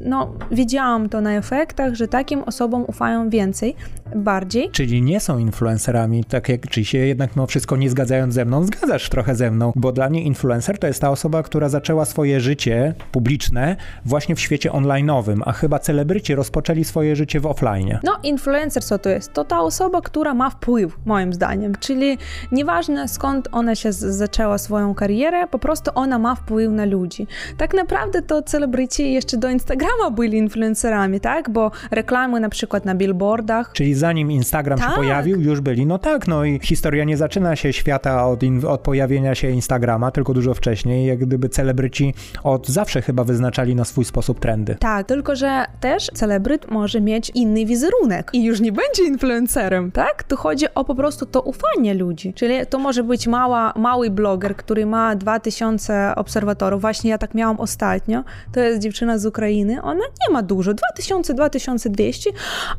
no, 0.05 0.35
widziałam 0.51 1.09
to 1.09 1.21
na 1.21 1.33
efektach, 1.33 1.95
że 1.95 2.09
takim 2.09 2.43
osobom 2.43 2.85
ufają 2.87 3.31
więcej, 3.31 3.75
bardziej. 4.17 4.71
Czyli 4.71 5.03
nie 5.03 5.21
są 5.21 5.39
influencerami, 5.39 6.25
tak 6.25 6.49
jak 6.49 6.69
czy 6.69 6.85
się 6.85 6.99
jednak 6.99 7.37
mimo 7.37 7.47
wszystko 7.47 7.77
nie 7.77 7.91
zgadzając 7.91 8.35
ze 8.35 8.45
mną, 8.45 8.65
zgadzasz 8.65 9.09
trochę 9.09 9.35
ze 9.35 9.51
mną, 9.51 9.73
bo 9.77 9.93
dla 9.93 10.11
mnie 10.11 10.23
influencer 10.23 10.79
to 10.79 10.87
jest 10.87 11.01
ta 11.01 11.11
osoba, 11.11 11.43
która 11.43 11.69
zaczęła 11.69 12.05
swoje 12.05 12.41
życie 12.41 12.95
publiczne 13.13 13.77
właśnie 14.05 14.35
w 14.35 14.41
świecie 14.41 14.71
online'owym, 14.71 15.41
a 15.45 15.53
chyba 15.53 15.79
celebryci 15.79 16.35
rozpoczęli 16.35 16.85
swoje 16.85 17.17
życie 17.17 17.41
w 17.41 17.47
offline. 17.47 17.99
No, 18.03 18.19
influencer 18.23 18.85
co 18.85 18.99
to 18.99 19.09
jest? 19.09 19.33
To 19.33 19.45
ta 19.45 19.61
osoba, 19.61 20.01
która 20.01 20.35
ma 20.35 20.51
wpływ, 20.51 20.97
moim 21.07 21.33
zdaniem, 21.33 21.75
czyli 21.81 22.19
Nieważne 22.53 23.09
skąd 23.09 23.49
ona 23.53 23.75
się 23.75 23.93
zaczęła 23.93 24.59
swoją 24.59 24.95
karierę, 24.95 25.47
po 25.47 25.59
prostu 25.59 25.91
ona 25.95 26.19
ma 26.19 26.35
wpływ 26.35 26.73
na 26.73 26.85
ludzi. 26.85 27.27
Tak 27.57 27.75
naprawdę 27.75 28.23
to 28.23 28.43
celebryci 28.43 29.13
jeszcze 29.13 29.37
do 29.37 29.51
Instagrama 29.51 30.11
byli 30.11 30.39
influencerami, 30.39 31.21
tak? 31.21 31.51
Bo 31.51 31.71
reklamy 31.91 32.41
na 32.41 32.49
przykład 32.49 32.85
na 32.85 32.95
billboardach. 32.95 33.73
Czyli 33.73 33.95
zanim 33.95 34.31
Instagram 34.31 34.79
tak. 34.79 34.91
się 34.91 34.97
pojawił, 34.97 35.41
już 35.41 35.61
byli. 35.61 35.87
No 35.87 35.99
tak, 35.99 36.29
no 36.29 36.45
i 36.45 36.61
historia 36.63 37.05
nie 37.05 37.17
zaczyna 37.17 37.57
się 37.57 37.73
świata 37.73 38.27
od, 38.27 38.41
od 38.69 38.81
pojawienia 38.81 39.35
się 39.35 39.51
Instagrama, 39.51 40.11
tylko 40.11 40.35
dużo 40.35 40.55
wcześniej, 40.55 41.07
jak 41.07 41.19
gdyby 41.19 41.49
celebryci 41.49 42.15
od 42.43 42.69
zawsze 42.69 43.03
chyba 43.03 43.25
wyznaczali 43.25 43.75
na 43.75 43.85
swój 43.85 44.05
sposób 44.05 44.41
trendy. 44.41 44.77
Tak, 44.81 45.07
tylko 45.07 45.37
że 45.37 45.65
też 45.81 46.07
celebryt 46.15 46.71
może 46.71 47.01
mieć 47.01 47.31
inny 47.35 47.67
wizerunek 47.67 48.31
i 48.33 48.45
już 48.45 48.61
nie 48.61 48.73
będzie 48.73 49.05
influencerem, 49.05 49.93
tak? 49.93 50.23
Tu 50.23 50.37
chodzi 50.37 50.67
o 50.75 50.85
po 50.85 50.95
prostu 50.95 51.27
to 51.27 51.41
ufanie 51.41 51.95
ludzi. 51.95 52.14
Czyli 52.35 52.67
to 52.67 52.79
może 52.79 53.03
być 53.03 53.27
mała, 53.27 53.73
mały 53.77 54.11
bloger, 54.11 54.57
który 54.57 54.87
ma 54.87 55.17
2000 55.17 56.15
obserwatorów. 56.17 56.81
Właśnie 56.81 57.11
ja 57.11 57.19
tak 57.19 57.35
miałam 57.35 57.61
ostatnio. 57.61 58.25
To 58.53 58.61
jest 58.61 58.83
dziewczyna 58.83 59.19
z 59.19 59.27
Ukrainy. 59.27 59.83
Ona 59.83 60.01
nie 60.01 60.33
ma 60.33 60.43
dużo, 60.43 60.73
2000-2200, 60.73 62.31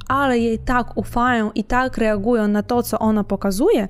ale 0.07 0.39
jej 0.39 0.59
tak 0.59 0.97
ufają 0.97 1.51
i 1.51 1.63
tak 1.63 1.97
reagują 1.97 2.47
na 2.47 2.63
to, 2.63 2.83
co 2.83 2.99
ona 2.99 3.23
pokazuje. 3.23 3.87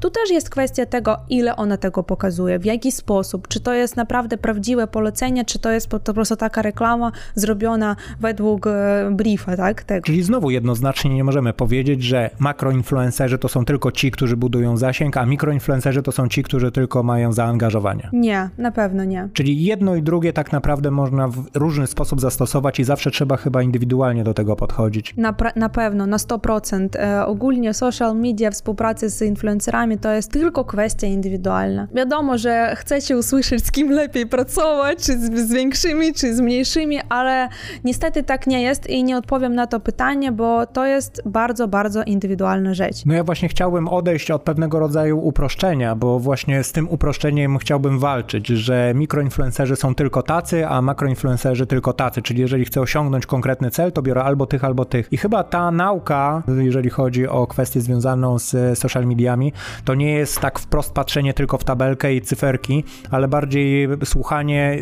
Tu 0.00 0.10
też 0.10 0.30
jest 0.30 0.50
kwestia 0.50 0.86
tego, 0.86 1.16
ile 1.30 1.56
ona 1.56 1.76
tego 1.76 2.02
pokazuje, 2.02 2.58
w 2.58 2.64
jaki 2.64 2.92
sposób. 2.92 3.48
Czy 3.48 3.60
to 3.60 3.72
jest 3.72 3.96
naprawdę 3.96 4.38
prawdziwe 4.38 4.86
polecenie, 4.86 5.44
czy 5.44 5.58
to 5.58 5.72
jest 5.72 5.88
po, 5.88 6.00
prostu 6.00 6.36
taka 6.36 6.62
reklama 6.62 7.12
zrobiona 7.34 7.96
według 8.20 8.66
e, 8.66 9.10
briefa, 9.12 9.56
tak? 9.56 9.82
Tego. 9.82 10.06
Czyli 10.06 10.22
znowu 10.22 10.50
jednoznacznie 10.50 11.14
nie 11.14 11.24
możemy 11.24 11.52
powiedzieć, 11.52 12.02
że 12.02 12.30
makroinfluencerzy 12.38 13.38
to 13.38 13.48
są 13.48 13.64
tylko 13.64 13.92
ci, 13.92 14.10
którzy 14.10 14.36
budują 14.36 14.76
zasięg, 14.88 15.16
a 15.16 15.26
mikroinfluencerzy 15.26 16.02
to 16.02 16.12
są 16.12 16.28
ci, 16.28 16.42
którzy 16.42 16.72
tylko 16.72 17.02
mają 17.02 17.32
zaangażowanie. 17.32 18.08
Nie, 18.12 18.50
na 18.58 18.70
pewno 18.70 19.04
nie. 19.04 19.28
Czyli 19.32 19.64
jedno 19.64 19.94
i 19.94 20.02
drugie 20.02 20.32
tak 20.32 20.52
naprawdę 20.52 20.90
można 20.90 21.28
w 21.28 21.44
różny 21.54 21.86
sposób 21.86 22.20
zastosować 22.20 22.80
i 22.80 22.84
zawsze 22.84 23.10
trzeba 23.10 23.36
chyba 23.36 23.62
indywidualnie 23.62 24.24
do 24.24 24.34
tego 24.34 24.56
podchodzić. 24.56 25.14
Na, 25.16 25.34
na 25.56 25.68
pewno, 25.68 26.06
na 26.06 26.16
100%. 26.16 26.88
E, 26.96 27.26
ogólnie 27.26 27.74
social 27.74 28.16
media, 28.16 28.50
współpracy 28.50 29.10
z 29.10 29.22
influencerami 29.22 29.98
to 29.98 30.12
jest 30.12 30.32
tylko 30.32 30.64
kwestia 30.64 31.06
indywidualna. 31.06 31.88
Wiadomo, 31.94 32.38
że 32.38 32.74
chcecie 32.76 33.16
usłyszeć, 33.16 33.66
z 33.66 33.70
kim 33.70 33.90
lepiej 33.90 34.26
pracować, 34.26 34.98
czy 34.98 35.18
z, 35.18 35.48
z 35.48 35.52
większymi, 35.52 36.14
czy 36.14 36.34
z 36.34 36.40
mniejszymi, 36.40 36.98
ale 37.08 37.48
niestety 37.84 38.22
tak 38.22 38.46
nie 38.46 38.62
jest 38.62 38.90
i 38.90 39.04
nie 39.04 39.16
odpowiem 39.16 39.54
na 39.54 39.66
to 39.66 39.80
pytanie, 39.80 40.32
bo 40.32 40.66
to 40.66 40.86
jest 40.86 41.22
bardzo, 41.26 41.68
bardzo 41.68 42.02
indywidualna 42.02 42.74
rzecz. 42.74 43.06
No 43.06 43.14
ja 43.14 43.24
właśnie 43.24 43.48
chciałbym 43.48 43.88
odejść 43.88 44.30
od 44.30 44.42
pewnego 44.42 44.77
rodzaju 44.78 45.18
uproszczenia, 45.18 45.96
bo 45.96 46.18
właśnie 46.18 46.64
z 46.64 46.72
tym 46.72 46.88
uproszczeniem 46.88 47.58
chciałbym 47.58 47.98
walczyć, 47.98 48.46
że 48.46 48.92
mikroinfluencerzy 48.94 49.76
są 49.76 49.94
tylko 49.94 50.22
tacy, 50.22 50.66
a 50.66 50.82
makroinfluencerzy 50.82 51.66
tylko 51.66 51.92
tacy, 51.92 52.22
czyli 52.22 52.40
jeżeli 52.40 52.64
chcę 52.64 52.80
osiągnąć 52.80 53.26
konkretny 53.26 53.70
cel, 53.70 53.92
to 53.92 54.02
biorę 54.02 54.24
albo 54.24 54.46
tych, 54.46 54.64
albo 54.64 54.84
tych. 54.84 55.12
I 55.12 55.16
chyba 55.16 55.44
ta 55.44 55.70
nauka, 55.70 56.42
jeżeli 56.58 56.90
chodzi 56.90 57.28
o 57.28 57.46
kwestię 57.46 57.80
związaną 57.80 58.38
z 58.38 58.78
social 58.78 59.06
mediami, 59.06 59.52
to 59.84 59.94
nie 59.94 60.12
jest 60.12 60.40
tak 60.40 60.58
wprost 60.58 60.92
patrzenie 60.92 61.34
tylko 61.34 61.58
w 61.58 61.64
tabelkę 61.64 62.14
i 62.14 62.20
cyferki, 62.20 62.84
ale 63.10 63.28
bardziej 63.28 63.88
słuchanie, 64.04 64.78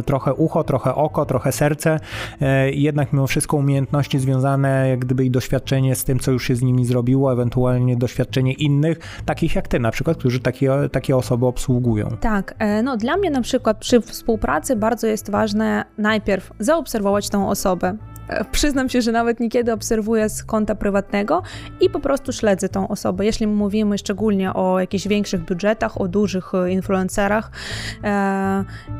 y, 0.00 0.02
trochę 0.02 0.34
ucho, 0.34 0.64
trochę 0.64 0.94
oko, 0.94 1.26
trochę 1.26 1.52
serce 1.52 2.00
y, 2.42 2.70
i 2.70 2.82
jednak 2.82 3.12
mimo 3.12 3.26
wszystko 3.26 3.56
umiejętności 3.56 4.18
związane, 4.18 4.88
jak 4.88 4.98
gdyby 4.98 5.24
i 5.24 5.30
doświadczenie 5.30 5.94
z 5.94 6.04
tym, 6.04 6.18
co 6.18 6.32
już 6.32 6.46
się 6.46 6.56
z 6.56 6.62
nimi 6.62 6.84
zrobiło, 6.84 7.32
ewentualnie 7.32 7.96
doświadczenie 7.96 8.52
innych, 8.52 8.98
takich 9.22 9.54
jak 9.54 9.68
ty 9.68 9.78
na 9.78 9.90
przykład, 9.90 10.16
którzy 10.16 10.40
takie, 10.40 10.72
takie 10.92 11.16
osoby 11.16 11.46
obsługują. 11.46 12.08
Tak, 12.20 12.54
e, 12.58 12.82
no 12.82 12.96
dla 12.96 13.16
mnie 13.16 13.30
na 13.30 13.40
przykład 13.40 13.78
przy 13.78 14.00
współpracy 14.00 14.76
bardzo 14.76 15.06
jest 15.06 15.30
ważne 15.30 15.84
najpierw 15.98 16.52
zaobserwować 16.58 17.28
tą 17.28 17.48
osobę. 17.48 17.96
E, 18.28 18.44
przyznam 18.44 18.88
się, 18.88 19.02
że 19.02 19.12
nawet 19.12 19.40
niekiedy 19.40 19.72
obserwuję 19.72 20.28
z 20.28 20.44
konta 20.44 20.74
prywatnego 20.74 21.42
i 21.80 21.90
po 21.90 22.00
prostu 22.00 22.32
śledzę 22.32 22.68
tą 22.68 22.88
osobę. 22.88 23.26
Jeśli 23.26 23.46
mówimy 23.46 23.98
szczególnie 23.98 24.54
o 24.54 24.80
jakichś 24.80 25.08
większych 25.08 25.44
budżetach, 25.44 26.00
o 26.00 26.08
dużych 26.08 26.54
e, 26.54 26.70
influencerach, 26.70 27.50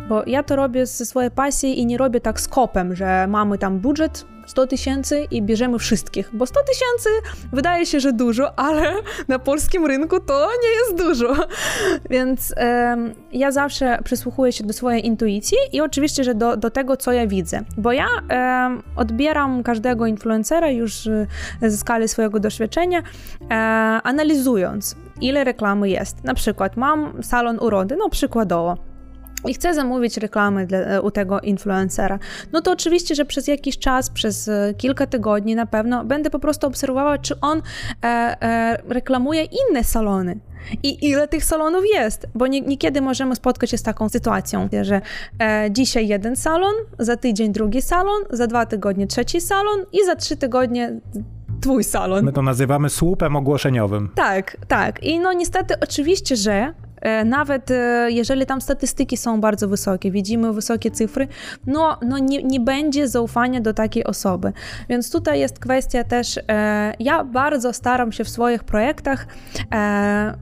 bo 0.08 0.22
ja 0.26 0.42
to 0.42 0.56
robię 0.56 0.86
ze 0.86 1.06
swojej 1.06 1.30
pasji 1.30 1.80
i 1.80 1.86
nie 1.86 1.98
robię 1.98 2.20
tak 2.20 2.40
z 2.40 2.48
kopem, 2.48 2.94
że 2.94 3.26
mamy 3.28 3.58
tam 3.58 3.78
budżet 3.78 4.26
100 4.48 4.66
tysięcy 4.66 5.26
i 5.30 5.42
bierzemy 5.42 5.78
wszystkich, 5.78 6.30
bo 6.32 6.46
100 6.46 6.60
tysięcy 6.60 7.08
wydaje 7.52 7.86
się, 7.86 8.00
że 8.00 8.12
dużo, 8.12 8.58
ale 8.58 8.94
na 9.28 9.38
polskim 9.38 9.86
rynku 9.86 10.20
to 10.20 10.48
nie 10.62 10.68
jest 10.68 11.04
dużo. 11.06 11.36
Więc 12.10 12.54
ja 13.32 13.52
zawsze 13.52 13.98
przysłuchuję 14.04 14.52
się 14.52 14.64
do 14.64 14.72
swojej 14.72 15.06
intuicji 15.06 15.58
i 15.72 15.80
oczywiście, 15.80 16.24
że 16.24 16.34
do, 16.34 16.56
do 16.56 16.70
tego, 16.70 16.96
co 16.96 17.12
ja 17.12 17.26
widzę, 17.26 17.64
bo 17.76 17.92
ja 17.92 18.06
odbieram 18.96 19.62
każdego 19.62 20.06
influencera 20.06 20.70
już 20.70 21.06
e, 21.06 21.26
ze 21.62 21.76
skali 21.76 22.08
swojego 22.08 22.40
doświadczenia, 22.40 23.02
e, 23.50 23.54
analizując, 24.04 24.96
ile 25.20 25.44
reklamy 25.44 25.88
jest. 25.88 26.24
Na 26.24 26.34
przykład 26.34 26.76
mam 26.76 27.22
salon 27.22 27.58
urody, 27.60 27.96
no 27.98 28.08
przykładowo 28.08 28.76
i 29.46 29.54
chcę 29.54 29.74
zamówić 29.74 30.16
reklamę 30.16 30.66
dla, 30.66 30.78
e, 30.78 31.02
u 31.02 31.10
tego 31.10 31.40
influencera, 31.40 32.18
no 32.52 32.60
to 32.60 32.72
oczywiście, 32.72 33.14
że 33.14 33.24
przez 33.24 33.46
jakiś 33.46 33.78
czas, 33.78 34.10
przez 34.10 34.48
e, 34.48 34.74
kilka 34.76 35.06
tygodni 35.06 35.54
na 35.54 35.66
pewno 35.66 36.04
będę 36.04 36.30
po 36.30 36.38
prostu 36.38 36.66
obserwować, 36.66 37.20
czy 37.20 37.40
on 37.40 37.58
e, 37.58 38.06
e, 38.06 38.82
reklamuje 38.88 39.44
inne 39.44 39.84
salony. 39.84 40.40
I 40.82 41.08
ile 41.08 41.28
tych 41.28 41.44
salonów 41.44 41.84
jest? 41.94 42.26
Bo 42.34 42.46
nie, 42.46 42.60
niekiedy 42.60 43.00
możemy 43.00 43.36
spotkać 43.36 43.70
się 43.70 43.78
z 43.78 43.82
taką 43.82 44.08
sytuacją, 44.08 44.68
że 44.82 45.00
e, 45.40 45.68
dzisiaj 45.70 46.08
jeden 46.08 46.36
salon, 46.36 46.74
za 46.98 47.16
tydzień 47.16 47.52
drugi 47.52 47.82
salon, 47.82 48.22
za 48.30 48.46
dwa 48.46 48.66
tygodnie 48.66 49.06
trzeci 49.06 49.40
salon 49.40 49.84
i 49.92 50.04
za 50.06 50.16
trzy 50.16 50.36
tygodnie 50.36 51.00
twój 51.60 51.84
salon. 51.84 52.24
My 52.24 52.32
to 52.32 52.42
nazywamy 52.42 52.90
słupem 52.90 53.36
ogłoszeniowym. 53.36 54.10
Tak, 54.14 54.56
tak. 54.68 55.02
I 55.02 55.20
no 55.20 55.32
niestety 55.32 55.74
oczywiście, 55.80 56.36
że 56.36 56.74
nawet 57.24 57.70
e, 57.70 58.06
jeżeli 58.10 58.46
tam 58.46 58.60
statystyki 58.60 59.16
są 59.16 59.40
bardzo 59.40 59.68
wysokie, 59.68 60.10
widzimy 60.10 60.52
wysokie 60.52 60.90
cyfry, 60.90 61.28
no, 61.66 61.98
no 62.02 62.18
nie, 62.18 62.42
nie 62.42 62.60
będzie 62.60 63.08
zaufania 63.08 63.60
do 63.60 63.74
takiej 63.74 64.04
osoby. 64.04 64.52
Więc 64.88 65.12
tutaj 65.12 65.40
jest 65.40 65.58
kwestia 65.58 66.04
też, 66.04 66.40
e, 66.48 66.94
ja 66.98 67.24
bardzo 67.24 67.72
staram 67.72 68.12
się 68.12 68.24
w 68.24 68.28
swoich 68.28 68.64
projektach 68.64 69.26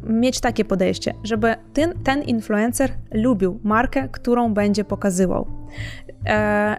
mieć 0.03 0.41
takie 0.41 0.65
podejście, 0.65 1.15
żeby 1.25 1.55
ten, 1.73 2.03
ten 2.05 2.23
influencer 2.23 2.93
lubił 3.13 3.61
markę, 3.63 4.09
którą 4.13 4.55
będzie 4.55 4.85
pokazywał. 4.85 5.47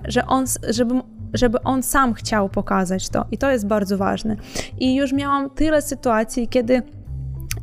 że 0.08 0.26
on, 0.28 0.46
żeby 0.70 1.02
żeby 1.34 1.64
on 1.64 1.84
sam 1.84 2.14
chciał 2.14 2.50
pokazać 2.50 3.10
to. 3.10 3.26
I 3.32 3.38
to 3.38 3.52
jest 3.52 3.68
bardzo 3.68 3.98
ważne. 3.98 4.36
I 4.80 4.96
już 4.96 5.14
miałam 5.14 5.50
tyle 5.50 5.82
sytuacji, 5.82 6.48
kiedy 6.48 6.84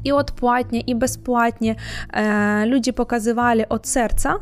i 0.04 0.12
odpłatnie, 0.12 0.80
i 0.80 0.94
bezpłatnie 0.94 1.74
e, 2.12 2.66
ludzie 2.66 2.92
pokazywali 2.92 3.68
od 3.68 3.86
serca, 3.86 4.34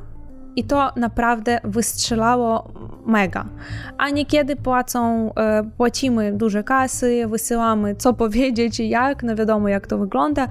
i 0.57 0.65
to 0.65 0.91
naprawdę 0.97 1.61
wystrzelało 1.65 2.73
mega. 3.07 3.45
A 3.99 4.11
niekiedy 4.11 4.57
płacą, 4.57 5.31
e, 5.35 5.63
płacimy 5.77 6.33
duże 6.33 6.65
kasy, 6.65 7.27
wysyłamy 7.29 7.95
co 7.95 8.15
powiedzieć 8.25 8.81
i 8.81 8.89
jak, 8.89 9.23
no 9.23 9.37
wiadomo 9.37 9.69
jak 9.69 9.87
to 9.87 9.99
wygląda 9.99 10.49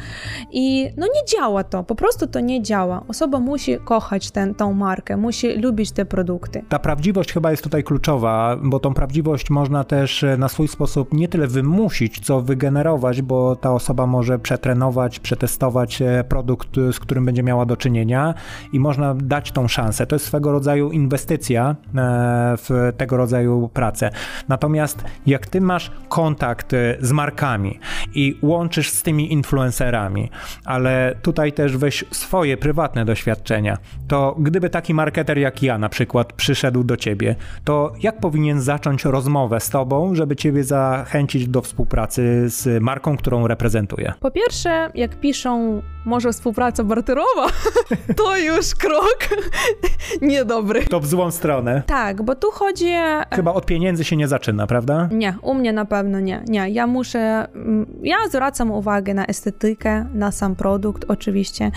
i 0.51 0.89
no 0.97 1.05
nie 1.05 1.37
działa 1.37 1.63
to, 1.63 1.83
po 1.83 1.95
prostu 1.95 2.27
to 2.27 2.39
nie 2.39 2.61
działa. 2.61 3.03
Osoba 3.07 3.39
musi 3.39 3.77
kochać 3.77 4.31
ten, 4.31 4.55
tą 4.55 4.73
markę, 4.73 5.17
musi 5.17 5.57
lubić 5.57 5.91
te 5.91 6.05
produkty. 6.05 6.63
Ta 6.69 6.79
prawdziwość 6.79 7.33
chyba 7.33 7.51
jest 7.51 7.63
tutaj 7.63 7.83
kluczowa, 7.83 8.57
bo 8.63 8.79
tą 8.79 8.93
prawdziwość 8.93 9.49
można 9.49 9.83
też 9.83 10.23
e, 10.23 10.37
na 10.37 10.49
swój 10.49 10.67
sposób 10.67 11.13
nie 11.13 11.27
tyle 11.27 11.47
wymusić, 11.47 12.19
co 12.19 12.41
wygenerować, 12.41 13.21
bo 13.21 13.55
ta 13.55 13.73
osoba 13.73 14.07
może 14.07 14.39
przetrenować, 14.39 15.19
przetestować 15.19 16.01
e, 16.01 16.23
produkt, 16.23 16.69
z 16.91 16.99
którym 16.99 17.25
będzie 17.25 17.43
miała 17.43 17.65
do 17.65 17.77
czynienia 17.77 18.33
i 18.73 18.79
można 18.79 19.13
dać 19.15 19.51
tą 19.51 19.67
szansę 19.67 19.90
szansę. 19.91 20.07
To 20.07 20.15
jest 20.15 20.25
swego 20.25 20.51
rodzaju 20.51 20.91
inwestycja 20.91 21.75
e, 21.95 22.55
w 22.57 22.93
tego 22.97 23.17
rodzaju 23.17 23.69
pracę. 23.73 24.09
Natomiast 24.47 25.03
jak 25.25 25.47
ty 25.47 25.61
masz 25.61 25.91
kontakt 26.09 26.73
e, 26.73 26.97
z 26.99 27.11
markami 27.11 27.79
i 28.13 28.39
łączysz 28.41 28.89
z 28.89 29.03
tymi 29.03 29.33
influencerami, 29.33 30.29
ale 30.65 31.15
tutaj 31.21 31.53
też 31.53 31.77
weź 31.77 32.05
swoje 32.11 32.57
prywatne 32.57 33.05
doświadczenia, 33.05 33.77
to 34.07 34.35
gdyby 34.39 34.69
taki 34.69 34.93
marketer 34.93 35.37
jak 35.37 35.63
ja 35.63 35.77
na 35.77 35.89
przykład 35.89 36.33
przyszedł 36.33 36.83
do 36.83 36.97
ciebie, 36.97 37.35
to 37.65 37.93
jak 38.01 38.19
powinien 38.19 38.61
zacząć 38.61 39.05
rozmowę 39.05 39.59
z 39.59 39.69
tobą, 39.69 40.15
żeby 40.15 40.35
ciebie 40.35 40.63
zachęcić 40.63 41.47
do 41.47 41.61
współpracy 41.61 42.49
z 42.49 42.83
marką, 42.83 43.17
którą 43.17 43.47
reprezentuje? 43.47 44.13
Po 44.19 44.31
pierwsze, 44.31 44.91
jak 44.95 45.19
piszą 45.19 45.81
może 46.05 46.31
współpraca 46.31 46.83
barterowa, 46.83 47.47
to 48.17 48.37
już 48.37 48.75
krok 48.75 49.19
niedobry. 50.21 50.83
To 50.83 50.99
w 50.99 51.05
złą 51.05 51.31
stronę. 51.31 51.83
Tak, 51.85 52.21
bo 52.21 52.35
tu 52.35 52.51
chodzi... 52.51 52.87
E, 52.87 53.25
Chyba 53.33 53.53
od 53.53 53.65
pieniędzy 53.65 54.03
się 54.03 54.17
nie 54.17 54.27
zaczyna, 54.27 54.67
prawda? 54.67 55.09
Nie, 55.11 55.35
u 55.41 55.53
mnie 55.53 55.73
na 55.73 55.85
pewno 55.85 56.19
nie. 56.19 56.43
Nie, 56.47 56.69
ja 56.69 56.87
muszę... 56.87 57.47
Mm, 57.55 57.85
ja 58.03 58.15
zwracam 58.29 58.71
uwagę 58.71 59.13
na 59.13 59.25
estetykę, 59.25 60.05
na 60.13 60.31
sam 60.31 60.55
produkt 60.55 61.05
oczywiście 61.07 61.71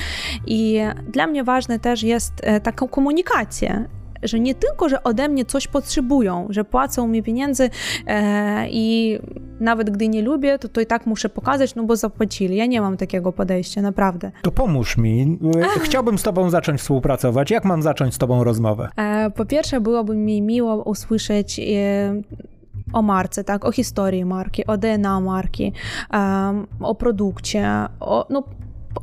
i 0.46 0.80
dla 1.08 1.26
mnie 1.26 1.44
ważne 1.44 1.78
też 1.78 2.02
jest 2.02 2.32
e, 2.42 2.60
taką 2.60 2.88
komunikację 2.88 3.88
że 4.24 4.40
nie 4.40 4.54
tylko, 4.54 4.88
że 4.88 5.02
ode 5.02 5.28
mnie 5.28 5.44
coś 5.44 5.68
potrzebują, 5.68 6.46
że 6.50 6.64
płacą 6.64 7.08
mi 7.08 7.22
pieniędzy 7.22 7.70
e, 8.06 8.68
i 8.70 9.18
nawet 9.60 9.90
gdy 9.90 10.08
nie 10.08 10.22
lubię, 10.22 10.58
to, 10.58 10.68
to 10.68 10.80
i 10.80 10.86
tak 10.86 11.06
muszę 11.06 11.28
pokazać, 11.28 11.74
no 11.74 11.82
bo 11.82 11.96
zapłacili. 11.96 12.56
Ja 12.56 12.66
nie 12.66 12.80
mam 12.80 12.96
takiego 12.96 13.32
podejścia, 13.32 13.82
naprawdę. 13.82 14.30
To 14.42 14.50
pomóż 14.50 14.96
mi. 14.96 15.38
Chciałbym 15.82 16.18
z 16.18 16.22
tobą 16.22 16.50
zacząć 16.50 16.80
współpracować. 16.80 17.50
Jak 17.50 17.64
mam 17.64 17.82
zacząć 17.82 18.14
z 18.14 18.18
tobą 18.18 18.44
rozmowę? 18.44 18.88
E, 18.96 19.30
po 19.30 19.44
pierwsze, 19.44 19.80
byłoby 19.80 20.16
mi 20.16 20.42
miło 20.42 20.82
usłyszeć 20.82 21.60
e, 21.60 22.22
o 22.92 23.02
marce, 23.02 23.44
tak, 23.44 23.64
o 23.64 23.72
historii 23.72 24.24
marki, 24.24 24.66
o 24.66 24.76
DNA 24.76 25.20
marki, 25.20 25.72
um, 26.12 26.66
o 26.80 26.94
produkcie, 26.94 27.68
o, 28.00 28.26
no, 28.30 28.42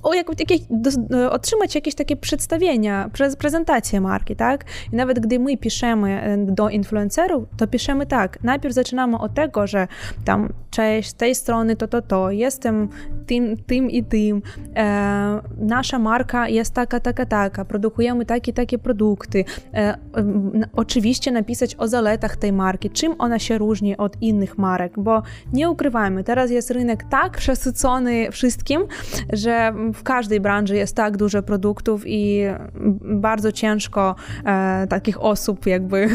o 0.04 0.14
jak, 0.14 0.40
jakieś, 0.40 0.62
do, 0.70 1.32
otrzymać 1.32 1.76
jakieś 1.76 1.96
takie 1.96 2.16
przedstawienia, 2.16 3.10
prezentację 3.38 4.02
marki, 4.02 4.36
tak? 4.36 4.66
I 4.94 4.96
nawet 4.96 5.20
gdy 5.20 5.40
my 5.40 5.58
piszemy 5.58 6.22
e, 6.22 6.38
do 6.38 6.70
influencerów, 6.70 7.44
to 7.58 7.68
piszemy 7.68 8.06
tak, 8.06 8.44
najpierw 8.44 8.76
zaczynamy 8.76 9.18
od 9.18 9.34
tego, 9.34 9.68
że 9.68 9.88
tam 10.26 10.50
cześć, 10.72 11.10
z 11.10 11.14
tej 11.14 11.36
strony 11.36 11.76
to, 11.76 11.88
to, 11.88 12.02
to, 12.02 12.32
jestem 12.32 12.90
tym, 13.28 13.58
tym 13.58 13.90
i 13.90 14.04
tym, 14.04 14.42
e, 14.76 15.42
nasza 15.58 16.00
marka 16.00 16.48
jest 16.48 16.74
taka, 16.74 17.00
taka, 17.00 17.26
taka, 17.26 17.66
produkujemy 17.66 18.26
takie, 18.26 18.54
takie 18.54 18.78
produkty. 18.78 19.46
E, 19.74 19.98
oczywiście 20.74 21.32
napisać 21.32 21.76
o 21.76 21.88
zaletach 21.88 22.38
tej 22.38 22.54
marki, 22.54 22.90
czym 22.90 23.16
ona 23.20 23.40
się 23.40 23.58
różni 23.58 23.98
od 23.98 24.22
innych 24.22 24.58
marek, 24.58 24.94
bo 24.98 25.22
nie 25.54 25.70
ukrywajmy, 25.70 26.24
teraz 26.24 26.52
jest 26.52 26.72
rynek 26.72 27.04
tak 27.10 27.38
przesycony 27.38 28.32
wszystkim, 28.32 28.82
że 29.34 29.74
w 29.94 30.04
każdej 30.04 30.40
branży 30.40 30.76
jest 30.76 30.96
tak 30.96 31.18
dużo 31.18 31.44
produktów 31.44 32.04
i 32.06 32.44
bardzo 33.02 33.52
ciężko 33.52 34.16
e, 34.46 34.88
takich 34.88 35.22
osób 35.22 35.66
jakby... 35.66 36.08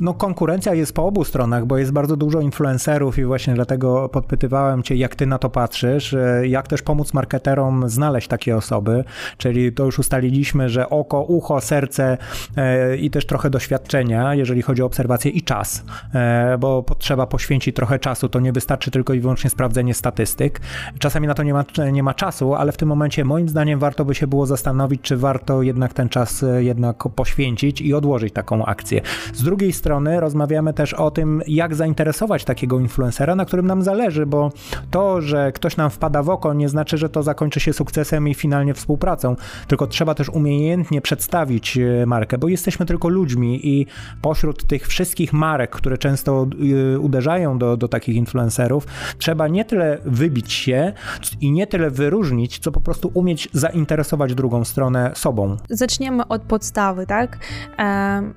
No 0.00 0.14
konkurencja 0.14 0.74
jest 0.74 0.94
po 0.94 1.06
obu 1.06 1.24
stronach, 1.24 1.66
bo 1.66 1.78
jest 1.78 1.92
bardzo 1.92 2.16
dużo 2.16 2.40
influencerów 2.40 3.18
i 3.18 3.24
właśnie 3.24 3.54
dlatego 3.54 4.08
podpytywałem 4.08 4.82
cię, 4.82 4.94
jak 4.96 5.14
ty 5.14 5.26
na 5.26 5.38
to 5.38 5.50
patrzysz, 5.50 6.14
e, 6.14 6.48
jak 6.48 6.68
też 6.68 6.82
pomóc 6.82 7.14
marketerom 7.14 7.88
znaleźć 7.88 8.28
takie 8.28 8.56
osoby, 8.56 9.04
czyli 9.38 9.72
to 9.72 9.84
już 9.84 9.98
ustaliliśmy, 9.98 10.68
że 10.68 10.90
oko, 10.90 11.22
ucho, 11.22 11.60
serce 11.60 12.18
e, 12.56 12.96
i 12.96 13.10
też 13.10 13.26
trochę 13.26 13.50
doświadczenia, 13.50 14.34
jeżeli 14.34 14.62
chodzi 14.62 14.82
o 14.82 14.86
obserwację 14.86 15.30
i 15.30 15.42
czas, 15.42 15.84
e, 16.14 16.58
bo 16.58 16.82
potrzeba 16.82 17.26
poświęcić 17.26 17.76
trochę 17.76 17.98
czasu, 17.98 18.28
to 18.28 18.40
nie 18.40 18.52
wystarczy 18.52 18.90
tylko 18.90 19.14
i 19.14 19.20
wyłącznie 19.20 19.50
sprawdzenie 19.50 19.94
statystyk. 19.94 20.60
Czasami 20.98 21.26
na 21.26 21.34
to 21.34 21.42
nie 21.42 21.54
ma, 21.54 21.64
nie 21.92 22.02
ma 22.02 22.14
czasu, 22.14 22.54
ale 22.54 22.72
w 22.72 22.76
tym 22.76 22.91
momencie 22.92 23.24
moim 23.24 23.48
zdaniem 23.48 23.78
warto 23.78 24.04
by 24.04 24.14
się 24.14 24.26
było 24.26 24.46
zastanowić, 24.46 25.00
czy 25.02 25.16
warto 25.16 25.62
jednak 25.62 25.92
ten 25.94 26.08
czas 26.08 26.42
e, 26.42 26.64
jednak 26.64 26.96
poświęcić 26.96 27.80
i 27.80 27.94
odłożyć 27.94 28.34
taką 28.34 28.64
akcję. 28.64 29.00
Z 29.34 29.42
drugiej 29.42 29.72
strony 29.72 30.20
rozmawiamy 30.20 30.74
też 30.74 30.94
o 30.94 31.10
tym, 31.10 31.42
jak 31.46 31.74
zainteresować 31.74 32.44
takiego 32.44 32.80
influencera, 32.80 33.34
na 33.34 33.44
którym 33.44 33.66
nam 33.66 33.82
zależy, 33.82 34.26
bo 34.26 34.52
to, 34.90 35.20
że 35.20 35.52
ktoś 35.52 35.76
nam 35.76 35.90
wpada 35.90 36.22
w 36.22 36.30
oko, 36.30 36.54
nie 36.54 36.68
znaczy, 36.68 36.98
że 36.98 37.08
to 37.08 37.22
zakończy 37.22 37.60
się 37.60 37.72
sukcesem 37.72 38.28
i 38.28 38.34
finalnie 38.34 38.74
współpracą, 38.74 39.36
tylko 39.68 39.86
trzeba 39.86 40.14
też 40.14 40.28
umiejętnie 40.28 41.00
przedstawić 41.00 41.78
e, 41.78 42.06
markę, 42.06 42.38
bo 42.38 42.48
jesteśmy 42.48 42.86
tylko 42.86 43.08
ludźmi 43.08 43.68
i 43.68 43.86
pośród 44.22 44.66
tych 44.66 44.86
wszystkich 44.86 45.32
marek, 45.32 45.70
które 45.70 45.98
często 45.98 46.46
e, 46.94 46.98
uderzają 46.98 47.58
do, 47.58 47.76
do 47.76 47.88
takich 47.88 48.16
influencerów, 48.16 48.86
trzeba 49.18 49.48
nie 49.48 49.64
tyle 49.64 49.98
wybić 50.04 50.52
się 50.52 50.92
i 51.40 51.50
nie 51.50 51.66
tyle 51.66 51.90
wyróżnić, 51.90 52.58
co 52.58 52.72
po 52.72 52.80
prostu 52.82 53.10
umieć 53.14 53.48
zainteresować 53.52 54.34
drugą 54.34 54.64
stronę 54.64 55.12
sobą. 55.14 55.56
Zaczniemy 55.70 56.28
od 56.28 56.42
podstawy, 56.42 57.06
tak? 57.06 57.38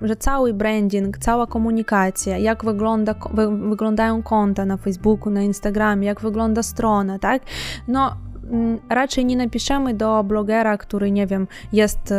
Że 0.01 0.15
cały 0.15 0.53
branding, 0.53 1.17
cała 1.17 1.47
komunikacja, 1.47 2.37
jak 2.37 2.65
wygląda, 2.65 3.15
wyglądają 3.69 4.23
konta 4.23 4.65
na 4.65 4.77
Facebooku, 4.77 5.29
na 5.29 5.41
Instagramie, 5.41 6.07
jak 6.07 6.21
wygląda 6.21 6.63
strona, 6.63 7.19
tak? 7.19 7.41
No, 7.87 8.15
raczej 8.89 9.25
nie 9.25 9.37
napiszemy 9.37 9.93
do 9.93 10.23
blogera, 10.23 10.77
który, 10.77 11.11
nie 11.11 11.27
wiem, 11.27 11.47
jest 11.73 12.13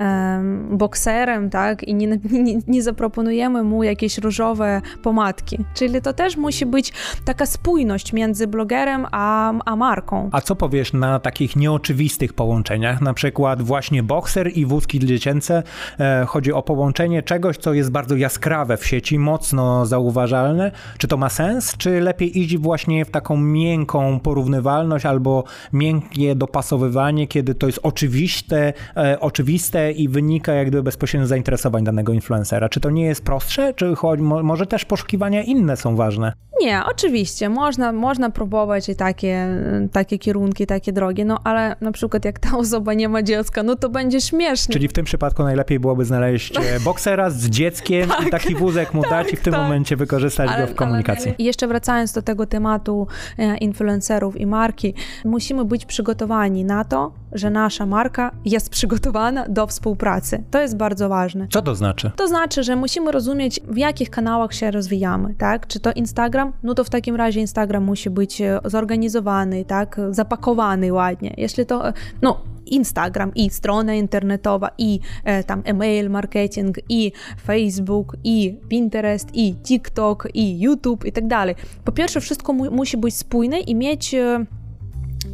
um, 0.00 0.78
bokserem, 0.78 1.50
tak, 1.50 1.82
i 1.82 1.94
nie, 1.94 2.06
nie, 2.46 2.58
nie 2.66 2.82
zaproponujemy 2.82 3.62
mu 3.62 3.82
jakieś 3.82 4.18
różowe 4.18 4.82
pomadki. 5.02 5.58
Czyli 5.74 6.02
to 6.02 6.12
też 6.12 6.36
musi 6.36 6.66
być 6.66 6.92
taka 7.24 7.46
spójność 7.46 8.12
między 8.12 8.46
blogerem 8.46 9.06
a, 9.12 9.52
a 9.64 9.76
marką. 9.76 10.28
A 10.32 10.40
co 10.40 10.56
powiesz 10.56 10.92
na 10.92 11.18
takich 11.18 11.56
nieoczywistych 11.56 12.32
połączeniach, 12.32 13.00
na 13.00 13.14
przykład 13.14 13.62
właśnie 13.62 14.02
bokser 14.02 14.50
i 14.54 14.66
wózki 14.66 14.98
dziecięce? 14.98 15.62
E, 16.00 16.24
chodzi 16.28 16.52
o 16.52 16.62
połączenie 16.62 17.22
czegoś, 17.22 17.56
co 17.56 17.74
jest 17.74 17.90
bardzo 17.90 18.16
jaskrawe 18.16 18.76
w 18.76 18.86
sieci, 18.86 19.18
mocno 19.18 19.86
zauważalne. 19.86 20.72
Czy 20.98 21.08
to 21.08 21.16
ma 21.16 21.28
sens, 21.28 21.76
czy 21.76 22.00
lepiej 22.00 22.38
iść 22.38 22.56
właśnie 22.56 23.04
w 23.04 23.10
taką 23.10 23.36
miękką 23.36 24.20
porównywalność 24.20 25.06
albo 25.06 25.44
miękkie 25.72 26.34
dopasowywanie, 26.34 27.26
kiedy 27.26 27.54
to 27.54 27.66
jest 27.66 27.80
oczywiste, 27.82 28.72
e, 28.96 29.20
oczywiste 29.20 29.92
i 29.92 30.08
wynika 30.08 30.52
jak 30.52 30.66
gdyby 30.68 30.82
bezpośrednio 30.82 31.26
z 31.26 31.28
zainteresowań 31.28 31.84
danego 31.84 32.12
influencera. 32.12 32.68
Czy 32.68 32.80
to 32.80 32.90
nie 32.90 33.04
jest 33.04 33.24
prostsze, 33.24 33.74
czy 33.74 33.94
może 34.42 34.66
też 34.66 34.84
poszukiwania 34.84 35.42
inne 35.42 35.76
są 35.76 35.96
ważne? 35.96 36.32
Nie, 36.60 36.82
oczywiście, 36.86 37.48
można, 37.48 37.92
można 37.92 38.30
próbować 38.30 38.88
i 38.88 38.96
takie, 38.96 39.48
takie 39.92 40.18
kierunki, 40.18 40.66
takie 40.66 40.92
drogi, 40.92 41.24
no 41.24 41.40
ale 41.44 41.76
na 41.80 41.92
przykład 41.92 42.24
jak 42.24 42.38
ta 42.38 42.58
osoba 42.58 42.94
nie 42.94 43.08
ma 43.08 43.22
dziecka, 43.22 43.62
no 43.62 43.76
to 43.76 43.88
będzie 43.88 44.20
śmiesznie. 44.20 44.72
Czyli 44.72 44.88
w 44.88 44.92
tym 44.92 45.04
przypadku 45.04 45.42
najlepiej 45.42 45.80
byłoby 45.80 46.04
znaleźć 46.04 46.56
e, 46.56 46.80
boksera 46.80 47.30
z 47.30 47.48
dzieckiem 47.48 48.08
tak, 48.18 48.26
i 48.26 48.30
taki 48.30 48.54
wózek 48.54 48.94
mu 48.94 49.02
tak, 49.02 49.10
dać 49.10 49.32
i 49.32 49.36
w 49.36 49.40
tym 49.40 49.52
tak. 49.52 49.62
momencie 49.62 49.96
wykorzystać 49.96 50.50
ale, 50.50 50.66
go 50.66 50.72
w 50.72 50.76
komunikacji. 50.76 51.34
I 51.38 51.44
jeszcze 51.44 51.68
wracając 51.68 52.12
do 52.12 52.22
tego 52.22 52.46
tematu 52.46 53.06
e, 53.38 53.56
influencerów 53.56 54.40
i 54.40 54.46
marki, 54.46 54.94
musimy 55.24 55.55
być 55.64 55.86
przygotowani 55.86 56.64
na 56.64 56.84
to, 56.84 57.12
że 57.32 57.50
nasza 57.50 57.86
marka 57.86 58.30
jest 58.44 58.70
przygotowana 58.70 59.48
do 59.48 59.66
współpracy. 59.66 60.44
To 60.50 60.60
jest 60.60 60.76
bardzo 60.76 61.08
ważne. 61.08 61.46
Co 61.50 61.62
to 61.62 61.74
znaczy? 61.74 62.10
To 62.16 62.28
znaczy, 62.28 62.62
że 62.62 62.76
musimy 62.76 63.12
rozumieć, 63.12 63.60
w 63.68 63.76
jakich 63.76 64.10
kanałach 64.10 64.54
się 64.54 64.70
rozwijamy, 64.70 65.34
tak? 65.34 65.66
Czy 65.66 65.80
to 65.80 65.92
Instagram? 65.92 66.52
No 66.62 66.74
to 66.74 66.84
w 66.84 66.90
takim 66.90 67.16
razie 67.16 67.40
Instagram 67.40 67.84
musi 67.84 68.10
być 68.10 68.40
e, 68.40 68.60
zorganizowany, 68.64 69.64
tak? 69.64 70.00
Zapakowany 70.10 70.92
ładnie. 70.92 71.34
Jeśli 71.36 71.66
to, 71.66 71.88
e, 71.88 71.92
no 72.22 72.40
Instagram 72.66 73.34
i 73.34 73.50
strona 73.50 73.94
internetowa 73.94 74.70
i 74.78 75.00
e, 75.24 75.44
tam 75.44 75.62
email 75.64 76.10
marketing 76.10 76.78
i 76.88 77.12
Facebook 77.44 78.16
i 78.24 78.58
Pinterest 78.68 79.34
i 79.34 79.54
TikTok 79.54 80.28
i 80.34 80.60
YouTube 80.60 81.04
i 81.04 81.12
tak 81.12 81.26
dalej. 81.26 81.54
Po 81.84 81.92
pierwsze 81.92 82.20
wszystko 82.20 82.52
mu 82.52 82.70
musi 82.70 82.96
być 82.96 83.14
spójne 83.14 83.60
i 83.60 83.74
mieć 83.74 84.14
e, 84.14 84.46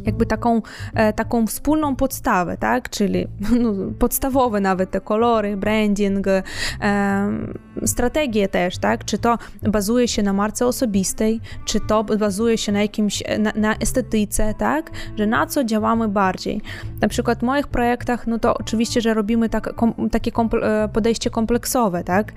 jakby 0.05 0.25
taką, 0.25 0.61
e, 0.93 1.13
taką 1.13 1.47
wspólną 1.47 1.95
podstawę, 1.95 2.57
tak? 2.57 2.89
Czyli 2.89 3.27
no, 3.61 3.73
podstawowe 3.99 4.61
nawet 4.61 4.91
te 4.91 5.01
kolory, 5.01 5.57
branding, 5.57 6.27
e, 6.27 6.43
strategie 7.85 8.47
też, 8.47 8.77
tak? 8.77 9.05
Czy 9.05 9.17
to 9.17 9.37
bazuje 9.61 10.07
się 10.07 10.23
na 10.23 10.33
marce 10.33 10.67
osobistej, 10.67 11.41
czy 11.65 11.79
to 11.79 12.03
bazuje 12.03 12.57
się 12.57 12.71
na 12.71 12.81
jakimś, 12.81 13.23
na, 13.39 13.51
na 13.55 13.75
estetyce, 13.75 14.53
tak? 14.53 14.91
Że 15.17 15.25
na 15.25 15.45
co 15.45 15.63
działamy 15.63 16.07
bardziej. 16.07 16.61
Na 17.01 17.07
przykład 17.07 17.39
w 17.39 17.43
moich 17.43 17.67
projektach, 17.67 18.27
no 18.27 18.39
to 18.39 18.53
oczywiście, 18.57 19.01
że 19.01 19.13
robimy 19.13 19.49
tak, 19.49 19.75
kom, 19.75 20.09
takie 20.11 20.31
komple 20.31 20.89
podejście 20.93 21.29
kompleksowe, 21.29 22.03
tak? 22.03 22.33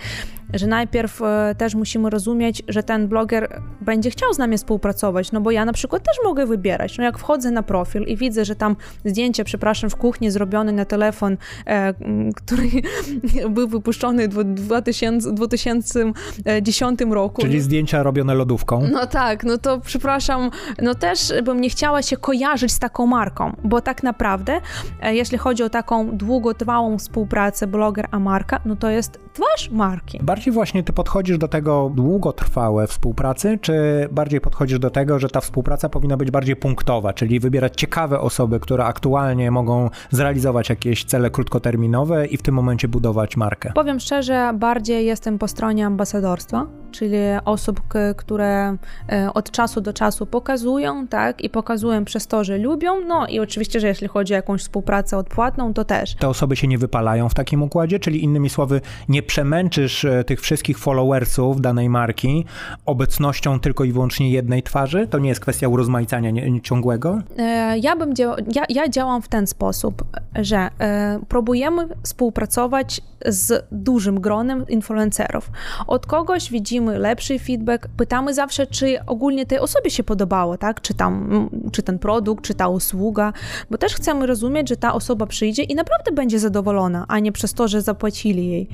Że 0.55 0.67
najpierw 0.67 1.23
e, 1.23 1.55
też 1.59 1.75
musimy 1.75 2.11
rozumieć, 2.11 2.63
że 2.69 2.83
ten 2.83 3.09
bloger 3.09 3.63
będzie 3.81 4.11
chciał 4.11 4.35
z 4.35 4.39
nami 4.39 4.59
współpracować, 4.59 5.33
no 5.33 5.41
bo 5.41 5.51
ja 5.51 5.65
na 5.65 5.73
przykład 5.73 6.03
też 6.03 6.17
mogę 6.25 6.47
wybierać. 6.47 6.99
No 6.99 7.05
jak 7.05 7.19
wchodzę 7.19 7.51
na 7.51 7.63
profil 7.63 8.03
i 8.03 8.17
widzę, 8.17 8.45
że 8.45 8.57
tam 8.57 8.77
zdjęcie, 9.05 9.45
przepraszam, 9.45 9.91
w 9.91 9.97
kuchni 9.97 10.31
zrobione 10.31 10.73
na 10.73 10.85
telefon, 10.85 11.37
e, 11.67 11.95
który 12.37 12.69
był 13.55 13.69
wypuszczony 13.69 14.29
w 14.29 14.45
2000, 14.45 15.33
2010 15.33 17.01
roku. 17.11 17.43
Czyli 17.43 17.61
zdjęcia 17.61 18.03
robione 18.03 18.35
lodówką. 18.35 18.89
No 18.93 19.07
tak, 19.07 19.45
no 19.45 19.59
to 19.59 19.81
przepraszam, 19.81 20.51
no 20.83 20.95
też 20.95 21.33
bym 21.45 21.61
nie 21.61 21.71
chciała 21.71 22.03
się 22.03 22.17
kojarzyć 22.17 22.73
z 22.73 22.79
taką 22.79 23.07
marką, 23.07 23.57
bo 23.65 23.81
tak 23.81 24.03
naprawdę, 24.03 24.61
e, 25.03 25.15
jeśli 25.15 25.39
chodzi 25.39 25.63
o 25.63 25.71
taką 25.71 26.17
długotrwałą 26.17 26.99
współpracę 26.99 27.67
bloger 27.67 28.07
a 28.11 28.19
marka, 28.19 28.61
no 28.65 28.77
to 28.77 28.91
jest 28.91 29.19
twarz 29.33 29.71
marki 29.71 30.19
bardziej 30.37 30.53
właśnie 30.53 30.83
ty 30.83 30.93
podchodzisz 30.93 31.39
do 31.39 31.49
tego 31.49 31.91
długotrwałe 31.95 32.87
współpracy, 32.87 33.59
czy 33.61 34.09
bardziej 34.13 34.41
podchodzisz 34.41 34.79
do 34.79 34.91
tego, 34.91 35.19
że 35.19 35.29
ta 35.29 35.41
współpraca 35.41 35.89
powinna 35.89 36.17
być 36.17 36.31
bardziej 36.31 36.57
punktowa, 36.57 37.13
czyli 37.13 37.41
wybierać 37.41 37.77
ciekawe 37.77 38.21
osoby, 38.21 38.61
które 38.61 38.85
aktualnie 38.85 39.51
mogą 39.51 39.91
zrealizować 40.11 40.69
jakieś 40.69 41.05
cele 41.05 41.31
krótkoterminowe 41.31 42.27
i 42.27 42.37
w 42.37 42.43
tym 42.43 42.55
momencie 42.55 42.89
budować 42.89 43.37
markę? 43.37 43.73
Powiem 43.75 44.01
szczerze, 44.01 44.53
bardziej 44.55 45.07
jestem 45.07 45.39
po 45.39 45.49
stronie 45.49 45.87
ambasadorstwa, 45.87 46.67
czyli 46.99 47.17
osób, 47.45 47.81
które 48.17 48.77
e, 49.13 49.31
od 49.35 49.51
czasu 49.51 49.81
do 49.81 49.93
czasu 49.93 50.27
pokazują, 50.27 51.07
tak, 51.07 51.41
i 51.45 51.51
pokazują 51.51 52.05
przez 52.05 52.27
to, 52.27 52.45
że 52.45 52.59
lubią, 52.59 53.01
no 53.01 53.27
i 53.27 53.41
oczywiście, 53.41 53.81
że 53.81 53.89
jeśli 53.89 54.09
chodzi 54.09 54.35
o 54.35 54.37
jakąś 54.37 54.61
współpracę 54.61 55.19
odpłatną, 55.19 55.75
to 55.75 55.85
też. 55.85 56.15
Te 56.15 56.29
osoby 56.29 56.57
się 56.57 56.67
nie 56.67 56.79
wypalają 56.79 57.29
w 57.29 57.35
takim 57.35 57.63
układzie, 57.63 57.99
czyli 57.99 58.25
innymi 58.25 58.51
słowy, 58.51 58.81
nie 59.09 59.23
przemęczysz 59.23 60.05
e, 60.05 60.25
tych 60.25 60.41
wszystkich 60.41 60.79
followersów 60.79 61.61
danej 61.61 61.89
marki 61.89 62.45
obecnością 62.87 63.61
tylko 63.61 63.85
i 63.85 63.93
wyłącznie 63.93 64.31
jednej 64.31 64.63
twarzy? 64.63 65.07
To 65.07 65.19
nie 65.19 65.29
jest 65.29 65.41
kwestia 65.41 65.69
urozmaicania 65.69 66.33
ciągłego? 66.63 67.19
E, 67.39 67.79
ja 67.79 67.97
bym 67.97 68.15
ja, 68.55 68.65
ja 68.69 68.89
działam 68.89 69.23
w 69.23 69.29
ten 69.29 69.47
sposób, 69.47 70.05
że 70.35 70.69
e, 70.79 71.21
próbujemy 71.29 71.89
współpracować 72.03 73.01
z 73.27 73.67
dużym 73.73 74.21
gronem 74.21 74.69
influencerów. 74.69 75.51
Od 75.87 76.07
kogoś 76.07 76.51
widzimy 76.51 76.86
lepszy 76.87 77.39
feedback, 77.39 77.89
pytamy 77.97 78.35
zawsze, 78.35 78.67
czy 78.67 78.99
ogólnie 79.07 79.47
tej 79.47 79.59
osobie 79.59 79.91
się 79.91 80.05
podobało, 80.05 80.59
tak? 80.59 80.81
Czy 80.81 80.95
tam, 80.95 81.49
czy 81.73 81.83
ten 81.83 81.99
produkt, 81.99 82.45
czy 82.45 82.55
ta 82.55 82.69
usługa, 82.69 83.33
bo 83.71 83.79
też 83.79 83.95
chcemy 83.95 84.27
rozumieć, 84.27 84.69
że 84.69 84.77
ta 84.77 84.95
osoba 84.95 85.27
przyjdzie 85.27 85.63
i 85.63 85.75
naprawdę 85.75 86.13
będzie 86.13 86.39
zadowolona, 86.39 87.05
a 87.09 87.19
nie 87.19 87.33
przez 87.33 87.55
to, 87.55 87.69
że 87.69 87.83
zapłacili 87.83 88.51
jej. 88.51 88.69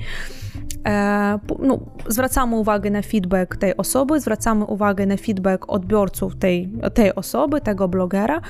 E, 0.87 1.39
no, 1.59 1.79
zwracamy 2.07 2.55
uwagę 2.55 2.89
na 2.89 3.01
feedback 3.01 3.57
tej 3.57 3.77
osoby, 3.77 4.19
zwracamy 4.19 4.65
uwagę 4.65 5.05
na 5.05 5.17
feedback 5.17 5.65
odbiorców 5.67 6.35
tej, 6.35 6.69
tej 6.93 7.15
osoby, 7.15 7.61
tego 7.61 7.87
blogera. 7.87 8.41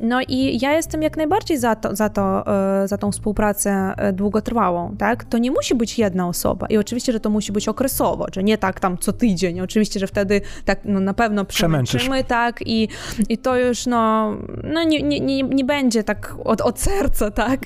No 0.00 0.20
i 0.28 0.58
ja 0.60 0.72
jestem 0.72 1.02
jak 1.02 1.16
najbardziej 1.16 1.58
za, 1.58 1.76
to, 1.76 1.96
za, 1.96 2.08
to, 2.08 2.46
e, 2.82 2.88
za 2.88 2.98
tą 2.98 3.12
współpracę 3.12 3.94
e, 3.96 4.12
długotrwałą, 4.12 4.96
tak? 4.96 5.24
To 5.24 5.38
nie 5.38 5.50
musi 5.50 5.74
być 5.74 5.98
jedna 5.98 6.28
osoba 6.28 6.66
i 6.66 6.76
oczywiście, 6.76 7.12
że 7.12 7.20
to 7.20 7.30
musi 7.30 7.52
być 7.52 7.68
okresowo, 7.68 8.26
że 8.34 8.42
nie 8.42 8.58
tak 8.58 8.80
tam 8.80 8.95
co 8.96 9.12
tydzień, 9.12 9.60
oczywiście, 9.60 10.00
że 10.00 10.06
wtedy 10.06 10.40
tak 10.64 10.80
no, 10.84 11.00
na 11.00 11.14
pewno 11.14 11.44
przemęczymy, 11.44 12.24
tak? 12.24 12.60
I, 12.66 12.88
I 13.28 13.38
to 13.38 13.56
już 13.56 13.86
no, 13.86 14.32
no 14.64 14.84
nie, 14.84 15.02
nie, 15.02 15.20
nie, 15.20 15.42
nie 15.42 15.64
będzie 15.64 16.04
tak 16.04 16.36
od, 16.44 16.60
od 16.60 16.80
serca, 16.80 17.30
tak? 17.30 17.60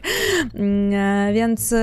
Mm, 0.55 1.35
więc 1.35 1.75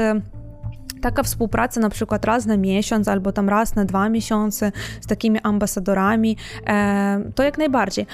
taka 1.01 1.23
współpraca 1.23 1.79
na 1.79 1.89
przykład 1.89 2.25
raz 2.25 2.45
na 2.45 2.57
miesiąc 2.57 3.07
albo 3.07 3.31
tam 3.31 3.49
raz 3.49 3.75
na 3.75 3.85
dwa 3.85 4.09
miesiące 4.09 4.71
z 5.01 5.07
takimi 5.07 5.39
ambasadorami, 5.43 6.37
e, 6.67 7.31
to 7.35 7.43
jak 7.43 7.57
najbardziej 7.57 8.05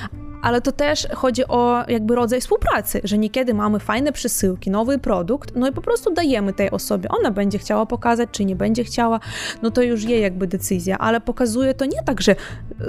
ale 0.43 0.61
to 0.61 0.71
też 0.71 1.07
chodzi 1.15 1.47
o 1.47 1.83
jakby 1.87 2.15
rodzaj 2.15 2.41
współpracy, 2.41 3.01
że 3.03 3.17
niekiedy 3.17 3.53
mamy 3.53 3.79
fajne 3.79 4.11
przesyłki, 4.11 4.71
nowy 4.71 4.99
produkt, 4.99 5.51
no 5.55 5.67
i 5.67 5.71
po 5.71 5.81
prostu 5.81 6.13
dajemy 6.13 6.53
tej 6.53 6.71
osobie. 6.71 7.09
Ona 7.09 7.31
będzie 7.31 7.57
chciała 7.57 7.85
pokazać, 7.85 8.29
czy 8.31 8.45
nie 8.45 8.55
będzie 8.55 8.83
chciała, 8.83 9.19
no 9.61 9.71
to 9.71 9.81
już 9.81 10.03
jej 10.03 10.21
jakby 10.21 10.47
decyzja, 10.47 10.97
ale 10.97 11.21
pokazuje 11.21 11.73
to 11.73 11.85
nie 11.85 12.03
tak, 12.05 12.21
że 12.21 12.35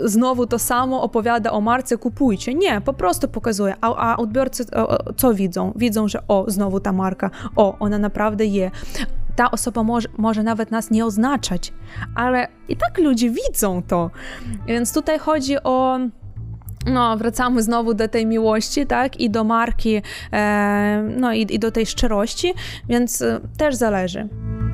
znowu 0.05 0.47
to 0.47 0.59
samo 0.59 1.03
opowiada 1.03 1.53
o 1.53 1.61
marce, 1.61 1.97
kupujcie. 1.97 2.55
Nie, 2.55 2.81
po 2.81 2.93
prostu 2.93 3.29
pokazuje. 3.29 3.75
A, 3.81 4.13
a 4.13 4.17
odbiorcy 4.17 4.65
co 5.17 5.35
widzą? 5.35 5.73
Widzą, 5.77 6.09
że 6.09 6.19
o, 6.29 6.45
znowu 6.49 6.81
ta 6.81 6.93
marka, 6.93 7.31
o, 7.57 7.79
ona 7.79 7.99
naprawdę 7.99 8.47
je 8.47 8.71
ta 9.37 9.51
osoba 9.51 9.83
może, 9.83 10.09
może 10.17 10.43
nawet 10.43 10.71
nas 10.71 10.91
nie 10.91 11.05
oznaczać, 11.05 11.73
ale 12.15 12.49
i 12.69 12.77
tak 12.77 12.99
ludzie 12.99 13.31
widzą 13.31 13.83
to. 13.83 14.11
Więc 14.67 14.93
tutaj 14.93 15.19
chodzi 15.19 15.57
o 15.65 15.99
no, 16.87 17.17
wracamy 17.17 17.63
znowu 17.63 17.95
do 17.95 18.09
tej 18.09 18.27
miłości, 18.27 18.87
tak, 18.87 19.21
i 19.21 19.31
do 19.31 19.45
marki, 19.45 20.03
e, 20.33 21.11
no 21.17 21.33
i, 21.33 21.47
i 21.51 21.59
do 21.59 21.71
tej 21.71 21.87
szczerości, 21.87 22.55
więc 22.89 23.23
e, 23.23 23.41
też 23.59 23.75
zależy. 23.75 24.29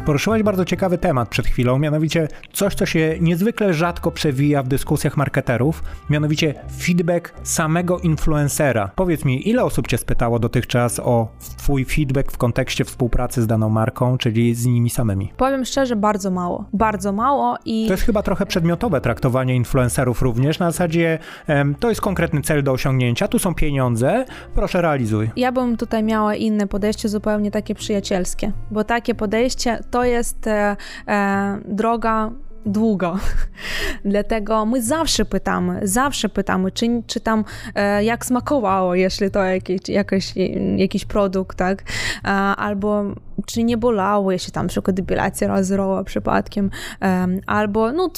Poruszyłaś 0.06 0.42
bardzo 0.42 0.64
ciekawy 0.64 0.98
temat 0.98 1.28
przed 1.28 1.46
chwilą, 1.46 1.78
mianowicie 1.78 2.28
coś, 2.52 2.74
co 2.74 2.86
się 2.86 3.16
niezwykle 3.20 3.74
rzadko 3.74 4.10
przewija 4.10 4.62
w 4.62 4.68
dyskusjach 4.68 5.16
marketerów, 5.16 5.82
mianowicie 6.10 6.54
feedback 6.78 7.34
samego 7.42 7.98
influencera. 7.98 8.90
Powiedz 8.96 9.24
mi, 9.24 9.48
ile 9.48 9.64
osób 9.64 9.88
cię 9.88 9.98
spytało 9.98 10.38
dotychczas 10.38 11.00
o 11.00 11.28
twój 11.56 11.84
feedback 11.84 12.32
w 12.32 12.38
kontekście 12.38 12.84
współpracy 12.84 13.42
z 13.42 13.46
daną 13.46 13.68
marką, 13.68 14.18
czyli 14.18 14.54
z 14.54 14.66
nimi 14.66 14.90
samymi? 14.90 15.32
Powiem 15.36 15.64
szczerze, 15.64 15.96
bardzo 15.96 16.30
mało. 16.30 16.64
Bardzo 16.72 17.12
mało 17.12 17.56
i... 17.64 17.86
To 17.86 17.92
jest 17.92 18.04
chyba 18.04 18.22
trochę 18.22 18.46
przedmiotowe 18.46 19.00
traktowanie 19.00 19.56
influencerów 19.56 20.22
również, 20.22 20.58
na 20.58 20.70
zasadzie 20.70 21.18
em, 21.46 21.74
to 21.74 21.88
jest 21.88 22.00
konkretny 22.00 22.42
cel 22.42 22.62
do 22.62 22.72
osiągnięcia, 22.72 23.28
tu 23.28 23.38
są 23.38 23.54
pieniądze, 23.54 24.24
proszę 24.54 24.82
realizuj. 24.82 25.30
Ja 25.36 25.52
bym 25.52 25.76
tutaj 25.76 26.02
miała 26.02 26.34
inne 26.34 26.66
podejście, 26.66 27.08
zupełnie 27.08 27.50
takie 27.50 27.74
przyjacielskie, 27.74 28.52
bo 28.70 28.84
takie 28.84 29.14
podejście 29.14 29.78
to 29.90 30.04
jest 30.04 30.46
e, 30.46 30.76
e, 31.08 31.58
droga 31.64 32.30
długo. 32.66 33.18
Dlatego 34.04 34.66
my 34.66 34.82
zawsze 34.82 35.24
pytamy, 35.24 35.80
zawsze 35.82 36.28
pytamy, 36.28 36.72
czy, 36.72 36.86
czy 37.06 37.20
tam 37.20 37.44
e, 37.74 38.04
jak 38.04 38.26
smakowało, 38.26 38.94
jeśli 38.94 39.30
to 39.30 39.42
jakiś, 39.42 39.80
jakiś, 39.88 40.34
jakiś 40.76 41.04
produkt, 41.04 41.58
tak? 41.58 41.82
E, 42.24 42.28
albo 42.28 43.04
czy 43.46 43.64
nie 43.64 43.76
bolało, 43.76 44.32
jeśli 44.32 44.52
tam 44.52 44.66
przykład 44.66 44.96
depilacja 44.96 45.48
razerowa 45.48 46.04
przypadkiem, 46.04 46.70
e, 47.02 47.26
albo 47.46 47.92
no 47.92 48.10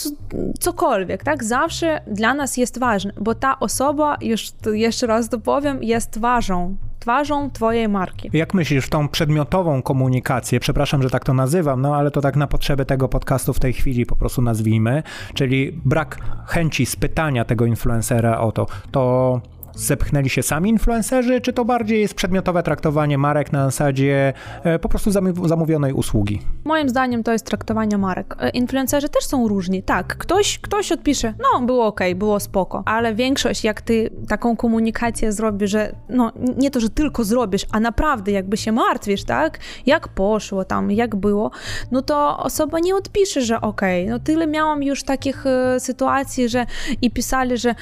cokolwiek, 0.61 1.25
tak? 1.25 1.45
Zawsze 1.45 2.01
dla 2.07 2.35
nas 2.35 2.57
jest 2.57 2.79
ważne, 2.79 3.13
bo 3.21 3.35
ta 3.35 3.61
osoba, 3.61 4.17
już 4.21 4.53
jeszcze 4.73 5.07
raz 5.07 5.29
to 5.29 5.39
powiem, 5.39 5.83
jest 5.83 6.11
twarzą 6.11 6.77
twarzą 7.03 7.51
twojej 7.51 7.89
marki. 7.89 8.31
Jak 8.33 8.55
myślisz, 8.55 8.89
tą 8.89 9.09
przedmiotową 9.09 9.83
komunikację, 9.83 10.61
przepraszam, 10.61 11.03
że 11.03 11.11
tak 11.11 11.25
to 11.25 11.35
nazywam, 11.35 11.83
no 11.83 11.97
ale 11.97 12.11
to 12.11 12.21
tak 12.21 12.37
na 12.37 12.47
potrzeby 12.47 12.85
tego 12.85 13.09
podcastu 13.09 13.53
w 13.53 13.61
tej 13.61 13.73
chwili 13.73 14.07
po 14.07 14.17
prostu 14.17 14.43
nazwijmy, 14.43 15.03
czyli 15.35 15.81
brak 15.85 16.19
chęci 16.47 16.87
spytania 16.87 17.45
tego 17.45 17.67
influencera 17.67 18.41
o 18.41 18.53
to, 18.53 18.67
to 18.91 19.41
zepchnęli 19.75 20.29
się 20.29 20.43
sami 20.43 20.71
influencerzy, 20.71 21.41
czy 21.41 21.53
to 21.53 21.65
bardziej 21.65 22.01
jest 22.01 22.15
przedmiotowe 22.15 22.63
traktowanie 22.63 23.19
marek 23.19 23.53
na 23.53 23.65
zasadzie 23.65 24.33
e, 24.65 24.79
po 24.79 24.89
prostu 24.89 25.11
zamówionej 25.45 25.93
usługi? 25.93 26.41
Moim 26.65 26.89
zdaniem 26.89 27.23
to 27.23 27.33
jest 27.33 27.47
traktowanie 27.47 27.99
marek. 27.99 28.37
E, 28.39 28.51
influencerzy 28.51 29.09
też 29.09 29.25
są 29.25 29.49
różni. 29.49 29.83
Tak, 29.83 30.17
ktoś, 30.17 30.59
ktoś 30.59 30.93
odpisze, 30.93 31.35
no 31.43 31.67
było 31.67 31.87
ok, 31.87 32.01
było 32.17 32.41
spoko, 32.41 32.83
ale 32.87 33.15
większość, 33.15 33.65
jak 33.65 33.81
ty 33.81 34.11
taką 34.29 34.57
komunikację 34.57 35.33
zrobisz, 35.33 35.71
że 35.71 35.93
no 36.09 36.33
nie 36.57 36.71
to, 36.71 36.81
że 36.81 36.91
tylko 36.91 37.25
zrobisz, 37.25 37.67
a 37.73 37.81
naprawdę 37.81 38.33
jakby 38.33 38.57
się 38.57 38.73
martwisz, 38.73 39.25
tak, 39.25 39.59
jak 39.87 40.09
poszło 40.09 40.65
tam, 40.65 40.91
jak 40.91 41.17
było, 41.17 41.51
no 41.91 42.03
to 42.03 42.39
osoba 42.39 42.79
nie 42.79 42.97
odpisze, 42.97 43.41
że 43.43 43.61
ok. 43.61 43.81
No 44.09 44.19
tyle 44.19 44.47
miałam 44.47 44.83
już 44.83 45.03
takich 45.03 45.47
e, 45.47 45.81
sytuacji, 45.81 46.49
że 46.49 46.67
i 47.03 47.11
pisali, 47.11 47.59
że 47.59 47.75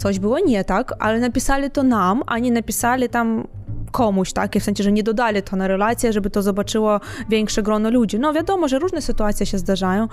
coś 0.00 0.18
było 0.18 0.38
nie 0.38 0.64
tak, 0.64 0.92
ale 0.98 1.20
napisali 1.20 1.70
to 1.70 1.82
nam, 1.82 2.22
a 2.26 2.38
nie 2.38 2.52
napisali 2.52 3.08
tam 3.08 3.46
komuś, 3.90 4.32
tak? 4.32 4.56
W 4.56 4.62
sensie, 4.62 4.84
że 4.84 4.92
nie 4.92 5.02
dodali 5.02 5.42
to 5.42 5.56
na 5.56 5.68
relację, 5.68 6.12
żeby 6.12 6.30
to 6.30 6.42
zobaczyło 6.42 7.00
większe 7.28 7.62
grono 7.62 7.90
ludzi. 7.90 8.18
No 8.18 8.32
wiadomo, 8.32 8.68
że 8.68 8.78
różne 8.78 9.02
sytuacje 9.02 9.46
się 9.46 9.58
zdarzają 9.58 10.08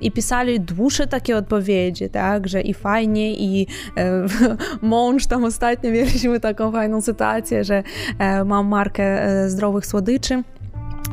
i 0.00 0.12
pisali 0.12 0.60
dłuższe 0.60 1.06
takie 1.06 1.36
odpowiedzi, 1.36 2.08
tak? 2.08 2.48
Że 2.48 2.60
i 2.60 2.74
fajnie, 2.74 3.34
i 3.34 3.66
e, 3.96 4.26
mąż 4.82 5.26
tam 5.26 5.44
ostatnio 5.44 5.90
mieliśmy 5.90 6.40
taką 6.40 6.72
fajną 6.72 7.00
sytuację, 7.00 7.64
że 7.64 7.82
e, 8.18 8.44
mam 8.44 8.66
markę 8.66 9.22
e, 9.22 9.50
zdrowych 9.50 9.86
słodyczy 9.86 10.42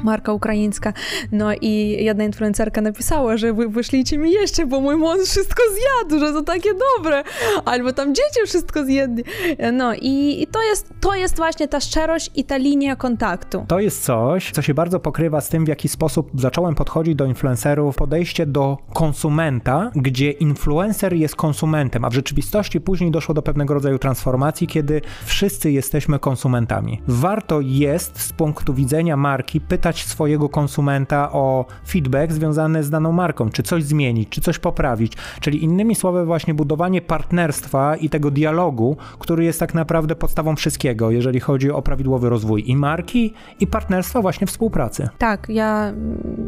marka 0.03 0.33
ukraińska. 0.33 0.93
No 1.31 1.53
i 1.61 2.03
jedna 2.03 2.23
influencerka 2.23 2.81
napisała, 2.81 3.37
że 3.37 3.53
wy 3.53 3.69
wyszlijcie 3.69 4.17
mi 4.17 4.31
jeszcze, 4.31 4.65
bo 4.65 4.79
mój 4.79 4.95
mąż 4.95 5.19
wszystko 5.19 5.63
zjadł, 5.73 6.25
że 6.25 6.33
to 6.33 6.41
takie 6.41 6.69
dobre. 6.97 7.23
Albo 7.65 7.93
tam 7.93 8.15
dzieci 8.15 8.39
wszystko 8.45 8.85
zjedli. 8.85 9.23
No 9.73 9.93
i, 9.93 10.41
i, 10.41 10.47
to, 10.47 10.63
jest, 10.63 10.93
to 11.01 11.15
jest 11.15 11.37
właśnie 11.37 11.67
ta 11.67 11.79
szczerość 11.79 12.31
i 12.35 12.43
ta 12.43 12.57
linia 12.57 12.95
kontaktu. 12.95 13.65
To 13.67 13.79
jest 13.79 14.03
coś, 14.03 14.51
co 14.51 14.61
się 14.61 14.73
bardzo 14.73 14.99
pokrywa 14.99 15.41
z 15.41 15.49
tym, 15.49 15.65
w 15.65 15.67
jaki 15.67 15.89
sposób 15.89 16.31
zacząłem 16.35 16.75
podchodzić 16.75 17.15
do 17.15 17.25
influencerów, 17.25 17.95
podejście 17.95 18.45
do 18.45 18.77
konsumenta, 18.93 19.91
gdzie 19.95 20.31
influencer 20.31 21.13
jest 21.13 21.35
konsumentem, 21.35 22.05
a 22.05 22.09
w 22.09 22.13
rzeczywistości 22.13 22.81
później 22.81 23.11
doszło 23.11 23.35
do 23.35 23.41
pewnego 23.41 23.73
rodzaju 23.73 23.99
transformacji, 23.99 24.67
kiedy 24.67 25.01
wszyscy 25.25 25.71
jesteśmy 25.71 26.19
konsumentami. 26.19 27.01
Warto 27.07 27.61
jest 27.61 28.21
z 28.21 28.33
punktu 28.33 28.73
widzenia 28.73 29.17
marki 29.17 29.61
pytać 29.61 29.78
pytać 29.79 30.05
swojego 30.05 30.49
konsumenta 30.49 31.31
o 31.31 31.65
feedback 31.87 32.31
związany 32.31 32.83
z 32.83 32.89
daną 32.89 33.11
marką, 33.11 33.49
czy 33.49 33.63
coś 33.63 33.83
zmienić, 33.83 34.29
czy 34.29 34.41
coś 34.41 34.59
poprawić. 34.59 35.13
Czyli 35.39 35.63
innymi 35.63 35.95
słowy, 35.95 36.25
właśnie 36.25 36.53
budowanie 36.53 37.01
partnerstwa 37.01 37.95
i 37.95 38.09
tego 38.09 38.31
dialogu, 38.31 38.97
który 39.19 39.43
jest 39.43 39.59
tak 39.59 39.73
naprawdę 39.73 40.15
podstawą 40.15 40.55
wszystkiego, 40.55 41.11
jeżeli 41.11 41.39
chodzi 41.39 41.71
o 41.71 41.81
prawidłowy 41.81 42.29
rozwój 42.29 42.69
i 42.69 42.75
marki, 42.75 43.33
i 43.59 43.67
partnerstwa, 43.67 44.21
właśnie 44.21 44.47
współpracy. 44.47 45.09
Tak, 45.17 45.49
ja 45.49 45.93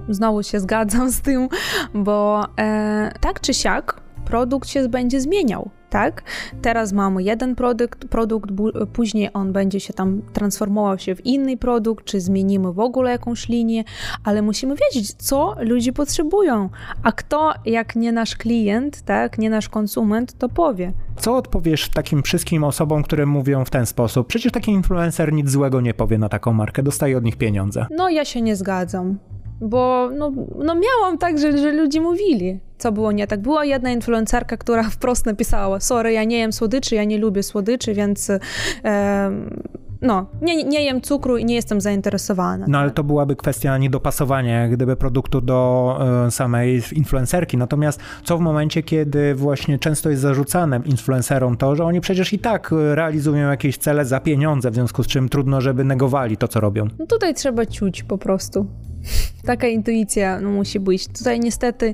znowu 0.10 0.44
się 0.44 0.60
zgadzam 0.60 1.12
z 1.12 1.22
tym, 1.22 1.48
bo 1.94 2.46
e, 2.60 3.12
tak 3.22 3.42
czy 3.42 3.54
siak 3.54 4.02
produkt 4.26 4.70
się 4.70 4.90
będzie 4.90 5.22
zmieniał 5.22 5.70
tak? 5.92 6.24
Teraz 6.62 6.94
mamy 6.94 7.24
jeden 7.24 7.56
produkt, 7.56 8.06
produkt, 8.06 8.50
później 8.94 9.30
on 9.34 9.54
będzie 9.54 9.80
się 9.80 9.94
tam 9.94 10.22
transformował 10.34 11.00
się 11.00 11.16
w 11.16 11.26
inny 11.26 11.58
produkt, 11.58 12.06
czy 12.06 12.22
zmienimy 12.22 12.74
w 12.74 12.80
ogóle 12.80 13.12
jakąś 13.12 13.50
linię, 13.50 13.84
ale 14.24 14.42
musimy 14.42 14.76
wiedzieć, 14.76 15.14
co 15.14 15.56
ludzie 15.60 15.94
potrzebują, 15.94 16.70
a 17.04 17.12
kto, 17.12 17.54
jak 17.66 17.96
nie 17.96 18.12
nasz 18.12 18.36
klient, 18.36 19.02
tak, 19.02 19.38
nie 19.38 19.50
nasz 19.50 19.70
konsument, 19.70 20.38
to 20.38 20.50
powie. 20.50 20.94
Co 21.18 21.36
odpowiesz 21.36 21.90
takim 21.90 22.24
wszystkim 22.24 22.64
osobom, 22.64 23.04
które 23.04 23.26
mówią 23.26 23.66
w 23.66 23.70
ten 23.70 23.86
sposób? 23.86 24.28
Przecież 24.28 24.52
taki 24.52 24.72
influencer 24.72 25.34
nic 25.34 25.50
złego 25.50 25.82
nie 25.82 25.94
powie 25.94 26.18
na 26.18 26.30
taką 26.30 26.54
markę, 26.54 26.84
dostaje 26.84 27.18
od 27.18 27.24
nich 27.24 27.38
pieniądze. 27.38 27.86
No 27.98 28.10
ja 28.10 28.26
się 28.26 28.42
nie 28.42 28.56
zgadzam 28.56 29.18
bo 29.62 30.10
no, 30.18 30.32
no 30.58 30.76
miałam 30.76 31.18
tak, 31.18 31.40
że, 31.40 31.58
że 31.58 31.72
ludzie 31.72 32.02
mówili, 32.02 32.60
co 32.78 32.92
było 32.92 33.12
nie 33.12 33.28
tak. 33.28 33.42
Była 33.42 33.66
jedna 33.66 33.92
influencerka, 33.92 34.58
która 34.58 34.84
wprost 34.84 35.26
napisała, 35.26 35.80
sorry, 35.80 36.14
ja 36.14 36.24
nie 36.24 36.38
jem 36.38 36.54
słodyczy, 36.54 36.96
ja 36.96 37.04
nie 37.04 37.18
lubię 37.18 37.44
słodyczy, 37.44 37.94
więc... 37.94 38.32
E, 38.86 39.32
no, 40.02 40.26
nie, 40.42 40.64
nie 40.64 40.84
jem 40.84 41.02
cukru 41.02 41.38
i 41.38 41.46
nie 41.46 41.56
jestem 41.56 41.82
zainteresowana. 41.82 42.66
No 42.70 42.80
ale 42.80 42.92
to 42.92 43.04
byłaby 43.04 43.36
kwestia 43.36 43.78
niedopasowania 43.78 44.70
gdyby 44.70 44.96
produktu 44.96 45.42
do 45.42 46.00
e, 46.28 46.32
samej 46.32 46.84
influencerki. 46.94 47.58
Natomiast 47.58 48.00
co 48.24 48.38
w 48.38 48.42
momencie, 48.42 48.84
kiedy 48.84 49.36
właśnie 49.36 49.80
często 49.80 50.10
jest 50.10 50.22
zarzucane 50.22 50.82
influencerom 50.86 51.58
to, 51.58 51.76
że 51.76 51.86
oni 51.86 52.02
przecież 52.02 52.34
i 52.34 52.40
tak 52.40 52.74
e, 52.74 52.96
realizują 52.96 53.50
jakieś 53.50 53.78
cele 53.78 54.06
za 54.06 54.20
pieniądze, 54.20 54.72
w 54.72 54.74
związku 54.76 55.04
z 55.04 55.08
czym 55.08 55.30
trudno, 55.30 55.62
żeby 55.62 55.84
negowali 55.84 56.38
to, 56.38 56.48
co 56.48 56.60
robią. 56.60 56.88
No 57.00 57.06
tutaj 57.06 57.34
trzeba 57.34 57.66
ciuć 57.66 58.04
po 58.04 58.18
prostu. 58.18 58.68
Taka 59.46 59.68
intuicja 59.68 60.40
no, 60.40 60.50
musi 60.50 60.80
być. 60.80 61.08
Tutaj 61.08 61.40
niestety 61.40 61.94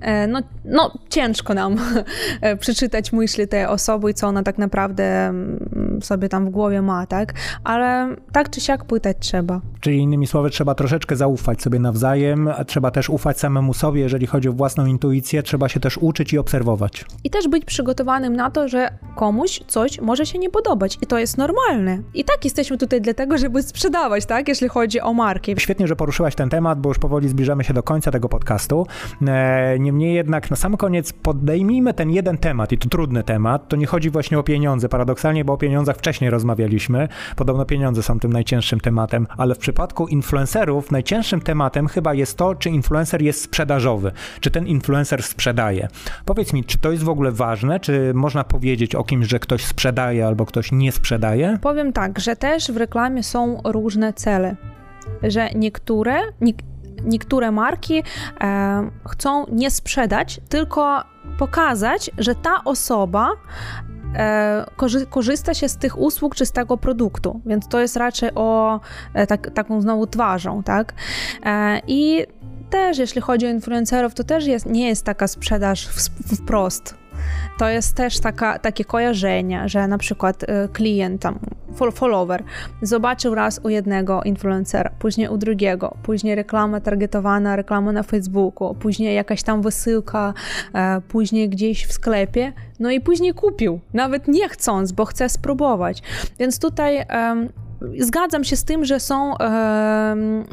e, 0.00 0.26
no, 0.26 0.40
no, 0.64 0.92
ciężko 1.08 1.54
nam 1.54 1.76
e, 2.40 2.56
przeczytać 2.56 3.12
myśli 3.12 3.48
tej 3.48 3.64
osoby 3.66 4.14
co 4.14 4.26
ona 4.26 4.42
tak 4.42 4.58
naprawdę 4.58 5.04
mm, 5.28 6.00
sobie 6.02 6.28
tam 6.28 6.46
w 6.46 6.50
głowie 6.50 6.82
ma, 6.82 7.06
tak? 7.06 7.34
Ale 7.64 8.16
tak 8.32 8.50
czy 8.50 8.60
siak 8.60 8.84
pytać 8.84 9.16
trzeba. 9.20 9.60
Czyli 9.80 9.98
innymi 9.98 10.26
słowy, 10.26 10.50
trzeba 10.50 10.74
troszeczkę 10.74 11.16
zaufać 11.16 11.62
sobie 11.62 11.78
nawzajem, 11.78 12.48
a 12.48 12.64
trzeba 12.64 12.90
też 12.90 13.10
ufać 13.10 13.38
samemu 13.38 13.74
sobie, 13.74 14.00
jeżeli 14.00 14.26
chodzi 14.26 14.48
o 14.48 14.52
własną 14.52 14.86
intuicję, 14.86 15.42
trzeba 15.42 15.68
się 15.68 15.80
też 15.80 15.98
uczyć 15.98 16.32
i 16.32 16.38
obserwować. 16.38 17.04
I 17.24 17.30
też 17.30 17.48
być 17.48 17.64
przygotowanym 17.64 18.36
na 18.36 18.50
to, 18.50 18.68
że 18.68 18.88
komuś 19.16 19.60
coś 19.66 20.00
może 20.00 20.26
się 20.26 20.38
nie 20.38 20.50
podobać 20.50 20.98
i 21.02 21.06
to 21.06 21.18
jest 21.18 21.38
normalne. 21.38 21.98
I 22.14 22.24
tak 22.24 22.44
jesteśmy 22.44 22.78
tutaj 22.78 23.00
dlatego, 23.00 23.38
żeby 23.38 23.62
sprzedawać, 23.62 24.26
tak? 24.26 24.48
Jeśli 24.48 24.68
chodzi 24.68 25.00
o 25.00 25.14
marki. 25.14 25.54
Świetnie, 25.58 25.86
że 25.86 25.96
poruszyłaś 25.96 26.34
ten 26.34 26.43
ten 26.44 26.50
temat, 26.50 26.80
bo 26.80 26.88
już 26.88 26.98
powoli 26.98 27.28
zbliżamy 27.28 27.64
się 27.64 27.74
do 27.74 27.82
końca 27.82 28.10
tego 28.10 28.28
podcastu. 28.28 28.86
E, 29.26 29.78
niemniej 29.78 30.14
jednak 30.14 30.50
na 30.50 30.56
sam 30.56 30.76
koniec 30.76 31.12
podejmijmy 31.12 31.94
ten 31.94 32.10
jeden 32.10 32.38
temat 32.38 32.72
i 32.72 32.78
to 32.78 32.88
trudny 32.88 33.22
temat. 33.22 33.68
To 33.68 33.76
nie 33.76 33.86
chodzi 33.86 34.10
właśnie 34.10 34.38
o 34.38 34.42
pieniądze, 34.42 34.88
paradoksalnie, 34.88 35.44
bo 35.44 35.52
o 35.52 35.56
pieniądzach 35.56 35.96
wcześniej 35.96 36.30
rozmawialiśmy. 36.30 37.08
Podobno 37.36 37.64
pieniądze 37.64 38.02
są 38.02 38.20
tym 38.20 38.32
najcięższym 38.32 38.80
tematem, 38.80 39.26
ale 39.36 39.54
w 39.54 39.58
przypadku 39.58 40.08
influencerów 40.08 40.90
najcięższym 40.90 41.40
tematem 41.40 41.88
chyba 41.88 42.14
jest 42.14 42.36
to, 42.36 42.54
czy 42.54 42.70
influencer 42.70 43.22
jest 43.22 43.42
sprzedażowy, 43.42 44.12
czy 44.40 44.50
ten 44.50 44.66
influencer 44.66 45.22
sprzedaje. 45.22 45.88
Powiedz 46.24 46.52
mi, 46.52 46.64
czy 46.64 46.78
to 46.78 46.92
jest 46.92 47.02
w 47.02 47.08
ogóle 47.08 47.32
ważne, 47.32 47.80
czy 47.80 48.12
można 48.14 48.44
powiedzieć 48.44 48.94
o 48.94 49.04
kimś, 49.04 49.26
że 49.26 49.38
ktoś 49.38 49.64
sprzedaje 49.64 50.26
albo 50.26 50.46
ktoś 50.46 50.72
nie 50.72 50.92
sprzedaje? 50.92 51.58
Powiem 51.62 51.92
tak, 51.92 52.18
że 52.18 52.36
też 52.36 52.72
w 52.72 52.76
reklamie 52.76 53.22
są 53.22 53.60
różne 53.64 54.12
cele 54.12 54.56
że 55.22 55.50
niektóre, 55.54 56.20
nie, 56.40 56.52
niektóre 57.04 57.50
marki 57.50 58.02
e, 58.40 58.90
chcą 59.08 59.46
nie 59.52 59.70
sprzedać, 59.70 60.40
tylko 60.48 61.02
pokazać, 61.38 62.10
że 62.18 62.34
ta 62.34 62.64
osoba 62.64 63.30
e, 64.14 64.64
korzysta 65.10 65.54
się 65.54 65.68
z 65.68 65.76
tych 65.76 65.98
usług 65.98 66.34
czy 66.34 66.46
z 66.46 66.52
tego 66.52 66.76
produktu, 66.76 67.40
więc 67.46 67.68
to 67.68 67.80
jest 67.80 67.96
raczej 67.96 68.30
o 68.34 68.80
e, 69.14 69.26
tak, 69.26 69.50
taką 69.50 69.80
znowu 69.80 70.06
twarzą, 70.06 70.62
tak? 70.62 70.94
E, 71.44 71.80
I 71.86 72.26
też, 72.70 72.98
jeśli 72.98 73.20
chodzi 73.20 73.46
o 73.46 73.50
influencerów, 73.50 74.14
to 74.14 74.24
też 74.24 74.46
jest, 74.46 74.66
nie 74.66 74.88
jest 74.88 75.04
taka 75.04 75.28
sprzedaż 75.28 75.88
wprost 76.42 77.03
to 77.58 77.68
jest 77.68 77.96
też 77.96 78.20
taka, 78.20 78.58
takie 78.58 78.84
kojarzenie, 78.84 79.68
że 79.68 79.88
na 79.88 79.98
przykład 79.98 80.42
y, 80.42 80.46
klient 80.72 81.22
tam, 81.22 81.38
follower, 81.94 82.42
zobaczył 82.82 83.34
raz 83.34 83.60
u 83.62 83.68
jednego 83.68 84.22
influencera, 84.22 84.90
później 84.98 85.28
u 85.28 85.36
drugiego, 85.36 85.96
później 86.02 86.34
reklama 86.34 86.80
targetowana, 86.80 87.56
reklama 87.56 87.92
na 87.92 88.02
Facebooku, 88.02 88.74
później 88.74 89.14
jakaś 89.14 89.42
tam 89.42 89.62
wysyłka, 89.62 90.34
e, 90.74 91.00
później 91.00 91.48
gdzieś 91.48 91.86
w 91.86 91.92
sklepie, 91.92 92.52
no 92.80 92.90
i 92.90 93.00
później 93.00 93.34
kupił, 93.34 93.80
nawet 93.94 94.28
nie 94.28 94.48
chcąc, 94.48 94.92
bo 94.92 95.04
chce 95.04 95.28
spróbować. 95.28 96.02
Więc 96.38 96.58
tutaj 96.58 97.04
zgadzam 97.98 98.44
się 98.44 98.56
z 98.56 98.64
tym, 98.64 98.84
że 98.84 99.00
są 99.00 99.34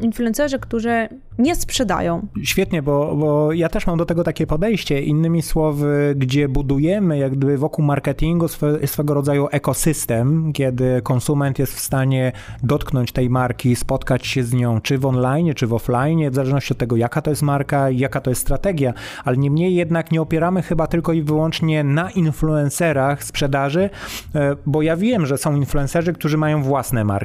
influencerzy, 0.00 0.58
którzy 0.58 1.08
nie 1.38 1.56
sprzedają. 1.56 2.26
Świetnie, 2.42 2.82
bo, 2.82 3.16
bo 3.16 3.52
ja 3.52 3.68
też 3.68 3.86
mam 3.86 3.98
do 3.98 4.06
tego 4.06 4.24
takie 4.24 4.46
podejście. 4.46 5.00
Innymi 5.00 5.42
słowy, 5.42 6.14
gdzie 6.16 6.48
budujemy 6.48 7.18
jak 7.18 7.36
gdyby 7.36 7.58
wokół 7.58 7.84
marketingu 7.84 8.48
swe, 8.48 8.86
swego 8.86 9.14
rodzaju 9.14 9.48
ekosystem, 9.50 10.52
kiedy 10.52 11.02
konsument 11.02 11.58
jest 11.58 11.74
w 11.74 11.80
stanie 11.80 12.32
dotknąć 12.62 13.12
tej 13.12 13.30
marki, 13.30 13.76
spotkać 13.76 14.26
się 14.26 14.44
z 14.44 14.52
nią, 14.52 14.80
czy 14.80 14.98
w 14.98 15.06
online, 15.06 15.54
czy 15.54 15.66
w 15.66 15.74
offline, 15.74 16.30
w 16.30 16.34
zależności 16.34 16.72
od 16.72 16.78
tego, 16.78 16.96
jaka 16.96 17.22
to 17.22 17.30
jest 17.30 17.42
marka 17.42 17.90
i 17.90 17.98
jaka 17.98 18.20
to 18.20 18.30
jest 18.30 18.42
strategia, 18.42 18.94
ale 19.24 19.36
niemniej 19.36 19.74
jednak 19.74 20.12
nie 20.12 20.22
opieramy 20.22 20.62
chyba 20.62 20.86
tylko 20.86 21.12
i 21.12 21.22
wyłącznie 21.22 21.84
na 21.84 22.10
influencerach 22.10 23.24
sprzedaży, 23.24 23.90
e, 24.34 24.56
bo 24.66 24.82
ja 24.82 24.96
wiem, 24.96 25.26
że 25.26 25.38
są 25.38 25.56
influencerzy, 25.56 26.12
którzy 26.12 26.38
mają 26.38 26.62
własne 26.62 27.04
marki. 27.04 27.21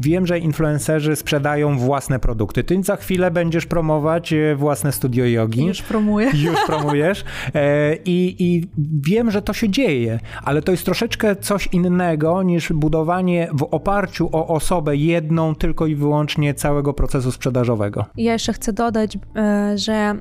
Wiem, 0.00 0.26
że 0.26 0.38
influencerzy 0.38 1.16
sprzedają 1.16 1.78
własne 1.78 2.18
produkty. 2.18 2.64
Ty 2.64 2.82
za 2.82 2.96
chwilę 2.96 3.30
będziesz 3.30 3.66
promować 3.66 4.32
e, 4.32 4.56
własne 4.56 4.92
studio 4.92 5.24
jogi. 5.24 5.64
Już 5.64 5.82
promuję. 5.82 6.30
Już 6.46 6.56
promujesz. 6.66 7.24
E, 7.54 7.96
I, 8.04 8.36
I 8.38 8.68
wiem, 9.06 9.30
że 9.30 9.42
to 9.42 9.52
się 9.52 9.68
dzieje, 9.68 10.20
ale 10.44 10.62
to 10.62 10.72
jest 10.72 10.84
troszeczkę 10.84 11.36
coś 11.36 11.66
innego 11.66 12.42
niż 12.42 12.72
budowanie 12.72 13.48
w 13.52 13.62
oparciu 13.70 14.28
o 14.32 14.48
osobę 14.48 14.96
jedną 14.96 15.54
tylko 15.54 15.86
i 15.86 15.94
wyłącznie 15.94 16.54
całego 16.54 16.94
procesu 16.94 17.32
sprzedażowego. 17.32 18.04
Ja 18.16 18.32
jeszcze 18.32 18.52
chcę 18.52 18.72
dodać, 18.72 19.18
e, 19.36 19.78
że 19.78 20.14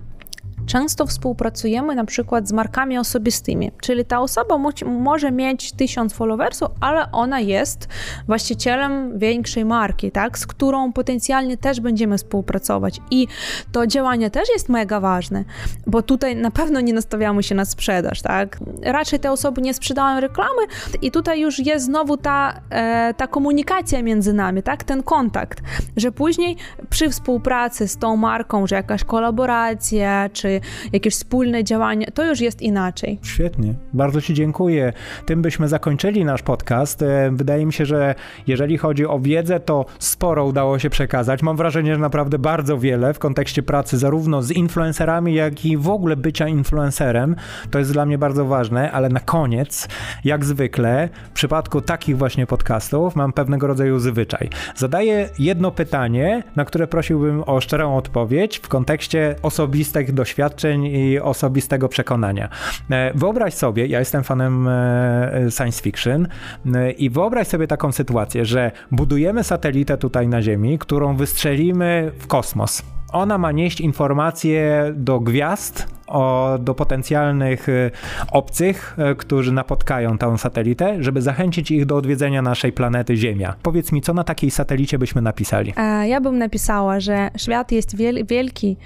Często 0.65 1.05
współpracujemy 1.05 1.95
na 1.95 2.05
przykład 2.05 2.47
z 2.47 2.51
markami 2.51 2.97
osobistymi, 2.97 3.71
czyli 3.81 4.05
ta 4.05 4.19
osoba 4.19 4.57
może 4.85 5.31
mieć 5.31 5.71
tysiąc 5.71 6.13
followersów, 6.13 6.67
ale 6.79 7.11
ona 7.11 7.39
jest 7.39 7.87
właścicielem 8.27 9.19
większej 9.19 9.65
marki, 9.65 10.11
tak, 10.11 10.37
z 10.37 10.47
którą 10.47 10.93
potencjalnie 10.93 11.57
też 11.57 11.79
będziemy 11.79 12.17
współpracować. 12.17 13.01
I 13.11 13.27
to 13.71 13.87
działanie 13.87 14.29
też 14.29 14.49
jest 14.53 14.69
mega 14.69 14.99
ważne, 14.99 15.43
bo 15.87 16.01
tutaj 16.01 16.35
na 16.35 16.51
pewno 16.51 16.81
nie 16.81 16.93
nastawiamy 16.93 17.43
się 17.43 17.55
na 17.55 17.65
sprzedaż, 17.65 18.21
tak. 18.21 18.59
Raczej 18.81 19.19
te 19.19 19.31
osoby 19.31 19.61
nie 19.61 19.73
sprzedają 19.73 20.19
reklamy 20.19 20.61
i 21.01 21.11
tutaj 21.11 21.41
już 21.41 21.59
jest 21.59 21.85
znowu 21.85 22.17
ta, 22.17 22.61
e, 22.69 23.13
ta 23.13 23.27
komunikacja 23.27 24.03
między 24.03 24.33
nami, 24.33 24.63
tak, 24.63 24.83
ten 24.83 25.03
kontakt, 25.03 25.61
że 25.97 26.11
później 26.11 26.57
przy 26.89 27.09
współpracy 27.09 27.87
z 27.87 27.97
tą 27.97 28.15
marką, 28.15 28.67
że 28.67 28.75
jakaś 28.75 29.03
kolaboracja, 29.03 30.29
czy 30.29 30.54
jakieś 30.93 31.13
wspólne 31.13 31.63
działanie, 31.63 32.07
to 32.13 32.25
już 32.25 32.39
jest 32.39 32.61
inaczej. 32.61 33.19
Świetnie, 33.23 33.73
bardzo 33.93 34.21
Ci 34.21 34.33
dziękuję. 34.33 34.93
Tym 35.25 35.41
byśmy 35.41 35.67
zakończyli 35.67 36.25
nasz 36.25 36.41
podcast. 36.41 37.01
E, 37.01 37.31
wydaje 37.33 37.65
mi 37.65 37.73
się, 37.73 37.85
że 37.85 38.15
jeżeli 38.47 38.77
chodzi 38.77 39.05
o 39.05 39.19
wiedzę, 39.19 39.59
to 39.59 39.85
sporo 39.99 40.45
udało 40.45 40.79
się 40.79 40.89
przekazać. 40.89 41.43
Mam 41.43 41.57
wrażenie, 41.57 41.95
że 41.95 42.01
naprawdę 42.01 42.39
bardzo 42.39 42.77
wiele 42.77 43.13
w 43.13 43.19
kontekście 43.19 43.63
pracy 43.63 43.97
zarówno 43.97 44.41
z 44.41 44.51
influencerami, 44.51 45.33
jak 45.33 45.65
i 45.65 45.77
w 45.77 45.89
ogóle 45.89 46.15
bycia 46.15 46.47
influencerem. 46.47 47.35
To 47.71 47.79
jest 47.79 47.93
dla 47.93 48.05
mnie 48.05 48.17
bardzo 48.17 48.45
ważne, 48.45 48.91
ale 48.91 49.09
na 49.09 49.19
koniec, 49.19 49.87
jak 50.23 50.45
zwykle, 50.45 51.09
w 51.29 51.33
przypadku 51.33 51.81
takich 51.81 52.17
właśnie 52.17 52.47
podcastów 52.47 53.15
mam 53.15 53.33
pewnego 53.33 53.67
rodzaju 53.67 53.99
zwyczaj. 53.99 54.49
Zadaję 54.75 55.29
jedno 55.39 55.71
pytanie, 55.71 56.43
na 56.55 56.65
które 56.65 56.87
prosiłbym 56.87 57.43
o 57.45 57.61
szczerą 57.61 57.97
odpowiedź 57.97 58.59
w 58.59 58.67
kontekście 58.67 59.35
osobistych 59.41 60.13
doświadczeń 60.13 60.44
doświadczeń 60.49 60.85
i 60.85 61.19
osobistego 61.19 61.89
przekonania. 61.89 62.49
E, 62.91 63.11
wyobraź 63.15 63.53
sobie, 63.53 63.87
ja 63.87 63.99
jestem 63.99 64.23
fanem 64.23 64.67
e, 64.67 65.51
science 65.51 65.81
fiction 65.81 66.27
e, 66.75 66.91
i 66.91 67.09
wyobraź 67.09 67.47
sobie 67.47 67.67
taką 67.67 67.91
sytuację, 67.91 68.45
że 68.45 68.71
budujemy 68.91 69.43
satelitę 69.43 69.97
tutaj 69.97 70.27
na 70.27 70.41
Ziemi, 70.41 70.79
którą 70.79 71.15
wystrzelimy 71.15 72.11
w 72.19 72.27
kosmos. 72.27 72.94
Ona 73.15 73.37
ma 73.37 73.51
nieść 73.51 73.81
informacje 73.81 74.93
do 74.95 75.19
gwiazd, 75.19 75.87
o, 76.07 76.57
do 76.59 76.73
potencjalnych 76.73 77.69
y, 77.69 77.91
obcych, 78.31 78.97
y, 79.11 79.15
którzy 79.15 79.51
napotkają 79.51 80.17
tę 80.17 80.37
satelitę, 80.37 81.03
żeby 81.03 81.21
zachęcić 81.21 81.71
ich 81.71 81.85
do 81.85 81.97
odwiedzenia 81.97 82.41
naszej 82.41 82.71
planety 82.71 83.17
Ziemia. 83.17 83.55
Powiedz 83.63 83.91
mi, 83.91 84.01
co 84.01 84.13
na 84.13 84.23
takiej 84.23 84.51
satelicie 84.51 84.99
byśmy 84.99 85.21
napisali? 85.21 85.73
Ja 86.05 86.21
bym 86.21 86.37
napisała, 86.37 86.99
że 86.99 87.29
świat 87.37 87.71
jest 87.71 87.95
wielki 88.27 88.77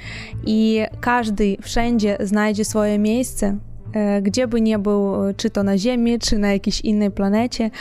i 0.45 0.81
każdy 0.99 1.57
wszędzie 1.61 2.17
znajdzie 2.19 2.65
swoje 2.65 2.99
miejsce, 2.99 3.57
e, 3.93 4.21
gdzie 4.21 4.47
by 4.47 4.61
nie 4.61 4.79
był, 4.79 5.13
czy 5.37 5.49
to 5.49 5.63
na 5.63 5.77
Ziemi, 5.77 6.19
czy 6.19 6.37
na 6.37 6.53
jakiejś 6.53 6.81
innej 6.81 7.11
planecie, 7.11 7.71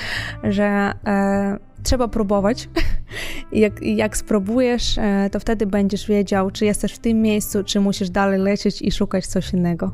że 0.44 0.92
e, 1.06 1.67
trzeba 1.82 2.08
próbować. 2.08 2.68
jak, 3.52 3.82
jak 3.82 4.16
spróbujesz, 4.16 4.98
e, 4.98 5.30
to 5.32 5.40
wtedy 5.40 5.66
będziesz 5.66 6.06
wiedział, 6.06 6.50
czy 6.50 6.64
jesteś 6.64 6.92
w 6.92 6.98
tym 6.98 7.22
miejscu, 7.22 7.64
czy 7.64 7.80
musisz 7.80 8.10
dalej 8.10 8.40
lecieć 8.40 8.82
i 8.82 8.92
szukać 8.92 9.26
coś 9.26 9.52
innego. 9.52 9.92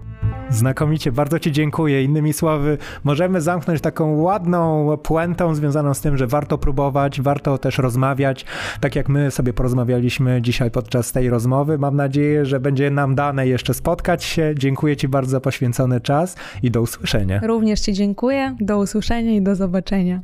Znakomicie, 0.50 1.12
bardzo 1.12 1.38
Ci 1.38 1.52
dziękuję. 1.52 2.02
Innymi 2.02 2.32
słowy, 2.32 2.78
możemy 3.04 3.40
zamknąć 3.40 3.80
taką 3.80 4.20
ładną 4.20 4.96
puentą 4.96 5.54
związaną 5.54 5.94
z 5.94 6.00
tym, 6.00 6.16
że 6.16 6.26
warto 6.26 6.58
próbować, 6.58 7.20
warto 7.20 7.58
też 7.58 7.78
rozmawiać, 7.78 8.44
tak 8.80 8.96
jak 8.96 9.08
my 9.08 9.30
sobie 9.30 9.52
porozmawialiśmy 9.52 10.42
dzisiaj 10.42 10.70
podczas 10.70 11.12
tej 11.12 11.30
rozmowy. 11.30 11.78
Mam 11.78 11.96
nadzieję, 11.96 12.46
że 12.46 12.60
będzie 12.60 12.90
nam 12.90 13.14
dane 13.14 13.46
jeszcze 13.46 13.74
spotkać 13.74 14.24
się. 14.24 14.54
Dziękuję 14.58 14.96
Ci 14.96 15.08
bardzo 15.08 15.30
za 15.30 15.40
poświęcony 15.40 16.00
czas 16.00 16.36
i 16.62 16.70
do 16.70 16.82
usłyszenia. 16.82 17.40
Również 17.46 17.80
Ci 17.80 17.92
dziękuję, 17.92 18.56
do 18.60 18.78
usłyszenia 18.78 19.32
i 19.32 19.42
do 19.42 19.54
zobaczenia. 19.54 20.20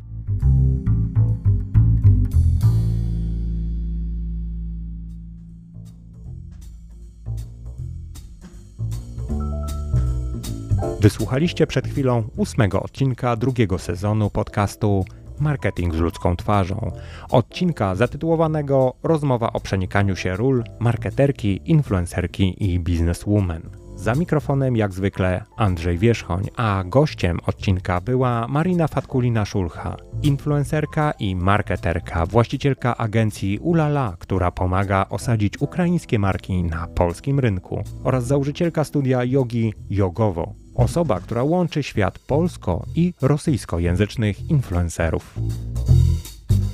Wysłuchaliście 11.01 11.67
przed 11.67 11.89
chwilą 11.89 12.23
ósmego 12.37 12.83
odcinka 12.83 13.37
drugiego 13.37 13.79
sezonu 13.79 14.31
podcastu 14.31 15.05
Marketing 15.41 15.95
z 15.95 15.99
ludzką 15.99 16.37
twarzą. 16.37 16.93
Odcinka 17.31 17.95
zatytułowanego 17.95 18.95
Rozmowa 19.03 19.53
o 19.53 19.61
przenikaniu 19.61 20.17
się 20.17 20.37
ról 20.37 20.65
marketerki, 20.81 21.61
influencerki 21.65 22.65
i 22.65 22.81
bizneswoman. 22.81 23.63
Za 23.97 24.15
mikrofonem 24.15 24.77
jak 24.77 24.93
zwykle 24.93 25.45
Andrzej 25.57 25.99
Wierzchoń, 25.99 26.49
a 26.57 26.85
gościem 26.87 27.39
odcinka 27.47 28.01
była 28.01 28.49
Marina 28.49 28.87
Fatkulina-Szulcha, 28.87 29.97
influencerka 30.23 31.13
i 31.19 31.37
marketerka, 31.37 32.27
właścicielka 32.27 32.97
agencji 32.97 33.59
Ulala, 33.59 34.17
która 34.19 34.51
pomaga 34.51 35.07
osadzić 35.09 35.61
ukraińskie 35.61 36.19
marki 36.19 36.65
na 36.65 36.87
polskim 36.87 37.41
rynku 37.41 37.83
oraz 38.05 38.27
założycielka 38.27 38.85
studia 38.85 39.25
jogi 39.25 39.75
Jogowo, 39.91 40.55
Osoba, 40.81 41.21
która 41.21 41.43
łączy 41.43 41.83
świat 41.83 42.19
polsko- 42.19 42.87
i 42.95 43.15
rosyjskojęzycznych 43.23 44.51
influencerów. 44.51 45.39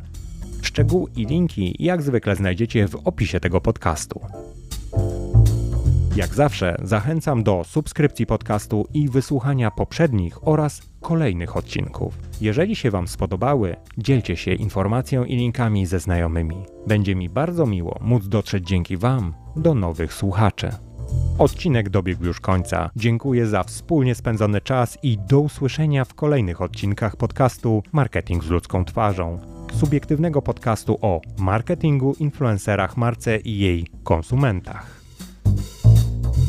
Szczegóły 0.61 1.11
i 1.15 1.25
linki 1.25 1.75
jak 1.79 2.01
zwykle 2.01 2.35
znajdziecie 2.35 2.87
w 2.87 2.95
opisie 2.95 3.39
tego 3.39 3.61
podcastu. 3.61 4.21
Jak 6.15 6.33
zawsze 6.33 6.75
zachęcam 6.83 7.43
do 7.43 7.63
subskrypcji 7.63 8.25
podcastu 8.25 8.87
i 8.93 9.09
wysłuchania 9.09 9.71
poprzednich 9.71 10.47
oraz 10.47 10.81
kolejnych 11.07 11.57
odcinków. 11.57 12.17
Jeżeli 12.41 12.75
się 12.75 12.91
Wam 12.91 13.07
spodobały, 13.07 13.75
dzielcie 13.97 14.37
się 14.37 14.53
informacją 14.53 15.23
i 15.23 15.35
linkami 15.35 15.85
ze 15.85 15.99
znajomymi. 15.99 16.65
Będzie 16.87 17.15
mi 17.15 17.29
bardzo 17.29 17.65
miło 17.65 17.99
móc 18.01 18.27
dotrzeć 18.27 18.67
dzięki 18.67 18.97
Wam 18.97 19.33
do 19.55 19.73
nowych 19.73 20.13
słuchaczy. 20.13 20.69
Odcinek 21.37 21.89
dobiegł 21.89 22.25
już 22.25 22.39
końca. 22.39 22.89
Dziękuję 22.95 23.47
za 23.47 23.63
wspólnie 23.63 24.15
spędzony 24.15 24.61
czas 24.61 24.97
i 25.03 25.17
do 25.17 25.39
usłyszenia 25.39 26.05
w 26.05 26.13
kolejnych 26.13 26.61
odcinkach 26.61 27.15
podcastu 27.15 27.83
Marketing 27.91 28.43
z 28.43 28.49
ludzką 28.49 28.85
twarzą. 28.85 29.39
Subiektywnego 29.73 30.41
podcastu 30.41 30.97
o 31.01 31.21
marketingu, 31.37 32.15
influencerach, 32.19 32.97
marce 32.97 33.37
i 33.37 33.57
jej 33.57 33.87
konsumentach. 34.03 35.01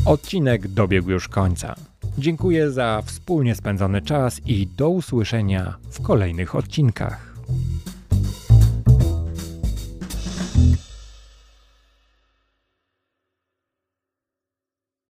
Odcinek 0.05 0.67
dobiegł 0.67 1.09
już 1.09 1.27
końca. 1.27 1.88
Dziękuję 2.17 2.71
za 2.71 3.01
wspólnie 3.05 3.55
spędzony 3.55 4.01
czas 4.01 4.41
i 4.45 4.67
do 4.67 4.89
usłyszenia 4.89 5.77
w 5.91 6.01
kolejnych 6.01 6.55
odcinkach. 6.55 7.33